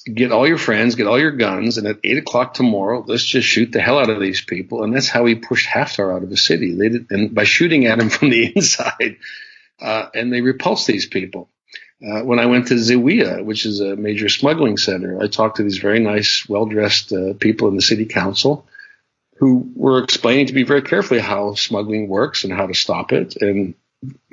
get 0.05 0.31
all 0.31 0.47
your 0.47 0.57
friends, 0.57 0.95
get 0.95 1.07
all 1.07 1.19
your 1.19 1.31
guns, 1.31 1.77
and 1.77 1.87
at 1.87 1.99
eight 2.03 2.17
o'clock 2.17 2.53
tomorrow, 2.53 3.03
let's 3.05 3.23
just 3.23 3.47
shoot 3.47 3.71
the 3.71 3.81
hell 3.81 3.99
out 3.99 4.09
of 4.09 4.21
these 4.21 4.41
people." 4.41 4.83
And 4.83 4.95
that's 4.95 5.09
how 5.09 5.25
he 5.25 5.35
pushed 5.35 5.67
Haftar 5.67 6.15
out 6.15 6.23
of 6.23 6.29
the 6.29 6.37
city. 6.37 6.73
They 6.73 6.89
did, 6.89 7.07
and 7.09 7.35
by 7.35 7.43
shooting 7.43 7.85
at 7.85 7.99
him 7.99 8.09
from 8.17 8.29
the 8.29 8.51
inside 8.55 9.17
uh, 9.81 10.09
and 10.13 10.31
they 10.31 10.41
repulsed 10.41 10.87
these 10.87 11.05
people. 11.05 11.49
Uh, 12.01 12.21
when 12.21 12.39
I 12.39 12.45
went 12.45 12.67
to 12.67 12.75
Zawiya, 12.75 13.43
which 13.43 13.65
is 13.65 13.81
a 13.81 13.95
major 13.95 14.29
smuggling 14.29 14.77
center, 14.77 15.21
I 15.21 15.27
talked 15.27 15.57
to 15.57 15.63
these 15.63 15.79
very 15.79 15.99
nice, 15.99 16.47
well-dressed 16.47 17.11
uh, 17.11 17.33
people 17.33 17.67
in 17.67 17.75
the 17.75 17.81
city 17.81 18.05
council 18.05 18.65
who 19.37 19.71
were 19.75 20.03
explaining 20.03 20.47
to 20.47 20.53
me 20.53 20.63
very 20.63 20.81
carefully 20.81 21.19
how 21.19 21.55
smuggling 21.55 22.07
works 22.07 22.43
and 22.43 22.53
how 22.53 22.67
to 22.67 22.73
stop 22.73 23.11
it, 23.11 23.35
and 23.41 23.73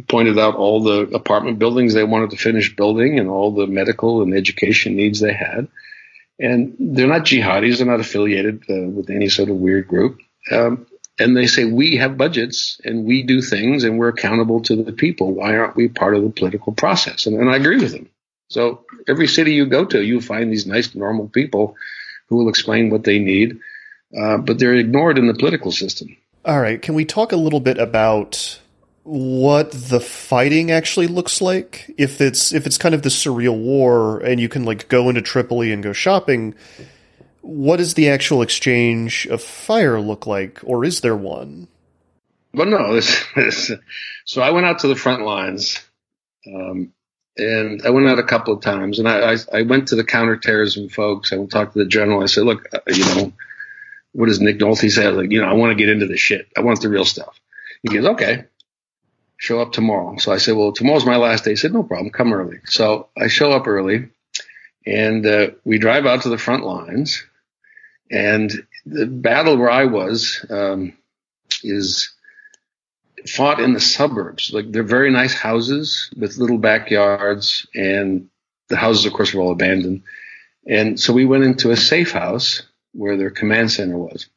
pointed 0.08 0.38
out 0.38 0.54
all 0.54 0.82
the 0.82 1.02
apartment 1.14 1.58
buildings 1.58 1.94
they 1.94 2.04
wanted 2.04 2.30
to 2.30 2.36
finish 2.36 2.74
building 2.74 3.18
and 3.18 3.28
all 3.28 3.52
the 3.52 3.66
medical 3.66 4.22
and 4.22 4.34
education 4.34 4.96
needs 4.96 5.20
they 5.20 5.32
had. 5.32 5.68
And 6.38 6.76
they're 6.78 7.06
not 7.06 7.24
jihadis; 7.24 7.78
they're 7.78 7.86
not 7.86 8.00
affiliated 8.00 8.64
uh, 8.68 8.88
with 8.88 9.10
any 9.10 9.28
sort 9.28 9.48
of 9.48 9.56
weird 9.56 9.88
group. 9.88 10.18
Um, 10.52 10.86
and 11.18 11.36
they 11.36 11.46
say 11.46 11.64
we 11.64 11.96
have 11.96 12.18
budgets 12.18 12.78
and 12.84 13.06
we 13.06 13.22
do 13.22 13.40
things 13.40 13.84
and 13.84 13.98
we're 13.98 14.08
accountable 14.08 14.60
to 14.62 14.82
the 14.82 14.92
people. 14.92 15.32
Why 15.32 15.56
aren't 15.56 15.76
we 15.76 15.88
part 15.88 16.14
of 16.14 16.22
the 16.22 16.30
political 16.30 16.72
process? 16.72 17.26
And, 17.26 17.40
and 17.40 17.48
I 17.48 17.56
agree 17.56 17.78
with 17.78 17.92
them. 17.92 18.10
So 18.48 18.84
every 19.08 19.26
city 19.26 19.54
you 19.54 19.66
go 19.66 19.84
to, 19.86 20.02
you 20.02 20.20
find 20.20 20.52
these 20.52 20.66
nice, 20.66 20.94
normal 20.94 21.28
people 21.28 21.74
who 22.28 22.36
will 22.36 22.48
explain 22.48 22.90
what 22.90 23.04
they 23.04 23.18
need, 23.18 23.58
uh, 24.16 24.38
but 24.38 24.58
they're 24.58 24.74
ignored 24.74 25.18
in 25.18 25.26
the 25.26 25.34
political 25.34 25.72
system. 25.72 26.16
All 26.44 26.60
right, 26.60 26.80
can 26.80 26.94
we 26.94 27.04
talk 27.04 27.32
a 27.32 27.36
little 27.36 27.60
bit 27.60 27.78
about 27.78 28.60
what 29.06 29.70
the 29.70 30.00
fighting 30.00 30.70
actually 30.70 31.06
looks 31.06 31.40
like? 31.40 31.94
If 31.96 32.20
it's 32.20 32.52
if 32.52 32.66
it's 32.66 32.78
kind 32.78 32.94
of 32.94 33.02
the 33.02 33.08
surreal 33.08 33.56
war, 33.56 34.18
and 34.18 34.40
you 34.40 34.48
can 34.48 34.64
like 34.64 34.88
go 34.88 35.08
into 35.08 35.22
Tripoli 35.22 35.72
and 35.72 35.82
go 35.82 35.92
shopping 35.92 36.54
what 37.46 37.76
does 37.76 37.94
the 37.94 38.08
actual 38.08 38.42
exchange 38.42 39.26
of 39.26 39.40
fire 39.40 40.00
look 40.00 40.26
like, 40.26 40.60
or 40.64 40.84
is 40.84 41.00
there 41.00 41.16
one? 41.16 41.68
Well, 42.52 42.66
no. 42.66 43.00
So 44.28 44.42
I 44.42 44.50
went 44.50 44.66
out 44.66 44.80
to 44.80 44.88
the 44.88 44.96
front 44.96 45.24
lines, 45.24 45.80
um, 46.52 46.92
and 47.36 47.80
I 47.86 47.90
went 47.90 48.08
out 48.08 48.18
a 48.18 48.24
couple 48.24 48.54
of 48.54 48.60
times, 48.60 48.98
and 48.98 49.08
I, 49.08 49.34
I, 49.34 49.36
I 49.52 49.62
went 49.62 49.88
to 49.88 49.94
the 49.94 50.02
counterterrorism 50.02 50.88
folks. 50.88 51.32
I 51.32 51.36
talked 51.46 51.74
to 51.74 51.78
the 51.78 51.86
general. 51.86 52.24
I 52.24 52.26
said, 52.26 52.42
"Look, 52.42 52.66
uh, 52.74 52.80
you 52.88 53.04
know, 53.04 53.32
what 54.10 54.26
does 54.26 54.40
Nick 54.40 54.58
Nolte 54.58 54.90
say? 54.90 55.06
Like, 55.06 55.30
you 55.30 55.40
know, 55.40 55.46
I 55.46 55.52
want 55.52 55.70
to 55.70 55.76
get 55.76 55.90
into 55.90 56.08
the 56.08 56.16
shit. 56.16 56.48
I 56.56 56.62
want 56.62 56.80
the 56.80 56.88
real 56.88 57.04
stuff." 57.04 57.38
He 57.82 57.88
goes, 57.94 58.04
"Okay." 58.04 58.46
Show 59.38 59.60
up 59.60 59.72
tomorrow. 59.72 60.16
So 60.18 60.32
I 60.32 60.38
said, 60.38 60.56
well, 60.56 60.72
tomorrow's 60.72 61.04
my 61.04 61.16
last 61.16 61.44
day. 61.44 61.50
He 61.50 61.56
said, 61.56 61.72
no 61.72 61.82
problem. 61.82 62.10
Come 62.10 62.32
early. 62.32 62.58
So 62.66 63.08
I 63.16 63.28
show 63.28 63.52
up 63.52 63.66
early 63.66 64.08
and 64.86 65.26
uh, 65.26 65.48
we 65.64 65.78
drive 65.78 66.06
out 66.06 66.22
to 66.22 66.28
the 66.28 66.38
front 66.38 66.64
lines 66.64 67.22
and 68.10 68.52
the 68.84 69.06
battle 69.06 69.56
where 69.56 69.70
I 69.70 69.84
was 69.84 70.44
um, 70.48 70.92
is 71.62 72.12
fought 73.28 73.60
in 73.60 73.72
the 73.72 73.80
suburbs. 73.80 74.52
Like 74.52 74.70
they're 74.70 74.82
very 74.82 75.10
nice 75.10 75.34
houses 75.34 76.10
with 76.16 76.38
little 76.38 76.58
backyards, 76.58 77.66
and 77.74 78.28
the 78.68 78.76
houses, 78.76 79.06
of 79.06 79.12
course, 79.12 79.34
were 79.34 79.42
all 79.42 79.52
abandoned. 79.52 80.02
And 80.66 80.98
so 80.98 81.12
we 81.12 81.24
went 81.24 81.44
into 81.44 81.70
a 81.70 81.76
safe 81.76 82.12
house 82.12 82.62
where 82.92 83.16
their 83.16 83.30
command 83.30 83.70
center 83.70 83.98
was. 83.98 84.28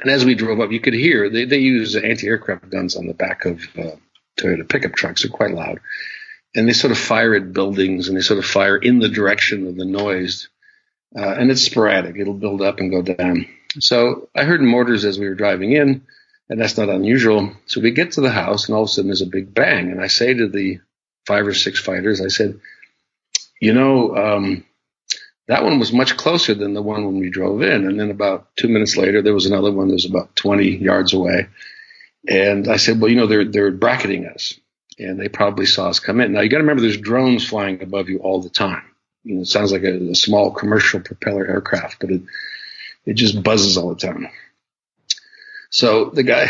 And 0.00 0.10
as 0.10 0.24
we 0.24 0.34
drove 0.34 0.60
up, 0.60 0.72
you 0.72 0.80
could 0.80 0.94
hear 0.94 1.30
they, 1.30 1.44
they 1.44 1.58
use 1.58 1.96
anti-aircraft 1.96 2.68
guns 2.70 2.96
on 2.96 3.06
the 3.06 3.14
back 3.14 3.44
of 3.44 3.62
uh, 3.78 3.96
Toyota 4.38 4.68
pickup 4.68 4.92
trucks. 4.92 5.22
They're 5.22 5.30
quite 5.30 5.54
loud, 5.54 5.80
and 6.54 6.68
they 6.68 6.72
sort 6.72 6.92
of 6.92 6.98
fire 6.98 7.34
at 7.34 7.52
buildings 7.52 8.08
and 8.08 8.16
they 8.16 8.22
sort 8.22 8.38
of 8.38 8.44
fire 8.44 8.76
in 8.76 8.98
the 8.98 9.08
direction 9.08 9.66
of 9.66 9.76
the 9.76 9.84
noise 9.84 10.48
uh, 11.16 11.34
and 11.38 11.50
it's 11.50 11.62
sporadic. 11.62 12.16
It'll 12.16 12.34
build 12.34 12.62
up 12.62 12.78
and 12.78 12.90
go 12.90 13.02
down. 13.02 13.46
So 13.78 14.28
I 14.34 14.44
heard 14.44 14.60
mortars 14.60 15.04
as 15.04 15.18
we 15.18 15.28
were 15.28 15.34
driving 15.34 15.72
in, 15.72 16.06
and 16.48 16.60
that's 16.60 16.76
not 16.76 16.88
unusual. 16.88 17.52
So 17.66 17.80
we 17.80 17.90
get 17.92 18.12
to 18.12 18.20
the 18.20 18.30
house, 18.30 18.68
and 18.68 18.76
all 18.76 18.84
of 18.84 18.88
a 18.88 18.92
sudden 18.92 19.08
there's 19.08 19.22
a 19.22 19.26
big 19.26 19.54
bang. 19.54 19.90
And 19.90 20.00
I 20.00 20.08
say 20.08 20.34
to 20.34 20.48
the 20.48 20.80
five 21.26 21.46
or 21.46 21.54
six 21.54 21.80
fighters, 21.80 22.20
I 22.20 22.28
said, 22.28 22.60
you 23.60 23.72
know, 23.72 24.14
um, 24.14 24.64
that 25.48 25.64
one 25.64 25.78
was 25.78 25.92
much 25.92 26.16
closer 26.16 26.54
than 26.54 26.74
the 26.74 26.82
one 26.82 27.06
when 27.06 27.18
we 27.18 27.30
drove 27.30 27.62
in. 27.62 27.86
And 27.86 27.98
then 27.98 28.10
about 28.10 28.48
two 28.56 28.68
minutes 28.68 28.96
later, 28.96 29.22
there 29.22 29.34
was 29.34 29.46
another 29.46 29.72
one 29.72 29.88
that 29.88 29.94
was 29.94 30.04
about 30.04 30.34
20 30.36 30.76
yards 30.76 31.14
away. 31.14 31.48
And 32.28 32.68
I 32.68 32.76
said, 32.76 33.00
well, 33.00 33.10
you 33.10 33.16
know, 33.16 33.26
they're, 33.26 33.44
they're 33.44 33.70
bracketing 33.70 34.26
us 34.26 34.58
and 34.98 35.20
they 35.20 35.28
probably 35.28 35.66
saw 35.66 35.88
us 35.88 36.00
come 36.00 36.20
in. 36.20 36.32
Now 36.32 36.40
you 36.40 36.48
got 36.48 36.58
to 36.58 36.62
remember 36.62 36.82
there's 36.82 36.96
drones 36.96 37.46
flying 37.46 37.82
above 37.82 38.08
you 38.08 38.18
all 38.18 38.40
the 38.40 38.50
time 38.50 38.82
you 39.26 39.34
know, 39.34 39.40
it 39.40 39.48
sounds 39.48 39.72
like 39.72 39.82
a, 39.82 40.10
a 40.10 40.14
small 40.14 40.52
commercial 40.52 41.00
propeller 41.00 41.44
aircraft, 41.44 41.98
but 42.00 42.10
it 42.10 42.22
it 43.04 43.14
just 43.14 43.42
buzzes 43.42 43.76
all 43.76 43.88
the 43.88 43.96
time. 44.06 44.28
So 45.70 46.10
the 46.10 46.22
guy, 46.22 46.48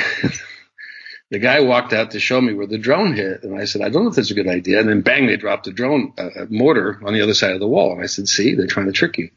the 1.30 1.38
guy 1.38 1.60
walked 1.60 1.94
out 1.94 2.10
to 2.10 2.20
show 2.20 2.38
me 2.38 2.52
where 2.52 2.66
the 2.66 2.78
drone 2.78 3.14
hit, 3.14 3.44
and 3.44 3.58
I 3.58 3.64
said, 3.64 3.80
I 3.80 3.88
don't 3.88 4.04
know 4.04 4.10
if 4.10 4.16
that's 4.16 4.30
a 4.30 4.34
good 4.34 4.48
idea. 4.48 4.80
And 4.80 4.88
then 4.88 5.00
bang, 5.00 5.26
they 5.26 5.36
dropped 5.36 5.66
a 5.68 5.72
drone 5.72 6.12
a 6.18 6.46
mortar 6.50 7.00
on 7.04 7.14
the 7.14 7.22
other 7.22 7.34
side 7.34 7.52
of 7.52 7.60
the 7.60 7.66
wall, 7.66 7.92
and 7.92 8.02
I 8.02 8.06
said, 8.06 8.28
See, 8.28 8.54
they're 8.54 8.66
trying 8.66 8.86
to 8.86 8.92
trick 8.92 9.16
you. 9.16 9.30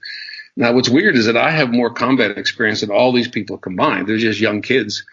Now, 0.57 0.73
what's 0.73 0.89
weird 0.89 1.15
is 1.15 1.27
that 1.27 1.37
I 1.37 1.51
have 1.51 1.71
more 1.71 1.93
combat 1.93 2.37
experience 2.37 2.81
than 2.81 2.91
all 2.91 3.13
these 3.13 3.29
people 3.29 3.57
combined. 3.57 4.07
They're 4.07 4.17
just 4.17 4.41
young 4.41 4.61
kids. 4.61 5.05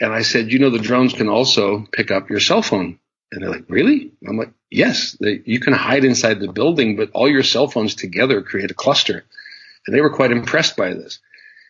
And 0.00 0.12
I 0.12 0.22
said, 0.22 0.52
you 0.52 0.58
know, 0.58 0.70
the 0.70 0.78
drones 0.78 1.12
can 1.12 1.28
also 1.28 1.86
pick 1.92 2.10
up 2.10 2.30
your 2.30 2.40
cell 2.40 2.62
phone 2.62 2.98
and 3.30 3.42
they're 3.42 3.50
like, 3.50 3.66
really? 3.68 4.12
I'm 4.26 4.38
like, 4.38 4.52
yes, 4.70 5.16
they, 5.20 5.42
you 5.44 5.60
can 5.60 5.74
hide 5.74 6.04
inside 6.04 6.40
the 6.40 6.52
building, 6.52 6.96
but 6.96 7.10
all 7.12 7.28
your 7.28 7.42
cell 7.42 7.68
phones 7.68 7.94
together 7.94 8.42
create 8.42 8.70
a 8.70 8.74
cluster. 8.74 9.24
And 9.86 9.94
they 9.94 10.00
were 10.00 10.14
quite 10.14 10.32
impressed 10.32 10.76
by 10.76 10.94
this. 10.94 11.18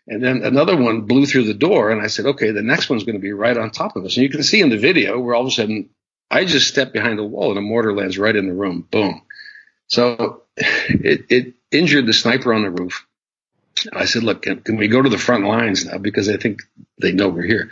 And 0.07 0.23
then 0.23 0.43
another 0.43 0.77
one 0.77 1.03
blew 1.03 1.27
through 1.27 1.45
the 1.45 1.55
door, 1.55 1.91
and 1.91 2.01
I 2.01 2.07
said, 2.07 2.25
okay, 2.27 2.51
the 2.51 2.63
next 2.63 2.89
one's 2.89 3.05
going 3.05 3.17
to 3.17 3.21
be 3.21 3.33
right 3.33 3.57
on 3.57 3.71
top 3.71 3.95
of 3.95 4.05
us. 4.05 4.17
And 4.17 4.23
you 4.23 4.31
can 4.31 4.43
see 4.43 4.61
in 4.61 4.71
the 4.71 4.79
video 4.79 5.21
where 5.21 5.35
all 5.35 5.43
of 5.43 5.49
a 5.49 5.51
sudden 5.51 5.91
I 6.31 6.45
just 6.45 6.69
stepped 6.69 6.93
behind 6.93 7.19
the 7.19 7.25
wall 7.25 7.51
and 7.51 7.59
a 7.59 7.63
mortar 7.63 7.95
lands 7.95 8.19
right 8.19 8.35
in 8.35 8.47
the 8.47 8.55
room. 8.55 8.87
Boom. 8.91 9.23
So 9.89 10.45
it, 10.57 11.27
it 11.29 11.55
injured 11.71 12.07
the 12.07 12.13
sniper 12.13 12.55
on 12.55 12.63
the 12.63 12.71
roof. 12.71 13.07
I 13.93 14.07
said, 14.07 14.23
look, 14.23 14.43
can, 14.43 14.61
can 14.61 14.77
we 14.77 14.89
go 14.89 15.03
to 15.03 15.09
the 15.09 15.19
front 15.19 15.45
lines 15.45 15.85
now? 15.85 15.99
Because 15.99 16.29
I 16.29 16.37
think 16.37 16.63
they 17.01 17.13
know 17.13 17.29
we're 17.29 17.43
here. 17.43 17.71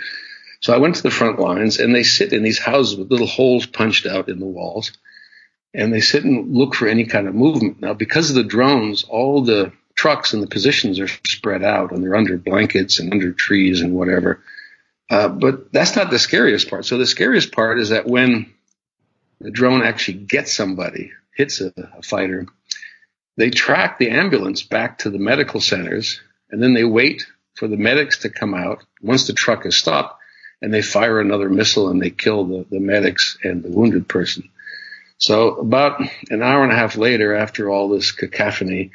So 0.67 0.75
I 0.75 0.79
went 0.79 0.97
to 0.97 1.03
the 1.05 1.13
front 1.13 1.39
lines 1.39 1.79
and 1.79 1.95
they 1.95 2.03
sit 2.03 2.33
in 2.33 2.43
these 2.43 2.59
houses 2.59 2.97
with 2.97 3.09
little 3.09 3.29
holes 3.29 3.67
punched 3.67 4.05
out 4.05 4.29
in 4.29 4.41
the 4.41 4.47
walls 4.47 4.91
and 5.73 5.93
they 5.93 6.01
sit 6.01 6.25
and 6.25 6.57
look 6.57 6.75
for 6.75 6.89
any 6.89 7.05
kind 7.05 7.29
of 7.29 7.37
movement. 7.37 7.81
Now, 7.81 7.95
because 7.95 8.31
of 8.31 8.35
the 8.35 8.43
drones, 8.43 9.05
all 9.05 9.45
the 9.45 9.71
trucks 9.95 10.35
and 10.35 10.43
the 10.43 10.49
positions 10.49 10.99
are 10.99 11.07
spread 11.07 11.63
out 11.63 11.93
and 11.93 12.03
they're 12.03 12.17
under 12.17 12.37
blankets 12.37 12.99
and 12.99 13.13
under 13.13 13.31
trees 13.31 13.81
and 13.81 13.95
whatever. 13.95 14.43
Uh, 15.09 15.29
but 15.29 15.73
that's 15.73 15.95
not 15.95 16.11
the 16.11 16.19
scariest 16.19 16.69
part. 16.69 16.85
So 16.85 16.99
the 16.99 17.07
scariest 17.07 17.53
part 17.53 17.79
is 17.79 17.91
that 17.91 18.09
when 18.09 18.53
the 19.41 19.53
drone 19.53 19.83
actually 19.83 20.19
gets 20.19 20.53
somebody, 20.53 21.13
hits 21.33 21.61
a, 21.61 21.73
a 21.77 22.03
fighter, 22.03 22.45
they 23.37 23.51
track 23.51 24.01
the 24.01 24.11
ambulance 24.11 24.65
back 24.65 24.99
to 24.99 25.11
the 25.11 25.21
medical 25.21 25.61
centers 25.61 26.21
and 26.51 26.61
then 26.61 26.75
they 26.75 26.83
wait 26.83 27.25
for 27.55 27.69
the 27.69 27.77
medics 27.77 28.23
to 28.23 28.31
come 28.31 28.53
out. 28.53 28.83
Once 29.01 29.29
the 29.29 29.33
truck 29.33 29.65
is 29.65 29.77
stopped, 29.77 30.23
and 30.62 30.73
they 30.73 30.83
fire 30.83 31.21
another 31.21 31.49
missile 31.49 31.88
and 31.88 32.01
they 32.01 32.11
kill 32.11 32.45
the, 32.45 32.66
the 32.71 32.81
medics 32.81 33.38
and 33.42 33.62
the 33.62 33.71
wounded 33.71 34.09
person. 34.09 34.49
So 35.19 35.57
about 35.57 36.01
an 36.31 36.42
hour 36.42 36.62
and 36.62 36.73
a 36.73 36.77
half 36.77 36.97
later, 36.97 37.35
after 37.35 37.71
all 37.71 37.88
this 37.88 38.12
cacophony, 38.12 38.90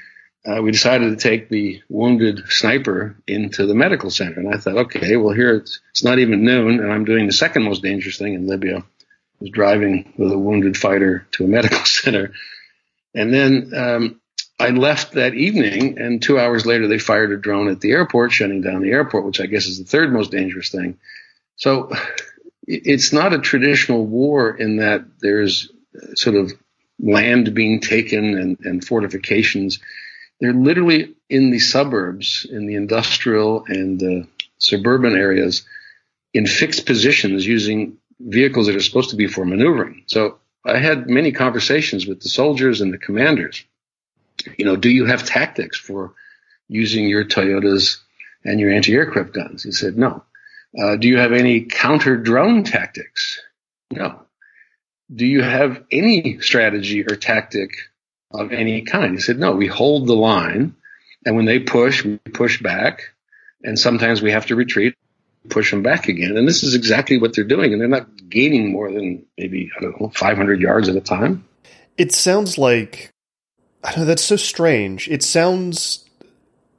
uh, 0.45 0.62
we 0.62 0.71
decided 0.71 1.10
to 1.12 1.30
take 1.30 1.50
the 1.50 1.81
wounded 1.88 2.42
sniper 2.48 3.15
into 3.27 3.65
the 3.65 3.75
medical 3.75 4.10
center. 4.10 4.40
And 4.40 4.54
I 4.54 4.58
thought, 4.58 4.77
okay, 4.77 5.15
well 5.17 5.36
here 5.36 5.56
it's, 5.56 5.79
it's 5.92 6.04
not 6.04 6.19
even 6.19 6.44
noon, 6.44 6.79
and 6.79 6.92
I'm 6.92 7.06
doing 7.06 7.27
the 7.27 7.33
second 7.33 7.63
most 7.63 7.83
dangerous 7.83 8.17
thing 8.17 8.33
in 8.33 8.48
Libya, 8.48 8.83
was 9.40 9.52
driving 9.52 10.13
with 10.17 10.31
a 10.31 10.38
wounded 10.38 10.77
fighter 10.77 11.27
to 11.33 11.46
a 11.46 11.48
medical 11.48 11.79
center. 11.86 12.33
And 13.13 13.33
then 13.33 13.71
um, 13.75 14.21
I 14.60 14.69
left 14.69 15.13
that 15.13 15.33
evening, 15.33 16.00
and 16.00 16.21
two 16.21 16.40
hours 16.40 16.65
later, 16.65 16.88
they 16.88 17.00
fired 17.00 17.31
a 17.31 17.38
drone 17.38 17.67
at 17.69 17.81
the 17.81 17.92
airport, 17.92 18.31
shutting 18.31 18.62
down 18.62 18.81
the 18.81 18.92
airport, 18.92 19.25
which 19.25 19.42
I 19.42 19.48
guess 19.48 19.65
is 19.65 19.79
the 19.79 19.86
third 19.86 20.13
most 20.13 20.31
dangerous 20.31 20.69
thing. 20.69 20.98
So 21.62 21.92
it's 22.66 23.14
not 23.14 23.36
a 23.36 23.40
traditional 23.40 24.04
war 24.04 24.50
in 24.50 24.78
that 24.78 25.06
there's 25.20 25.72
sort 26.16 26.36
of 26.36 26.52
land 27.00 27.54
being 27.54 27.80
taken 27.80 28.36
and, 28.36 28.58
and 28.62 28.84
fortifications. 28.84 29.80
They're 30.40 30.54
literally 30.54 31.14
in 31.30 31.52
the 31.52 31.60
suburbs, 31.60 32.48
in 32.50 32.66
the 32.66 32.74
industrial 32.74 33.66
and 33.68 34.00
the 34.00 34.28
suburban 34.58 35.16
areas, 35.16 35.64
in 36.34 36.48
fixed 36.48 36.88
positions 36.88 37.46
using 37.46 37.98
vehicles 38.20 38.66
that 38.66 38.76
are 38.76 38.82
supposed 38.82 39.12
to 39.12 39.16
be 39.16 39.28
for 39.28 39.46
maneuvering. 39.46 40.02
So 40.08 40.40
I 40.66 40.80
had 40.80 41.08
many 41.08 41.32
conversations 41.32 42.08
with 42.08 42.22
the 42.22 42.30
soldiers 42.30 42.82
and 42.82 42.92
the 42.92 42.98
commanders. 42.98 43.64
You 44.58 44.66
know, 44.66 44.78
do 44.78 44.90
you 44.90 45.06
have 45.06 45.26
tactics 45.26 45.78
for 45.78 46.16
using 46.68 47.08
your 47.08 47.24
Toyotas 47.24 47.98
and 48.44 48.60
your 48.60 48.72
anti-aircraft 48.72 49.34
guns? 49.34 49.62
He 49.62 49.72
said, 49.72 49.96
no. 49.96 50.24
Uh, 50.80 50.96
do 50.96 51.08
you 51.08 51.17
have 51.17 51.34
any 51.34 51.62
counter 51.62 52.17
drone 52.17 52.63
tactics? 52.63 53.42
No. 53.92 54.22
Do 55.13 55.26
you 55.26 55.42
have 55.42 55.84
any 55.92 56.40
strategy 56.40 57.04
or 57.04 57.15
tactic 57.15 57.72
of 58.32 58.54
any 58.54 58.84
kind? 58.84 59.15
He 59.15 59.22
said, 59.22 59.38
no, 59.38 59.52
we 59.52 59.67
hold 59.67 60.08
the 60.08 60.15
line 60.15 60.76
and 61.26 61.36
when 61.36 61.46
they 61.46 61.60
push, 61.60 62.04
we 62.04 62.17
push 62.17 62.62
back 62.62 63.13
and 63.63 63.78
sometimes 63.78 64.22
we 64.22 64.32
have 64.32 64.48
to 64.48 64.56
retreat, 64.56 64.96
push 65.50 65.72
them 65.72 65.84
back 65.84 66.08
again. 66.08 66.38
And 66.38 66.48
this 66.48 66.63
is 66.63 66.74
exactly 66.74 67.19
what 67.19 67.36
they're 67.36 67.44
doing. 67.44 67.74
And 67.74 67.82
they're 67.82 67.88
not 67.88 68.30
gaining 68.30 68.72
more 68.72 68.92
than 68.92 69.26
maybe, 69.38 69.72
I 69.78 69.82
don't 69.82 70.02
know, 70.02 70.10
500 70.10 70.62
yards 70.62 70.90
at 70.90 70.96
a 70.96 71.02
time. 71.02 71.46
It 71.98 72.13
sounds 72.13 72.58
like, 72.58 73.12
I 73.84 73.92
don't 73.92 74.02
know, 74.02 74.06
that's 74.06 74.24
so 74.24 74.36
strange. 74.38 75.08
It 75.10 75.22
sounds, 75.24 76.06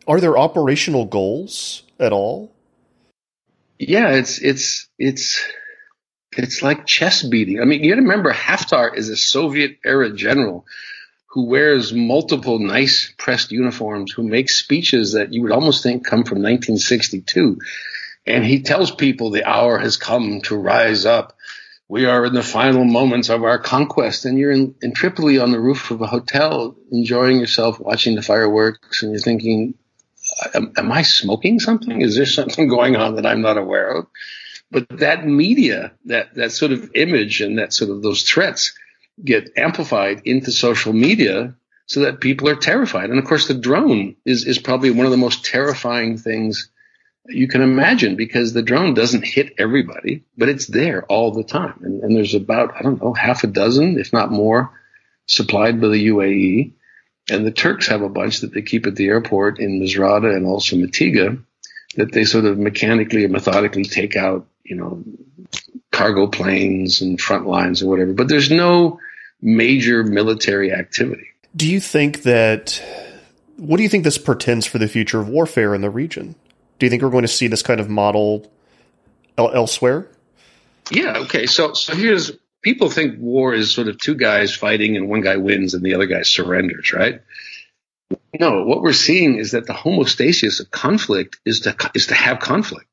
are 0.07 0.21
there 0.21 0.39
operational 0.39 1.05
goals 1.05 1.85
at 2.01 2.13
all? 2.13 2.52
Yeah, 3.89 4.11
it's 4.11 4.39
it's 4.39 4.89
it's 4.97 5.43
it's 6.37 6.63
like 6.63 6.87
chest 6.87 7.31
beating. 7.31 7.61
I 7.61 7.65
mean, 7.65 7.83
you 7.83 7.91
got 7.91 7.97
to 7.97 8.03
remember 8.03 8.33
Haftar 8.33 8.97
is 8.97 9.09
a 9.09 9.17
Soviet 9.17 9.79
era 9.85 10.15
general 10.15 10.65
who 11.31 11.47
wears 11.47 11.93
multiple 11.93 12.61
nice 12.61 13.13
pressed 13.19 13.51
uniforms, 13.51 14.13
who 14.13 14.23
makes 14.23 14.55
speeches 14.55 15.15
that 15.15 15.33
you 15.33 15.43
would 15.43 15.51
almost 15.51 15.83
think 15.83 16.05
come 16.07 16.23
from 16.23 16.39
1962. 16.39 17.59
And 18.25 18.45
he 18.45 18.63
tells 18.63 18.93
people 18.93 19.31
the 19.31 19.49
hour 19.49 19.79
has 19.79 19.97
come 19.97 20.43
to 20.43 20.57
rise 20.57 21.05
up. 21.05 21.37
We 21.89 22.07
are 22.07 22.27
in 22.27 22.35
the 22.35 22.43
final 22.43 22.85
moments 22.85 23.31
of 23.31 23.43
our 23.43 23.59
conquest. 23.59 24.27
And 24.27 24.39
you're 24.39 24.53
in, 24.53 24.77
in 24.81 24.93
Tripoli 24.93 25.41
on 25.41 25.51
the 25.51 25.61
roof 25.61 25.91
of 25.91 26.03
a 26.03 26.07
hotel, 26.07 26.77
enjoying 26.93 27.41
yourself, 27.41 27.81
watching 27.81 28.15
the 28.15 28.23
fireworks, 28.23 29.03
and 29.03 29.11
you're 29.11 29.21
thinking, 29.21 29.75
am, 30.55 30.73
am 30.77 30.93
I 30.93 31.03
smoking 31.03 31.59
something? 31.61 32.01
Is 32.01 32.17
there 32.17 32.27
something 32.27 32.69
going 32.69 32.97
on 32.97 33.17
that 33.17 33.27
I'm 33.27 33.43
not 33.43 33.59
aware 33.59 33.89
of? 33.89 34.07
But 34.71 34.89
that 35.01 35.27
media, 35.27 35.93
that, 36.07 36.35
that 36.35 36.53
sort 36.53 36.73
of 36.73 36.91
image 36.95 37.41
and 37.41 37.59
that 37.59 37.73
sort 37.73 37.91
of 37.91 38.03
those 38.03 38.23
threats 38.23 38.75
get 39.23 39.51
amplified 39.57 40.23
into 40.25 40.51
social 40.51 40.93
media 40.93 41.55
so 41.87 42.01
that 42.01 42.21
people 42.21 42.49
are 42.49 42.57
terrified. 42.57 43.11
And 43.11 43.19
of 43.19 43.27
course, 43.27 43.49
the 43.49 43.55
drone 43.55 44.17
is, 44.25 44.47
is 44.47 44.59
probably 44.59 44.91
one 44.91 45.05
of 45.05 45.13
the 45.13 45.19
most 45.19 45.45
terrifying 45.45 46.17
things 46.17 46.71
you 47.29 47.47
can 47.49 47.61
imagine 47.61 48.17
because 48.17 48.53
the 48.53 48.63
drone 48.63 48.95
doesn't 48.95 49.25
hit 49.25 49.53
everybody, 49.59 50.25
but 50.37 50.49
it's 50.49 50.67
there 50.67 51.05
all 51.05 51.33
the 51.33 51.45
time. 51.45 51.79
And, 51.83 52.03
and 52.03 52.17
there's 52.17 52.35
about, 52.35 52.75
I 52.77 52.83
don't 52.83 53.01
know, 53.01 53.13
half 53.13 53.45
a 53.45 53.49
dozen, 53.49 53.99
if 53.99 54.13
not 54.13 54.33
more, 54.33 54.71
supplied 55.27 55.81
by 55.81 55.89
the 55.89 56.09
UAE. 56.09 56.73
And 57.31 57.47
the 57.47 57.53
Turks 57.53 57.87
have 57.87 58.03
a 58.03 58.09
bunch 58.09 58.41
that 58.41 58.53
they 58.53 58.63
keep 58.63 58.87
at 58.87 58.97
the 58.97 59.07
airport 59.07 59.61
in 59.61 59.81
Misrata 59.81 60.35
and 60.35 60.47
also 60.47 60.77
Mitiga 60.77 61.43
that 61.97 62.13
they 62.13 62.25
sort 62.25 62.45
of 62.47 62.59
mechanically 62.59 63.25
and 63.25 63.33
methodically 63.33 63.85
take 63.85 64.17
out, 64.17 64.47
you 64.65 64.77
know, 64.77 65.05
cargo 65.91 66.27
planes 66.27 67.01
and 67.01 67.21
front 67.21 67.47
lines 67.47 67.83
or 67.83 67.89
whatever. 67.89 68.13
But 68.13 68.29
there's 68.29 68.51
no 68.51 68.99
major 69.41 70.03
military 70.03 70.73
activity. 70.73 71.29
Do 71.55 71.71
you 71.71 71.81
think 71.81 72.23
that, 72.23 72.83
what 73.57 73.77
do 73.77 73.83
you 73.83 73.89
think 73.89 74.05
this 74.05 74.19
portends 74.19 74.67
for 74.67 74.79
the 74.79 74.89
future 74.89 75.21
of 75.21 75.29
warfare 75.29 75.75
in 75.75 75.83
the 75.83 75.91
region? 75.91 76.35
Do 76.79 76.87
you 76.87 76.91
think 76.91 77.03
we're 77.03 77.11
going 77.11 77.23
to 77.23 77.29
see 77.29 77.47
this 77.47 77.63
kind 77.63 77.79
of 77.79 77.89
model 77.89 78.51
elsewhere? 79.37 80.09
Yeah. 80.91 81.19
Okay. 81.19 81.47
So, 81.47 81.75
so 81.75 81.95
here's 81.95 82.33
people 82.63 82.89
think 82.89 83.19
war 83.19 83.53
is 83.53 83.75
sort 83.75 83.89
of 83.89 83.99
two 83.99 84.15
guys 84.15 84.55
fighting 84.55 84.97
and 84.97 85.09
one 85.09 85.21
guy 85.21 85.37
wins 85.37 85.75
and 85.75 85.85
the 85.85 85.95
other 85.95 86.07
guy 86.07 86.23
surrenders, 86.23 86.93
right? 86.93 87.21
No, 88.39 88.65
what 88.65 88.83
we're 88.83 88.93
seeing 88.93 89.37
is 89.37 89.53
that 89.53 89.67
the 89.67 89.73
homeostasis 89.73 90.61
of 90.61 90.71
conflict 90.71 91.39
is 91.45 91.61
to 91.61 91.77
is 91.95 92.09
to 92.09 92.15
have 92.15 92.41
conflict, 92.41 92.89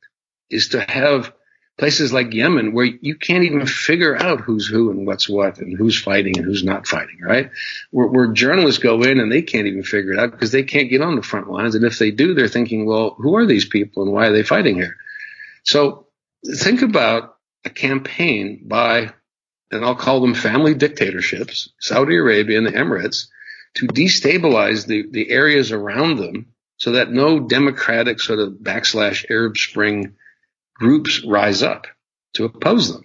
is 0.50 0.70
to 0.70 0.82
have 0.82 1.34
places 1.80 2.12
like 2.12 2.34
Yemen 2.34 2.74
where 2.74 2.86
you 2.86 3.16
can't 3.16 3.46
even 3.46 3.66
figure 3.66 4.16
out 4.16 4.42
who's 4.42 4.68
who 4.68 4.92
and 4.92 5.08
what's 5.08 5.30
what 5.30 5.60
and 5.60 5.78
who's 5.78 6.00
fighting 6.00 6.38
and 6.38 6.46
who's 6.46 6.64
not 6.64 6.86
fighting, 6.86 7.20
right? 7.22 7.52
Where, 7.90 8.08
where, 8.08 8.28
journalists 8.34 8.84
go 8.84 9.02
in 9.02 9.20
and 9.20 9.32
they 9.32 9.42
can't 9.42 9.66
even 9.66 9.84
figure 9.84 10.12
it 10.12 10.20
out 10.20 10.32
because 10.32 10.52
they 10.52 10.64
can't 10.64 10.90
get 10.90 11.02
on 11.02 11.16
the 11.16 11.24
front 11.24 11.50
lines. 11.50 11.76
And 11.76 11.86
if 11.86 11.98
they 11.98 12.12
do, 12.12 12.34
they're 12.34 12.50
thinking, 12.50 12.86
well, 12.86 13.16
who 13.18 13.38
are 13.38 13.46
these 13.46 13.66
people 13.66 14.04
and 14.04 14.12
why 14.12 14.28
are 14.28 14.34
they 14.34 14.44
fighting 14.44 14.76
here? 14.76 14.98
So 15.64 16.08
think 16.46 16.82
about 16.82 17.38
a 17.64 17.70
campaign 17.70 18.64
by, 18.68 19.14
and 19.72 19.86
I'll 19.86 19.96
call 19.96 20.22
them 20.22 20.34
family 20.34 20.74
dictatorships, 20.74 21.70
Saudi 21.80 22.16
Arabia 22.16 22.58
and 22.58 22.68
the 22.68 22.72
Emirates, 22.72 23.28
to 23.76 23.88
destabilize 23.88 24.88
the, 24.88 25.06
the 25.12 25.30
areas 25.30 25.72
around 25.72 26.18
them 26.18 26.48
so 26.78 26.94
that 26.94 27.12
no 27.12 27.40
democratic 27.40 28.20
sort 28.20 28.40
of 28.40 28.54
backslash 28.54 29.30
Arab 29.30 29.58
Spring 29.58 30.16
groups 30.74 31.24
rise 31.24 31.62
up 31.62 31.88
to 32.34 32.46
oppose 32.46 32.92
them. 32.92 33.04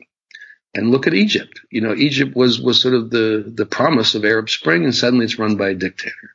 And 0.76 0.90
look 0.90 1.06
at 1.06 1.14
Egypt. 1.14 1.60
You 1.70 1.82
know, 1.82 1.94
Egypt 1.94 2.34
was, 2.34 2.60
was 2.60 2.80
sort 2.80 2.94
of 2.94 3.10
the, 3.10 3.44
the 3.46 3.66
promise 3.66 4.14
of 4.14 4.24
Arab 4.24 4.50
Spring 4.50 4.84
and 4.84 4.94
suddenly 4.94 5.24
it's 5.24 5.38
run 5.38 5.56
by 5.56 5.70
a 5.70 5.74
dictator. 5.74 6.34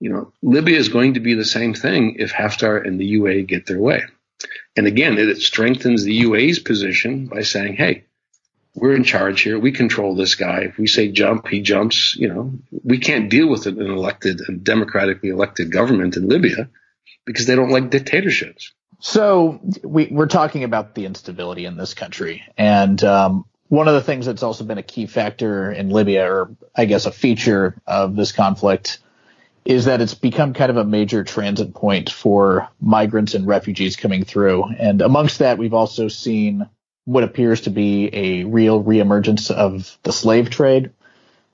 You 0.00 0.10
know, 0.10 0.32
Libya 0.42 0.76
is 0.76 0.88
going 0.88 1.14
to 1.14 1.20
be 1.20 1.34
the 1.34 1.44
same 1.44 1.74
thing 1.74 2.16
if 2.18 2.32
Haftar 2.32 2.84
and 2.84 2.98
the 2.98 3.14
UAE 3.14 3.46
get 3.46 3.66
their 3.66 3.78
way. 3.78 4.02
And 4.76 4.86
again, 4.86 5.18
it, 5.18 5.28
it 5.28 5.38
strengthens 5.38 6.04
the 6.04 6.22
UAE's 6.22 6.60
position 6.60 7.26
by 7.26 7.42
saying, 7.42 7.74
hey, 7.74 8.04
we're 8.80 8.94
in 8.94 9.04
charge 9.04 9.42
here. 9.42 9.58
We 9.58 9.72
control 9.72 10.14
this 10.14 10.34
guy. 10.34 10.60
If 10.60 10.78
we 10.78 10.86
say 10.86 11.10
jump, 11.10 11.48
he 11.48 11.60
jumps. 11.60 12.14
You 12.16 12.28
know, 12.28 12.52
we 12.70 12.98
can't 12.98 13.28
deal 13.28 13.48
with 13.48 13.66
an 13.66 13.80
elected 13.80 14.40
democratically 14.62 15.30
elected 15.30 15.72
government 15.72 16.16
in 16.16 16.28
Libya 16.28 16.68
because 17.24 17.46
they 17.46 17.56
don't 17.56 17.70
like 17.70 17.90
dictatorships. 17.90 18.72
So 19.00 19.60
we, 19.84 20.10
are 20.16 20.26
talking 20.26 20.64
about 20.64 20.94
the 20.94 21.06
instability 21.06 21.64
in 21.64 21.76
this 21.76 21.94
country, 21.94 22.42
and 22.56 23.02
um, 23.04 23.44
one 23.68 23.86
of 23.86 23.94
the 23.94 24.02
things 24.02 24.26
that's 24.26 24.42
also 24.42 24.64
been 24.64 24.78
a 24.78 24.82
key 24.82 25.06
factor 25.06 25.70
in 25.70 25.90
Libya, 25.90 26.30
or 26.30 26.50
I 26.74 26.84
guess 26.86 27.06
a 27.06 27.12
feature 27.12 27.80
of 27.86 28.16
this 28.16 28.32
conflict, 28.32 28.98
is 29.64 29.84
that 29.84 30.00
it's 30.00 30.14
become 30.14 30.54
kind 30.54 30.70
of 30.70 30.78
a 30.78 30.84
major 30.84 31.22
transit 31.22 31.74
point 31.74 32.10
for 32.10 32.68
migrants 32.80 33.34
and 33.34 33.46
refugees 33.46 33.96
coming 33.96 34.24
through. 34.24 34.64
And 34.64 35.00
amongst 35.00 35.40
that, 35.40 35.58
we've 35.58 35.74
also 35.74 36.08
seen 36.08 36.68
what 37.08 37.24
appears 37.24 37.62
to 37.62 37.70
be 37.70 38.10
a 38.12 38.44
real 38.44 38.84
reemergence 38.84 39.50
of 39.50 39.96
the 40.02 40.12
slave 40.12 40.50
trade, 40.50 40.90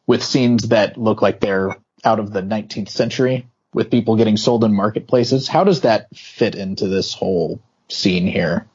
with 0.05 0.21
scenes 0.21 0.71
that 0.71 0.99
look 0.99 1.23
like 1.23 1.39
they're 1.39 1.77
out 2.03 2.19
of 2.19 2.33
the 2.33 2.43
19th 2.43 2.89
century 2.89 3.47
with 3.73 3.89
people 3.89 4.17
getting 4.17 4.37
sold 4.37 4.65
in 4.65 4.75
marketplaces. 4.75 5.47
How 5.47 5.63
does 5.63 5.83
that 5.83 6.09
fit 6.13 6.57
into 6.57 6.89
this 6.89 7.15
whole 7.15 7.61
scene 7.89 8.27
here? 8.27 8.67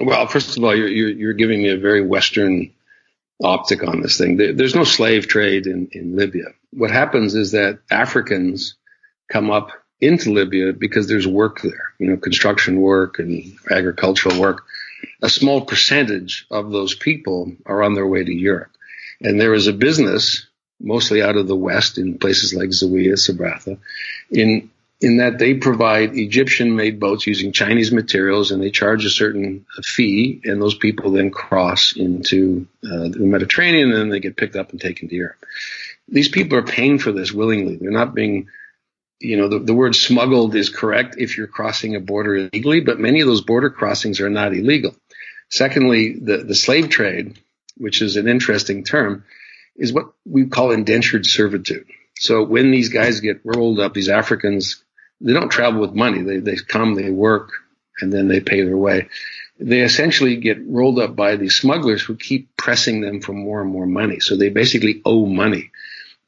Well, 0.00 0.26
first 0.26 0.58
of 0.58 0.64
all, 0.64 0.74
you're, 0.74 0.88
you're, 0.88 1.10
you're 1.10 1.32
giving 1.32 1.62
me 1.62 1.68
a 1.68 1.78
very 1.78 2.04
Western 2.04 2.72
optic 3.40 3.86
on 3.86 4.02
this 4.02 4.18
thing. 4.18 4.36
There's 4.36 4.74
no 4.74 4.82
slave 4.82 5.28
trade 5.28 5.68
in, 5.68 5.90
in 5.92 6.16
Libya. 6.16 6.46
What 6.72 6.90
happens 6.90 7.36
is 7.36 7.52
that 7.52 7.78
Africans 7.88 8.74
come 9.30 9.52
up 9.52 9.70
into 10.00 10.32
Libya 10.32 10.72
because 10.72 11.06
there's 11.06 11.26
work 11.28 11.62
there, 11.62 11.92
you 12.00 12.08
know, 12.08 12.16
construction 12.16 12.80
work 12.80 13.20
and 13.20 13.56
agricultural 13.70 14.40
work. 14.40 14.64
A 15.22 15.28
small 15.28 15.64
percentage 15.64 16.46
of 16.50 16.70
those 16.70 16.94
people 16.94 17.52
are 17.64 17.82
on 17.82 17.94
their 17.94 18.06
way 18.06 18.24
to 18.24 18.32
Europe. 18.32 18.72
And 19.20 19.40
there 19.40 19.54
is 19.54 19.66
a 19.66 19.72
business 19.72 20.46
mostly 20.80 21.22
out 21.22 21.36
of 21.36 21.46
the 21.46 21.56
West 21.56 21.98
in 21.98 22.18
places 22.18 22.54
like 22.54 22.68
Zawiya, 22.68 23.14
Sabratha, 23.14 23.78
in 24.30 24.70
in 24.98 25.18
that 25.18 25.38
they 25.38 25.52
provide 25.54 26.16
Egyptian-made 26.16 26.98
boats 26.98 27.26
using 27.26 27.52
Chinese 27.52 27.92
materials, 27.92 28.50
and 28.50 28.62
they 28.62 28.70
charge 28.70 29.04
a 29.04 29.10
certain 29.10 29.66
fee, 29.84 30.40
and 30.44 30.60
those 30.60 30.74
people 30.74 31.10
then 31.10 31.30
cross 31.30 31.94
into 31.94 32.66
uh, 32.82 33.08
the 33.08 33.18
Mediterranean, 33.18 33.90
and 33.90 33.98
then 33.98 34.08
they 34.08 34.20
get 34.20 34.36
picked 34.36 34.56
up 34.56 34.70
and 34.70 34.80
taken 34.80 35.08
to 35.08 35.14
Europe. 35.14 35.44
These 36.08 36.30
people 36.30 36.56
are 36.56 36.62
paying 36.62 36.98
for 36.98 37.12
this 37.12 37.30
willingly. 37.30 37.76
They're 37.76 37.90
not 37.90 38.14
being, 38.14 38.48
you 39.20 39.36
know, 39.36 39.48
the, 39.48 39.58
the 39.58 39.74
word 39.74 39.94
smuggled 39.94 40.54
is 40.54 40.68
correct 40.68 41.16
if 41.18 41.36
you're 41.36 41.46
crossing 41.46 41.96
a 41.96 42.00
border 42.00 42.36
illegally, 42.36 42.80
but 42.80 43.00
many 43.00 43.20
of 43.20 43.26
those 43.26 43.40
border 43.40 43.70
crossings 43.70 44.20
are 44.20 44.30
not 44.30 44.52
illegal. 44.52 44.94
Secondly, 45.48 46.18
the, 46.20 46.38
the 46.38 46.54
slave 46.54 46.90
trade, 46.90 47.38
which 47.76 48.02
is 48.02 48.16
an 48.16 48.28
interesting 48.28 48.84
term, 48.84 49.24
is 49.76 49.92
what 49.92 50.12
we 50.24 50.46
call 50.46 50.70
indentured 50.70 51.26
servitude. 51.26 51.86
So 52.18 52.42
when 52.44 52.70
these 52.70 52.88
guys 52.88 53.20
get 53.20 53.40
rolled 53.44 53.78
up, 53.78 53.94
these 53.94 54.08
Africans, 54.08 54.82
they 55.20 55.32
don't 55.32 55.50
travel 55.50 55.80
with 55.80 55.94
money. 55.94 56.22
They, 56.22 56.38
they 56.38 56.56
come, 56.56 56.94
they 56.94 57.10
work, 57.10 57.52
and 58.00 58.12
then 58.12 58.28
they 58.28 58.40
pay 58.40 58.62
their 58.62 58.76
way. 58.76 59.08
They 59.58 59.80
essentially 59.80 60.36
get 60.36 60.58
rolled 60.66 60.98
up 60.98 61.16
by 61.16 61.36
these 61.36 61.56
smugglers 61.56 62.02
who 62.02 62.16
keep 62.16 62.56
pressing 62.56 63.00
them 63.00 63.20
for 63.20 63.32
more 63.32 63.62
and 63.62 63.70
more 63.70 63.86
money. 63.86 64.20
So 64.20 64.36
they 64.36 64.50
basically 64.50 65.00
owe 65.04 65.26
money. 65.26 65.70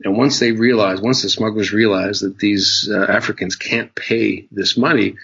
And 0.05 0.17
once 0.17 0.39
they 0.39 0.53
realize, 0.53 1.01
once 1.01 1.23
the 1.23 1.29
smugglers 1.29 1.73
realize 1.73 2.21
that 2.21 2.39
these 2.39 2.89
uh, 2.91 3.07
Africans 3.09 3.57
can't 3.57 3.95
pay 3.95 4.47
this 4.53 4.77
money, 4.77 5.17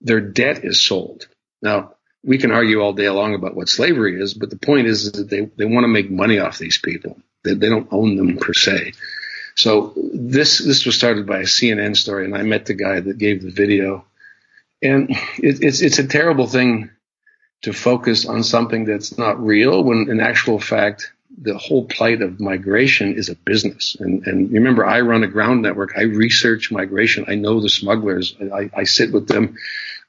their 0.00 0.20
debt 0.20 0.64
is 0.64 0.80
sold. 0.80 1.28
Now, 1.60 1.94
we 2.22 2.38
can 2.38 2.50
argue 2.50 2.80
all 2.80 2.94
day 2.94 3.10
long 3.10 3.34
about 3.34 3.54
what 3.54 3.68
slavery 3.68 4.20
is, 4.20 4.32
but 4.32 4.48
the 4.48 4.56
point 4.56 4.86
is 4.86 5.12
that 5.12 5.28
they, 5.28 5.42
they 5.56 5.66
want 5.66 5.84
to 5.84 5.88
make 5.88 6.10
money 6.10 6.38
off 6.38 6.58
these 6.58 6.78
people. 6.78 7.18
They, 7.42 7.54
they 7.54 7.68
don't 7.68 7.92
own 7.92 8.16
them 8.16 8.38
per 8.38 8.54
se. 8.54 8.92
So 9.56 9.92
this 10.12 10.58
this 10.58 10.84
was 10.84 10.96
started 10.96 11.26
by 11.26 11.38
a 11.38 11.44
CNN 11.44 11.96
story, 11.96 12.24
and 12.24 12.34
I 12.34 12.42
met 12.42 12.66
the 12.66 12.74
guy 12.74 12.98
that 12.98 13.18
gave 13.18 13.42
the 13.42 13.52
video, 13.52 14.04
and 14.82 15.10
it, 15.38 15.62
it's 15.62 15.80
it's 15.80 16.00
a 16.00 16.06
terrible 16.06 16.46
thing 16.48 16.90
to 17.62 17.72
focus 17.72 18.26
on 18.26 18.42
something 18.42 18.84
that's 18.84 19.16
not 19.16 19.40
real 19.40 19.84
when 19.84 20.10
in 20.10 20.20
actual 20.20 20.58
fact 20.58 21.12
the 21.36 21.58
whole 21.58 21.84
plight 21.86 22.22
of 22.22 22.40
migration 22.40 23.14
is 23.14 23.28
a 23.28 23.34
business. 23.34 23.96
And, 23.98 24.26
and 24.26 24.52
remember, 24.52 24.84
I 24.84 25.00
run 25.00 25.24
a 25.24 25.28
ground 25.28 25.62
network. 25.62 25.94
I 25.96 26.02
research 26.02 26.70
migration. 26.70 27.24
I 27.28 27.34
know 27.34 27.60
the 27.60 27.68
smugglers. 27.68 28.36
I, 28.40 28.70
I 28.74 28.84
sit 28.84 29.12
with 29.12 29.26
them. 29.26 29.56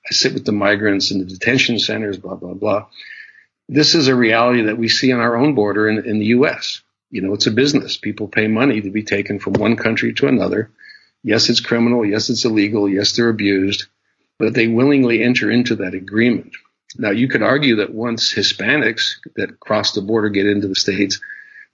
I 0.07 0.13
sit 0.13 0.34
with 0.34 0.45
the 0.45 0.51
migrants 0.51 1.11
in 1.11 1.19
the 1.19 1.26
detention 1.26 1.80
centers, 1.80 2.17
blah, 2.17 2.36
blah, 2.36 2.53
blah. 2.53 2.86
This 3.67 3.95
is 3.95 4.07
a 4.07 4.15
reality 4.15 4.63
that 4.63 4.78
we 4.78 4.88
see 4.88 5.11
on 5.11 5.19
our 5.19 5.36
own 5.36 5.55
border 5.55 5.89
in, 5.89 6.05
in 6.05 6.19
the 6.19 6.28
U.S. 6.28 6.82
You 7.09 7.21
know, 7.21 7.34
it's 7.34 7.47
a 7.47 7.51
business. 7.51 7.97
People 7.97 8.28
pay 8.28 8.47
money 8.47 8.82
to 8.82 8.91
be 8.91 9.03
taken 9.03 9.39
from 9.39 9.53
one 9.53 9.78
country 9.78 10.13
to 10.15 10.28
another. 10.28 10.71
Yes, 11.23 11.49
it's 11.49 11.59
criminal. 11.59 12.05
Yes, 12.05 12.30
it's 12.30 12.45
illegal. 12.45 12.88
Yes, 12.88 13.13
they're 13.13 13.30
abused, 13.30 13.88
but 14.38 14.53
they 14.53 14.67
willingly 14.67 15.23
enter 15.23 15.49
into 15.49 15.78
that 15.78 15.95
agreement. 15.95 16.55
Now, 16.97 17.11
you 17.11 17.27
could 17.27 17.41
argue 17.41 17.77
that 17.77 17.93
once 17.93 18.33
Hispanics 18.33 19.15
that 19.36 19.59
cross 19.59 19.93
the 19.93 20.01
border 20.01 20.29
get 20.29 20.45
into 20.45 20.67
the 20.67 20.75
States, 20.75 21.19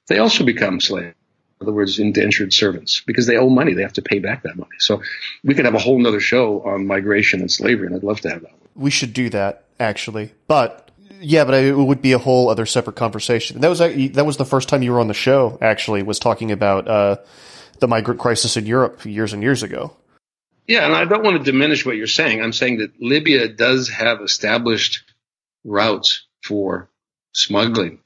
they 0.07 0.18
also 0.18 0.43
become 0.43 0.80
slaves. 0.82 1.16
In 1.59 1.68
other 1.68 1.74
words, 1.74 1.99
indentured 1.99 2.53
servants 2.53 3.03
because 3.05 3.28
they 3.28 3.38
owe 3.38 3.49
money. 3.49 3.76
They 3.76 3.84
have 3.84 3.93
to 3.93 4.01
pay 4.01 4.18
back 4.18 4.43
that 4.43 4.57
money. 4.57 4.72
So 4.80 5.03
we 5.43 5.53
could 5.53 5.66
have 5.66 5.76
a 5.76 5.80
whole 5.80 6.05
other 6.07 6.20
show 6.20 6.64
on 6.64 6.88
migration 6.88 7.39
and 7.39 7.51
slavery, 7.51 7.86
and 7.86 7.95
I'd 7.95 8.03
love 8.03 8.20
to 8.22 8.30
have 8.30 8.41
that. 8.41 8.53
We 8.76 8.89
should 8.89 9.14
do 9.14 9.30
that, 9.30 9.66
actually. 9.80 10.34
But 10.47 10.89
yeah, 11.20 11.45
but 11.45 11.53
it 11.53 11.78
would 11.78 12.01
be 12.01 12.14
a 12.14 12.18
whole 12.18 12.49
other 12.49 12.66
separate 12.66 12.95
conversation. 12.95 13.62
That 13.62 13.70
was 13.70 13.78
that 13.78 14.26
was 14.26 14.38
the 14.38 14.45
first 14.45 14.70
time 14.70 14.82
you 14.82 14.91
were 14.91 14.99
on 14.99 15.07
the 15.07 15.14
show. 15.14 15.59
Actually, 15.62 16.01
was 16.01 16.18
talking 16.18 16.51
about 16.51 16.88
uh, 16.88 17.18
the 17.80 17.88
migrant 17.88 18.20
crisis 18.20 18.57
in 18.57 18.66
Europe 18.66 19.05
years 19.05 19.32
and 19.32 19.43
years 19.43 19.62
ago. 19.62 19.95
Yeah, 20.68 20.86
and 20.86 20.95
I 20.95 21.05
don't 21.05 21.24
want 21.24 21.38
to 21.38 21.51
diminish 21.51 21.86
what 21.86 21.97
you're 21.97 22.07
saying. 22.07 22.41
I'm 22.41 22.53
saying 22.53 22.78
that 22.80 23.01
Libya 23.01 23.47
does 23.49 23.89
have 23.89 24.22
established 24.22 25.03
routes 25.64 26.26
for 26.43 26.89
smuggling, 27.34 27.99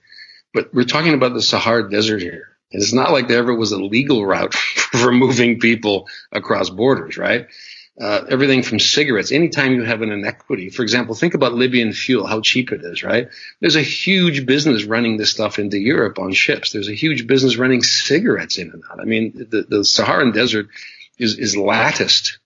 but 0.54 0.74
we're 0.74 0.84
talking 0.84 1.14
about 1.14 1.34
the 1.34 1.42
Sahara 1.42 1.90
Desert 1.90 2.22
here. 2.22 2.56
And 2.72 2.82
it's 2.82 2.94
not 2.94 3.12
like 3.12 3.28
there 3.28 3.38
ever 3.40 3.54
was 3.54 3.72
a 3.72 3.78
legal 3.82 4.26
route 4.26 4.54
for 4.56 5.12
moving 5.12 5.60
people 5.60 6.08
across 6.32 6.70
borders, 6.70 7.18
right? 7.18 7.48
Uh, 8.00 8.26
everything 8.30 8.62
from 8.62 8.78
cigarettes. 8.78 9.32
Anytime 9.32 9.74
you 9.74 9.84
have 9.84 10.02
an 10.02 10.12
inequity, 10.12 10.70
for 10.70 10.82
example, 10.82 11.16
think 11.16 11.34
about 11.34 11.54
Libyan 11.54 11.94
fuel, 11.94 12.28
how 12.28 12.42
cheap 12.42 12.74
it 12.74 12.82
is, 12.84 13.04
right? 13.04 13.30
There's 13.62 13.78
a 13.78 13.82
huge 13.82 14.46
business 14.46 14.84
running 14.84 15.16
this 15.16 15.32
stuff 15.32 15.60
into 15.60 15.78
Europe 15.78 16.20
on 16.20 16.34
ships. 16.34 16.72
There's 16.72 16.90
a 16.90 16.94
huge 16.94 17.26
business 17.26 17.56
running 17.56 17.84
cigarettes 17.84 18.58
in 18.58 18.72
and 18.72 18.84
out. 18.92 19.00
I 19.00 19.06
mean, 19.06 19.48
the, 19.50 19.62
the 19.62 19.86
Saharan 19.86 20.34
desert 20.34 20.68
is, 21.18 21.38
is 21.38 21.56
latticed 21.56 22.40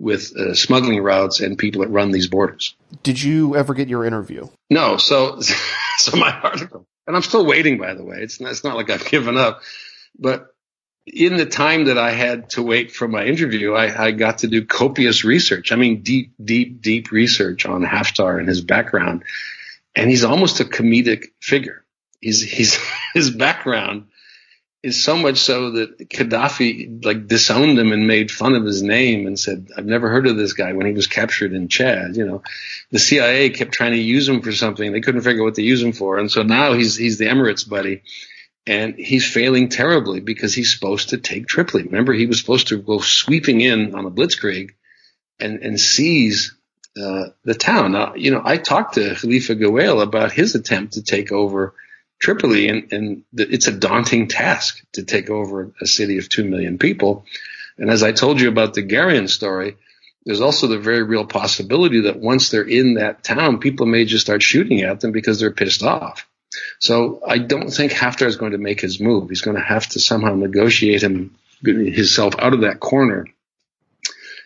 with 0.00 0.34
uh, 0.34 0.54
smuggling 0.54 1.02
routes 1.02 1.40
and 1.40 1.58
people 1.58 1.82
that 1.82 1.88
run 1.88 2.10
these 2.10 2.26
borders. 2.26 2.74
Did 3.02 3.22
you 3.22 3.54
ever 3.54 3.74
get 3.74 3.88
your 3.88 4.06
interview? 4.06 4.48
No. 4.70 4.96
So, 4.96 5.40
so 5.98 6.16
my 6.16 6.32
article, 6.32 6.86
and 7.06 7.14
I'm 7.14 7.22
still 7.22 7.44
waiting, 7.44 7.78
by 7.78 7.94
the 7.94 8.02
way. 8.02 8.16
It's 8.20 8.40
not, 8.40 8.50
it's 8.50 8.64
not 8.64 8.76
like 8.76 8.88
I've 8.88 9.04
given 9.04 9.36
up, 9.36 9.60
but 10.18 10.54
in 11.06 11.36
the 11.36 11.44
time 11.44 11.86
that 11.86 11.98
I 11.98 12.12
had 12.12 12.50
to 12.50 12.62
wait 12.62 12.92
for 12.92 13.06
my 13.06 13.24
interview, 13.24 13.74
I, 13.74 14.06
I, 14.06 14.10
got 14.12 14.38
to 14.38 14.48
do 14.48 14.64
copious 14.64 15.24
research. 15.24 15.70
I 15.72 15.76
mean, 15.76 16.02
deep, 16.02 16.32
deep, 16.42 16.80
deep 16.80 17.10
research 17.10 17.66
on 17.66 17.82
Haftar 17.82 18.38
and 18.38 18.48
his 18.48 18.60
background. 18.60 19.24
And 19.94 20.08
he's 20.08 20.24
almost 20.24 20.60
a 20.60 20.64
comedic 20.64 21.26
figure. 21.40 21.84
He's, 22.20 22.42
he's, 22.42 22.78
his 23.14 23.30
background 23.30 24.06
is 24.82 25.04
so 25.04 25.16
much 25.16 25.38
so 25.38 25.72
that 25.72 25.98
Gaddafi 25.98 27.04
like 27.04 27.26
disowned 27.26 27.78
him 27.78 27.92
and 27.92 28.06
made 28.06 28.30
fun 28.30 28.54
of 28.54 28.64
his 28.64 28.82
name 28.82 29.26
and 29.26 29.38
said, 29.38 29.68
I've 29.76 29.84
never 29.84 30.08
heard 30.08 30.26
of 30.26 30.36
this 30.36 30.54
guy 30.54 30.72
when 30.72 30.86
he 30.86 30.92
was 30.92 31.06
captured 31.06 31.52
in 31.52 31.68
Chad. 31.68 32.16
You 32.16 32.26
know, 32.26 32.42
the 32.90 32.98
CIA 32.98 33.50
kept 33.50 33.72
trying 33.72 33.92
to 33.92 33.98
use 33.98 34.28
him 34.28 34.40
for 34.40 34.52
something. 34.52 34.90
They 34.90 35.02
couldn't 35.02 35.20
figure 35.20 35.42
out 35.42 35.46
what 35.46 35.54
to 35.56 35.62
use 35.62 35.82
him 35.82 35.92
for. 35.92 36.18
And 36.18 36.30
so 36.30 36.42
now 36.42 36.72
he's, 36.72 36.96
he's 36.96 37.18
the 37.18 37.26
Emirates 37.26 37.68
buddy 37.68 38.02
and 38.66 38.94
he's 38.94 39.30
failing 39.30 39.68
terribly 39.68 40.20
because 40.20 40.54
he's 40.54 40.72
supposed 40.72 41.10
to 41.10 41.18
take 41.18 41.46
Tripoli. 41.46 41.84
Remember, 41.84 42.12
he 42.12 42.26
was 42.26 42.40
supposed 42.40 42.68
to 42.68 42.78
go 42.78 43.00
sweeping 43.00 43.60
in 43.60 43.94
on 43.94 44.06
a 44.06 44.10
blitzkrieg 44.10 44.70
and, 45.38 45.60
and 45.62 45.78
seize 45.78 46.54
uh, 47.00 47.26
the 47.44 47.54
town. 47.54 47.92
Now, 47.92 48.14
you 48.14 48.30
know, 48.30 48.42
I 48.44 48.56
talked 48.56 48.94
to 48.94 49.14
Khalifa 49.14 49.56
Ghwell 49.56 50.00
about 50.00 50.32
his 50.32 50.54
attempt 50.54 50.94
to 50.94 51.02
take 51.02 51.32
over 51.32 51.74
Tripoli, 52.20 52.68
and, 52.68 52.92
and 52.92 53.22
it's 53.32 53.66
a 53.66 53.72
daunting 53.72 54.28
task 54.28 54.84
to 54.92 55.04
take 55.04 55.30
over 55.30 55.72
a 55.80 55.86
city 55.86 56.18
of 56.18 56.28
two 56.28 56.44
million 56.44 56.78
people. 56.78 57.24
And 57.78 57.90
as 57.90 58.02
I 58.02 58.12
told 58.12 58.40
you 58.40 58.48
about 58.48 58.74
the 58.74 58.86
Gharyan 58.86 59.28
story, 59.28 59.76
there's 60.26 60.42
also 60.42 60.66
the 60.66 60.78
very 60.78 61.02
real 61.02 61.24
possibility 61.24 62.02
that 62.02 62.20
once 62.20 62.50
they're 62.50 62.62
in 62.62 62.94
that 62.94 63.24
town, 63.24 63.58
people 63.58 63.86
may 63.86 64.04
just 64.04 64.26
start 64.26 64.42
shooting 64.42 64.82
at 64.82 65.00
them 65.00 65.12
because 65.12 65.40
they're 65.40 65.50
pissed 65.50 65.82
off. 65.82 66.28
So 66.78 67.22
I 67.26 67.38
don't 67.38 67.70
think 67.70 67.92
Haftar 67.92 68.26
is 68.26 68.36
going 68.36 68.52
to 68.52 68.58
make 68.58 68.80
his 68.80 69.00
move. 69.00 69.30
He's 69.30 69.40
going 69.40 69.56
to 69.56 69.62
have 69.62 69.86
to 69.88 70.00
somehow 70.00 70.34
negotiate 70.34 71.02
him 71.02 71.36
himself 71.64 72.34
out 72.38 72.52
of 72.52 72.62
that 72.62 72.80
corner. 72.80 73.26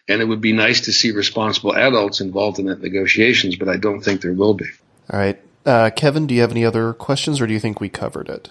And 0.07 0.20
it 0.20 0.27
would 0.27 0.41
be 0.41 0.53
nice 0.53 0.83
to 0.83 0.93
see 0.93 1.12
responsible 1.12 1.75
adults 1.75 2.20
involved 2.20 2.59
in 2.59 2.66
that 2.66 2.81
negotiations, 2.81 3.57
but 3.57 3.68
I 3.68 3.79
don't 3.79 4.01
think 4.01 4.20
there 4.20 4.33
will 4.33 4.55
be. 4.55 4.66
All 5.11 5.18
right. 5.18 5.41
Uh, 5.64 5.90
Kevin, 5.94 6.26
do 6.26 6.34
you 6.34 6.42
have 6.42 6.50
any 6.50 6.64
other 6.64 6.92
questions, 6.92 7.40
or 7.40 7.46
do 7.46 7.52
you 7.52 7.60
think 7.60 7.80
we 7.80 7.88
covered 7.88 8.28
it? 8.28 8.48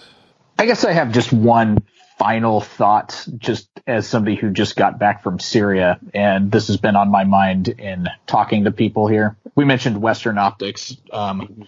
I 0.58 0.66
guess 0.66 0.84
I 0.84 0.92
have 0.92 1.12
just 1.12 1.32
one 1.32 1.78
final 2.18 2.60
thought, 2.60 3.26
just 3.38 3.68
as 3.86 4.06
somebody 4.06 4.36
who 4.36 4.50
just 4.50 4.76
got 4.76 4.98
back 4.98 5.22
from 5.22 5.38
Syria, 5.38 5.98
and 6.12 6.50
this 6.50 6.68
has 6.68 6.76
been 6.76 6.96
on 6.96 7.10
my 7.10 7.24
mind 7.24 7.68
in 7.68 8.08
talking 8.26 8.64
to 8.64 8.70
people 8.70 9.06
here. 9.06 9.36
We 9.54 9.64
mentioned 9.64 10.00
Western 10.00 10.38
optics 10.38 10.96
um, 11.12 11.66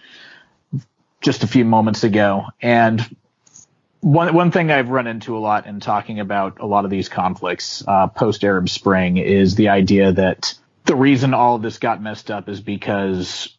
just 1.20 1.44
a 1.44 1.46
few 1.46 1.64
moments 1.64 2.04
ago, 2.04 2.46
and 2.60 3.04
one 4.00 4.34
one 4.34 4.50
thing 4.50 4.70
I've 4.70 4.90
run 4.90 5.06
into 5.06 5.36
a 5.36 5.40
lot 5.40 5.66
in 5.66 5.80
talking 5.80 6.20
about 6.20 6.60
a 6.60 6.66
lot 6.66 6.84
of 6.84 6.90
these 6.90 7.08
conflicts 7.08 7.82
uh, 7.86 8.06
post 8.08 8.44
Arab 8.44 8.68
Spring 8.68 9.16
is 9.16 9.54
the 9.56 9.70
idea 9.70 10.12
that 10.12 10.54
the 10.84 10.94
reason 10.94 11.34
all 11.34 11.56
of 11.56 11.62
this 11.62 11.78
got 11.78 12.00
messed 12.00 12.30
up 12.30 12.48
is 12.48 12.60
because 12.60 13.55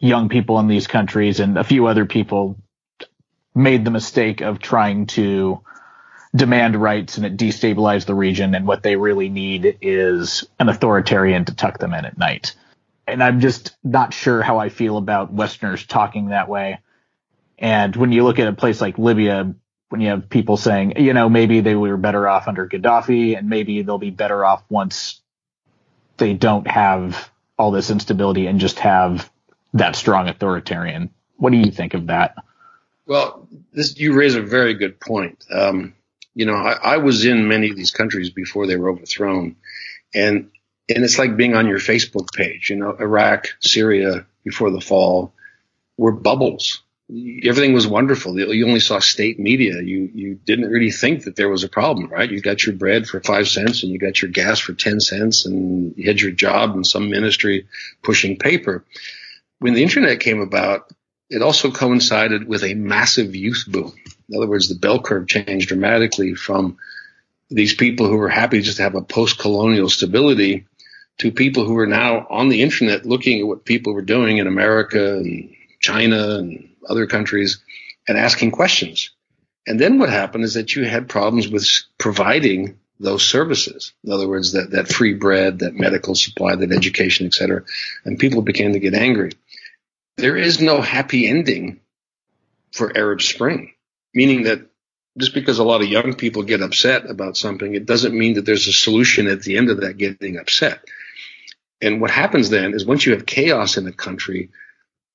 young 0.00 0.28
people 0.28 0.58
in 0.58 0.66
these 0.66 0.86
countries 0.86 1.40
and 1.40 1.56
a 1.58 1.64
few 1.64 1.86
other 1.86 2.06
people 2.06 2.56
made 3.54 3.84
the 3.84 3.90
mistake 3.90 4.40
of 4.40 4.58
trying 4.58 5.06
to 5.06 5.60
demand 6.34 6.76
rights 6.76 7.16
and 7.16 7.26
it 7.26 7.36
destabilized 7.36 8.06
the 8.06 8.14
region. 8.14 8.54
And 8.54 8.66
what 8.66 8.82
they 8.82 8.96
really 8.96 9.28
need 9.28 9.78
is 9.80 10.48
an 10.58 10.68
authoritarian 10.68 11.44
to 11.44 11.54
tuck 11.54 11.78
them 11.78 11.92
in 11.92 12.04
at 12.04 12.16
night. 12.16 12.54
And 13.06 13.22
I'm 13.22 13.40
just 13.40 13.76
not 13.84 14.14
sure 14.14 14.40
how 14.40 14.58
I 14.58 14.68
feel 14.68 14.96
about 14.96 15.32
Westerners 15.32 15.84
talking 15.84 16.28
that 16.28 16.48
way. 16.48 16.78
And 17.58 17.94
when 17.94 18.12
you 18.12 18.24
look 18.24 18.38
at 18.38 18.48
a 18.48 18.52
place 18.52 18.80
like 18.80 18.98
Libya, 18.98 19.54
when 19.90 20.00
you 20.00 20.10
have 20.10 20.30
people 20.30 20.56
saying, 20.56 20.94
you 20.98 21.12
know, 21.12 21.28
maybe 21.28 21.60
they 21.60 21.74
were 21.74 21.96
better 21.96 22.26
off 22.26 22.48
under 22.48 22.66
Gaddafi 22.66 23.36
and 23.36 23.48
maybe 23.50 23.82
they'll 23.82 23.98
be 23.98 24.10
better 24.10 24.44
off 24.44 24.62
once 24.70 25.20
they 26.16 26.32
don't 26.32 26.68
have 26.68 27.30
all 27.58 27.72
this 27.72 27.90
instability 27.90 28.46
and 28.46 28.60
just 28.60 28.78
have 28.78 29.30
that 29.74 29.96
strong 29.96 30.28
authoritarian. 30.28 31.10
What 31.36 31.52
do 31.52 31.58
you 31.58 31.70
think 31.70 31.94
of 31.94 32.08
that? 32.08 32.34
Well, 33.06 33.48
this 33.72 33.98
you 33.98 34.12
raise 34.12 34.34
a 34.34 34.42
very 34.42 34.74
good 34.74 35.00
point. 35.00 35.44
Um, 35.50 35.94
you 36.34 36.46
know, 36.46 36.54
I, 36.54 36.94
I, 36.94 36.96
was 36.98 37.24
in 37.24 37.48
many 37.48 37.70
of 37.70 37.76
these 37.76 37.90
countries 37.90 38.30
before 38.30 38.66
they 38.66 38.76
were 38.76 38.90
overthrown, 38.90 39.56
and 40.14 40.50
and 40.88 41.04
it's 41.04 41.18
like 41.18 41.36
being 41.36 41.54
on 41.54 41.66
your 41.66 41.78
Facebook 41.78 42.32
page. 42.34 42.70
You 42.70 42.76
know, 42.76 42.96
Iraq, 42.98 43.48
Syria 43.60 44.26
before 44.44 44.70
the 44.70 44.80
fall 44.80 45.32
were 45.96 46.12
bubbles. 46.12 46.82
Everything 47.08 47.72
was 47.72 47.88
wonderful. 47.88 48.38
You 48.38 48.64
only 48.68 48.78
saw 48.78 49.00
state 49.00 49.40
media. 49.40 49.82
You 49.82 50.08
you 50.14 50.34
didn't 50.44 50.70
really 50.70 50.92
think 50.92 51.24
that 51.24 51.34
there 51.34 51.48
was 51.48 51.64
a 51.64 51.68
problem, 51.68 52.08
right? 52.08 52.30
You 52.30 52.40
got 52.40 52.64
your 52.64 52.76
bread 52.76 53.08
for 53.08 53.20
five 53.20 53.48
cents, 53.48 53.82
and 53.82 53.90
you 53.90 53.98
got 53.98 54.22
your 54.22 54.30
gas 54.30 54.60
for 54.60 54.72
ten 54.72 55.00
cents, 55.00 55.46
and 55.46 55.94
you 55.96 56.06
had 56.06 56.20
your 56.20 56.30
job 56.30 56.76
in 56.76 56.84
some 56.84 57.10
ministry 57.10 57.66
pushing 58.02 58.36
paper 58.36 58.84
when 59.60 59.74
the 59.74 59.82
internet 59.82 60.20
came 60.20 60.40
about, 60.40 60.90
it 61.28 61.42
also 61.42 61.70
coincided 61.70 62.48
with 62.48 62.64
a 62.64 62.74
massive 62.74 63.36
youth 63.36 63.64
boom. 63.68 63.92
In 64.28 64.36
other 64.36 64.48
words, 64.48 64.68
the 64.68 64.74
bell 64.74 65.00
curve 65.00 65.28
changed 65.28 65.68
dramatically 65.68 66.34
from 66.34 66.76
these 67.50 67.74
people 67.74 68.08
who 68.08 68.16
were 68.16 68.28
happy 68.28 68.62
just 68.62 68.78
to 68.78 68.82
have 68.82 68.94
a 68.94 69.02
post-colonial 69.02 69.88
stability 69.88 70.66
to 71.18 71.30
people 71.30 71.64
who 71.64 71.76
are 71.78 71.86
now 71.86 72.26
on 72.30 72.48
the 72.48 72.62
internet 72.62 73.04
looking 73.04 73.40
at 73.40 73.46
what 73.46 73.64
people 73.64 73.92
were 73.92 74.02
doing 74.02 74.38
in 74.38 74.46
America 74.46 75.16
and 75.16 75.54
China 75.78 76.38
and 76.38 76.70
other 76.88 77.06
countries 77.06 77.60
and 78.08 78.16
asking 78.16 78.50
questions. 78.50 79.10
And 79.66 79.78
then 79.78 79.98
what 79.98 80.08
happened 80.08 80.44
is 80.44 80.54
that 80.54 80.74
you 80.74 80.84
had 80.84 81.08
problems 81.08 81.48
with 81.48 81.68
providing 81.98 82.78
those 82.98 83.26
services. 83.26 83.92
In 84.04 84.12
other 84.12 84.28
words, 84.28 84.52
that, 84.52 84.70
that 84.72 84.88
free 84.88 85.14
bread, 85.14 85.60
that 85.60 85.74
medical 85.74 86.14
supply, 86.14 86.54
that 86.54 86.72
education, 86.72 87.26
et 87.26 87.34
cetera. 87.34 87.62
And 88.04 88.18
people 88.18 88.42
began 88.42 88.72
to 88.72 88.78
get 88.78 88.94
angry 88.94 89.32
there 90.20 90.36
is 90.36 90.60
no 90.60 90.80
happy 90.80 91.26
ending 91.26 91.80
for 92.72 92.96
Arab 92.96 93.22
Spring, 93.22 93.72
meaning 94.14 94.44
that 94.44 94.66
just 95.18 95.34
because 95.34 95.58
a 95.58 95.64
lot 95.64 95.82
of 95.82 95.88
young 95.88 96.14
people 96.14 96.42
get 96.42 96.62
upset 96.62 97.08
about 97.08 97.36
something, 97.36 97.74
it 97.74 97.86
doesn't 97.86 98.16
mean 98.16 98.34
that 98.34 98.46
there's 98.46 98.68
a 98.68 98.72
solution 98.72 99.26
at 99.26 99.42
the 99.42 99.56
end 99.56 99.70
of 99.70 99.80
that 99.80 99.98
getting 99.98 100.38
upset. 100.38 100.84
And 101.80 102.00
what 102.00 102.10
happens 102.10 102.50
then 102.50 102.74
is 102.74 102.84
once 102.84 103.04
you 103.06 103.12
have 103.12 103.26
chaos 103.26 103.76
in 103.76 103.86
a 103.86 103.92
country, 103.92 104.50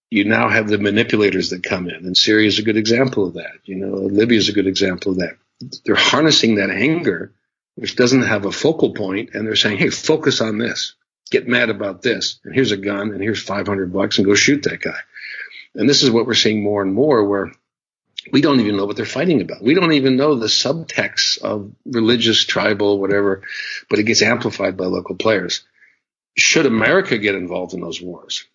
you 0.09 0.25
now 0.25 0.49
have 0.49 0.67
the 0.67 0.77
manipulators 0.77 1.49
that 1.51 1.63
come 1.63 1.87
in. 1.89 2.05
And 2.05 2.17
Syria 2.17 2.47
is 2.47 2.59
a 2.59 2.63
good 2.63 2.77
example 2.77 3.27
of 3.27 3.35
that. 3.35 3.59
You 3.63 3.75
know, 3.75 3.95
Libya 3.95 4.37
is 4.37 4.49
a 4.49 4.53
good 4.53 4.67
example 4.67 5.13
of 5.13 5.19
that. 5.19 5.37
They're 5.85 5.95
harnessing 5.95 6.55
that 6.55 6.69
anger, 6.69 7.33
which 7.75 7.95
doesn't 7.95 8.23
have 8.23 8.45
a 8.45 8.51
focal 8.51 8.93
point, 8.93 9.31
and 9.33 9.47
they're 9.47 9.55
saying, 9.55 9.77
hey, 9.77 9.89
focus 9.89 10.41
on 10.41 10.57
this. 10.57 10.95
Get 11.31 11.47
mad 11.47 11.69
about 11.69 12.01
this. 12.01 12.39
And 12.43 12.53
here's 12.53 12.71
a 12.71 12.77
gun, 12.77 13.11
and 13.11 13.21
here's 13.21 13.41
500 13.41 13.91
bucks, 13.91 14.17
and 14.17 14.25
go 14.25 14.35
shoot 14.35 14.63
that 14.63 14.81
guy. 14.81 14.99
And 15.73 15.89
this 15.89 16.03
is 16.03 16.11
what 16.11 16.25
we're 16.25 16.35
seeing 16.35 16.63
more 16.63 16.81
and 16.81 16.93
more, 16.93 17.25
where 17.25 17.51
we 18.31 18.41
don't 18.41 18.59
even 18.59 18.77
know 18.77 18.85
what 18.85 18.95
they're 18.95 19.05
fighting 19.05 19.41
about. 19.41 19.61
We 19.61 19.73
don't 19.73 19.93
even 19.93 20.17
know 20.17 20.35
the 20.35 20.47
subtext 20.47 21.41
of 21.41 21.71
religious, 21.85 22.43
tribal, 22.43 22.99
whatever, 22.99 23.43
but 23.89 23.99
it 23.99 24.03
gets 24.03 24.21
amplified 24.21 24.77
by 24.77 24.85
local 24.85 25.15
players. 25.15 25.63
Should 26.37 26.65
America 26.65 27.17
get 27.17 27.35
involved 27.35 27.73
in 27.73 27.81
those 27.81 28.01
wars? 28.01 28.45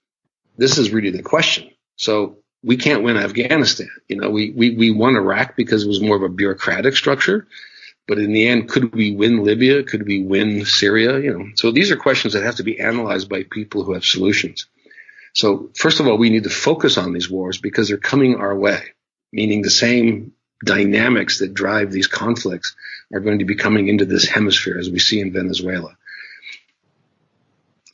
This 0.56 0.78
is 0.78 0.90
really 0.90 1.10
the 1.10 1.22
question. 1.22 1.70
So 1.96 2.38
we 2.62 2.76
can't 2.76 3.02
win 3.02 3.16
Afghanistan. 3.16 3.90
You 4.08 4.16
know, 4.16 4.30
we, 4.30 4.50
we, 4.50 4.76
we 4.76 4.90
won 4.90 5.16
Iraq 5.16 5.56
because 5.56 5.84
it 5.84 5.88
was 5.88 6.00
more 6.00 6.16
of 6.16 6.22
a 6.22 6.28
bureaucratic 6.28 6.96
structure. 6.96 7.46
But 8.06 8.18
in 8.18 8.32
the 8.32 8.48
end, 8.48 8.68
could 8.68 8.94
we 8.94 9.14
win 9.14 9.44
Libya? 9.44 9.84
Could 9.84 10.06
we 10.06 10.22
win 10.22 10.64
Syria? 10.64 11.18
You 11.20 11.38
know, 11.38 11.46
so 11.54 11.70
these 11.70 11.90
are 11.90 11.96
questions 11.96 12.34
that 12.34 12.42
have 12.42 12.56
to 12.56 12.64
be 12.64 12.80
analyzed 12.80 13.28
by 13.28 13.44
people 13.44 13.84
who 13.84 13.92
have 13.92 14.04
solutions. 14.04 14.66
So 15.32 15.70
first 15.76 16.00
of 16.00 16.08
all, 16.08 16.18
we 16.18 16.30
need 16.30 16.44
to 16.44 16.50
focus 16.50 16.98
on 16.98 17.12
these 17.12 17.30
wars 17.30 17.58
because 17.58 17.88
they're 17.88 17.98
coming 17.98 18.36
our 18.36 18.56
way 18.56 18.82
meaning 19.32 19.62
the 19.62 19.70
same 19.70 20.32
dynamics 20.64 21.38
that 21.38 21.54
drive 21.54 21.90
these 21.90 22.06
conflicts 22.06 22.74
are 23.12 23.20
going 23.20 23.38
to 23.38 23.44
be 23.44 23.54
coming 23.54 23.88
into 23.88 24.04
this 24.04 24.28
hemisphere 24.28 24.78
as 24.78 24.90
we 24.90 24.98
see 24.98 25.20
in 25.20 25.32
Venezuela. 25.32 25.96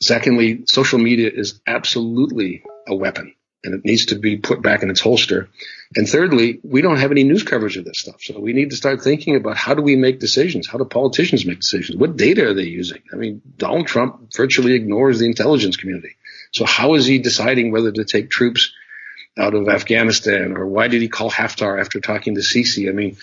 Secondly, 0.01 0.63
social 0.67 0.99
media 0.99 1.31
is 1.33 1.59
absolutely 1.65 2.63
a 2.87 2.95
weapon 2.95 3.33
and 3.63 3.73
it 3.73 3.83
needs 3.83 4.07
to 4.07 4.15
be 4.15 4.37
put 4.37 4.61
back 4.61 4.83
in 4.83 4.89
its 4.89 5.01
holster. 5.01 5.49
And 5.95 6.07
thirdly, 6.07 6.59
we 6.63 6.81
don't 6.81 6.97
have 6.97 7.11
any 7.11 7.23
news 7.23 7.43
coverage 7.43 7.77
of 7.77 7.85
this 7.85 7.99
stuff. 7.99 8.21
So 8.21 8.39
we 8.39 8.53
need 8.53 8.69
to 8.69 8.75
start 8.75 9.01
thinking 9.01 9.35
about 9.35 9.57
how 9.57 9.73
do 9.73 9.81
we 9.81 9.95
make 9.95 10.19
decisions? 10.19 10.67
How 10.67 10.77
do 10.77 10.85
politicians 10.85 11.45
make 11.45 11.59
decisions? 11.59 11.97
What 11.97 12.17
data 12.17 12.47
are 12.47 12.53
they 12.53 12.63
using? 12.63 13.01
I 13.11 13.15
mean, 13.15 13.41
Donald 13.57 13.87
Trump 13.87 14.33
virtually 14.35 14.73
ignores 14.73 15.19
the 15.19 15.25
intelligence 15.25 15.77
community. 15.77 16.15
So 16.51 16.65
how 16.65 16.95
is 16.95 17.05
he 17.05 17.19
deciding 17.19 17.71
whether 17.71 17.91
to 17.91 18.05
take 18.05 18.29
troops 18.29 18.71
out 19.37 19.53
of 19.53 19.69
Afghanistan, 19.69 20.57
or 20.57 20.65
why 20.65 20.87
did 20.87 21.01
he 21.01 21.09
call 21.09 21.29
Haftar 21.29 21.79
after 21.79 21.99
talking 21.99 22.35
to 22.35 22.41
Sisi? 22.41 22.89
I 22.89 22.91
mean, 22.91 23.17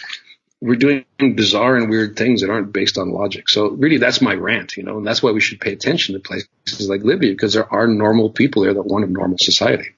we're 0.60 0.76
doing 0.76 1.04
bizarre 1.34 1.76
and 1.76 1.90
weird 1.90 2.16
things 2.16 2.40
that 2.40 2.50
aren't 2.50 2.72
based 2.72 2.98
on 2.98 3.10
logic. 3.10 3.48
So 3.48 3.70
really, 3.70 3.98
that's 3.98 4.20
my 4.20 4.34
rant, 4.34 4.76
you 4.76 4.82
know, 4.82 4.98
and 4.98 5.06
that's 5.06 5.22
why 5.22 5.32
we 5.32 5.40
should 5.40 5.60
pay 5.60 5.72
attention 5.72 6.14
to 6.14 6.20
places 6.20 6.88
like 6.88 7.02
Libya 7.02 7.32
because 7.32 7.54
there 7.54 7.70
are 7.72 7.86
normal 7.86 8.30
people 8.30 8.62
there 8.62 8.74
that 8.74 8.86
want 8.86 9.04
a 9.04 9.08
normal 9.08 9.38
society. 9.38 9.90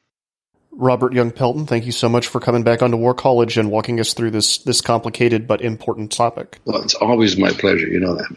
Robert 0.77 1.13
Young 1.15 1.31
Pelton, 1.31 1.67
thank 1.67 1.87
you 1.87 1.93
so 1.93 2.09
much 2.09 2.27
for 2.27 2.39
coming 2.39 2.63
back 2.63 2.83
onto 2.83 2.97
War 2.97 3.15
College 3.15 3.57
and 3.57 3.71
walking 3.71 3.99
us 3.99 4.13
through 4.13 4.31
this 4.31 4.59
this 4.59 4.81
complicated 4.81 5.47
but 5.47 5.63
important 5.63 6.13
topic. 6.13 6.61
Well, 6.65 6.83
it's 6.83 6.95
always 6.95 7.37
my 7.37 7.51
pleasure. 7.51 7.89
You 7.89 8.01
know 8.01 8.15
that. 8.15 8.37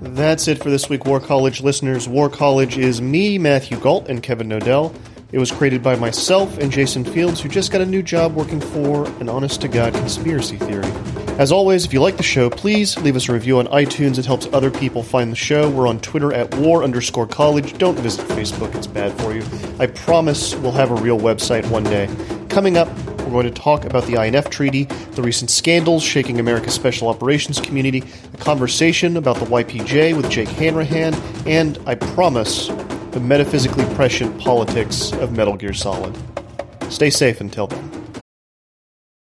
That's 0.00 0.46
it 0.46 0.62
for 0.62 0.68
this 0.68 0.90
week, 0.90 1.06
War 1.06 1.20
College 1.20 1.62
listeners. 1.62 2.06
War 2.06 2.28
College 2.28 2.76
is 2.76 3.00
me, 3.00 3.38
Matthew 3.38 3.78
Gault, 3.78 4.08
and 4.08 4.22
Kevin 4.22 4.48
Knodell. 4.48 4.94
It 5.34 5.38
was 5.38 5.50
created 5.50 5.82
by 5.82 5.96
myself 5.96 6.58
and 6.58 6.70
Jason 6.70 7.04
Fields, 7.04 7.40
who 7.40 7.48
just 7.48 7.72
got 7.72 7.80
a 7.80 7.86
new 7.86 8.04
job 8.04 8.36
working 8.36 8.60
for 8.60 9.04
an 9.18 9.28
honest 9.28 9.62
to 9.62 9.68
God 9.68 9.92
conspiracy 9.92 10.56
theory. 10.58 10.86
As 11.40 11.50
always, 11.50 11.84
if 11.84 11.92
you 11.92 12.00
like 12.00 12.16
the 12.16 12.22
show, 12.22 12.48
please 12.48 12.96
leave 12.98 13.16
us 13.16 13.28
a 13.28 13.32
review 13.32 13.58
on 13.58 13.66
iTunes. 13.66 14.16
It 14.16 14.26
helps 14.26 14.46
other 14.52 14.70
people 14.70 15.02
find 15.02 15.32
the 15.32 15.36
show. 15.36 15.68
We're 15.68 15.88
on 15.88 15.98
Twitter 15.98 16.32
at 16.32 16.54
war 16.54 16.84
underscore 16.84 17.26
college. 17.26 17.76
Don't 17.78 17.98
visit 17.98 18.24
Facebook, 18.28 18.76
it's 18.76 18.86
bad 18.86 19.12
for 19.20 19.34
you. 19.34 19.42
I 19.80 19.88
promise 19.88 20.54
we'll 20.54 20.70
have 20.70 20.92
a 20.92 21.02
real 21.02 21.18
website 21.18 21.68
one 21.68 21.82
day. 21.82 22.08
Coming 22.48 22.76
up, 22.76 22.86
we're 23.22 23.30
going 23.30 23.52
to 23.52 23.60
talk 23.60 23.84
about 23.84 24.04
the 24.04 24.24
INF 24.24 24.50
Treaty, 24.50 24.84
the 24.84 25.22
recent 25.22 25.50
scandals 25.50 26.04
shaking 26.04 26.38
America's 26.38 26.74
special 26.74 27.08
operations 27.08 27.58
community, 27.58 28.04
a 28.34 28.36
conversation 28.36 29.16
about 29.16 29.38
the 29.38 29.46
YPJ 29.46 30.16
with 30.16 30.30
Jake 30.30 30.50
Hanrahan, 30.50 31.12
and 31.44 31.76
I 31.86 31.96
promise 31.96 32.70
the 33.14 33.20
metaphysically 33.20 33.84
prescient 33.94 34.36
politics 34.40 35.12
of 35.12 35.30
Metal 35.36 35.56
Gear 35.56 35.72
Solid. 35.72 36.18
Stay 36.90 37.10
safe 37.10 37.40
until 37.40 37.68
then. 37.68 37.93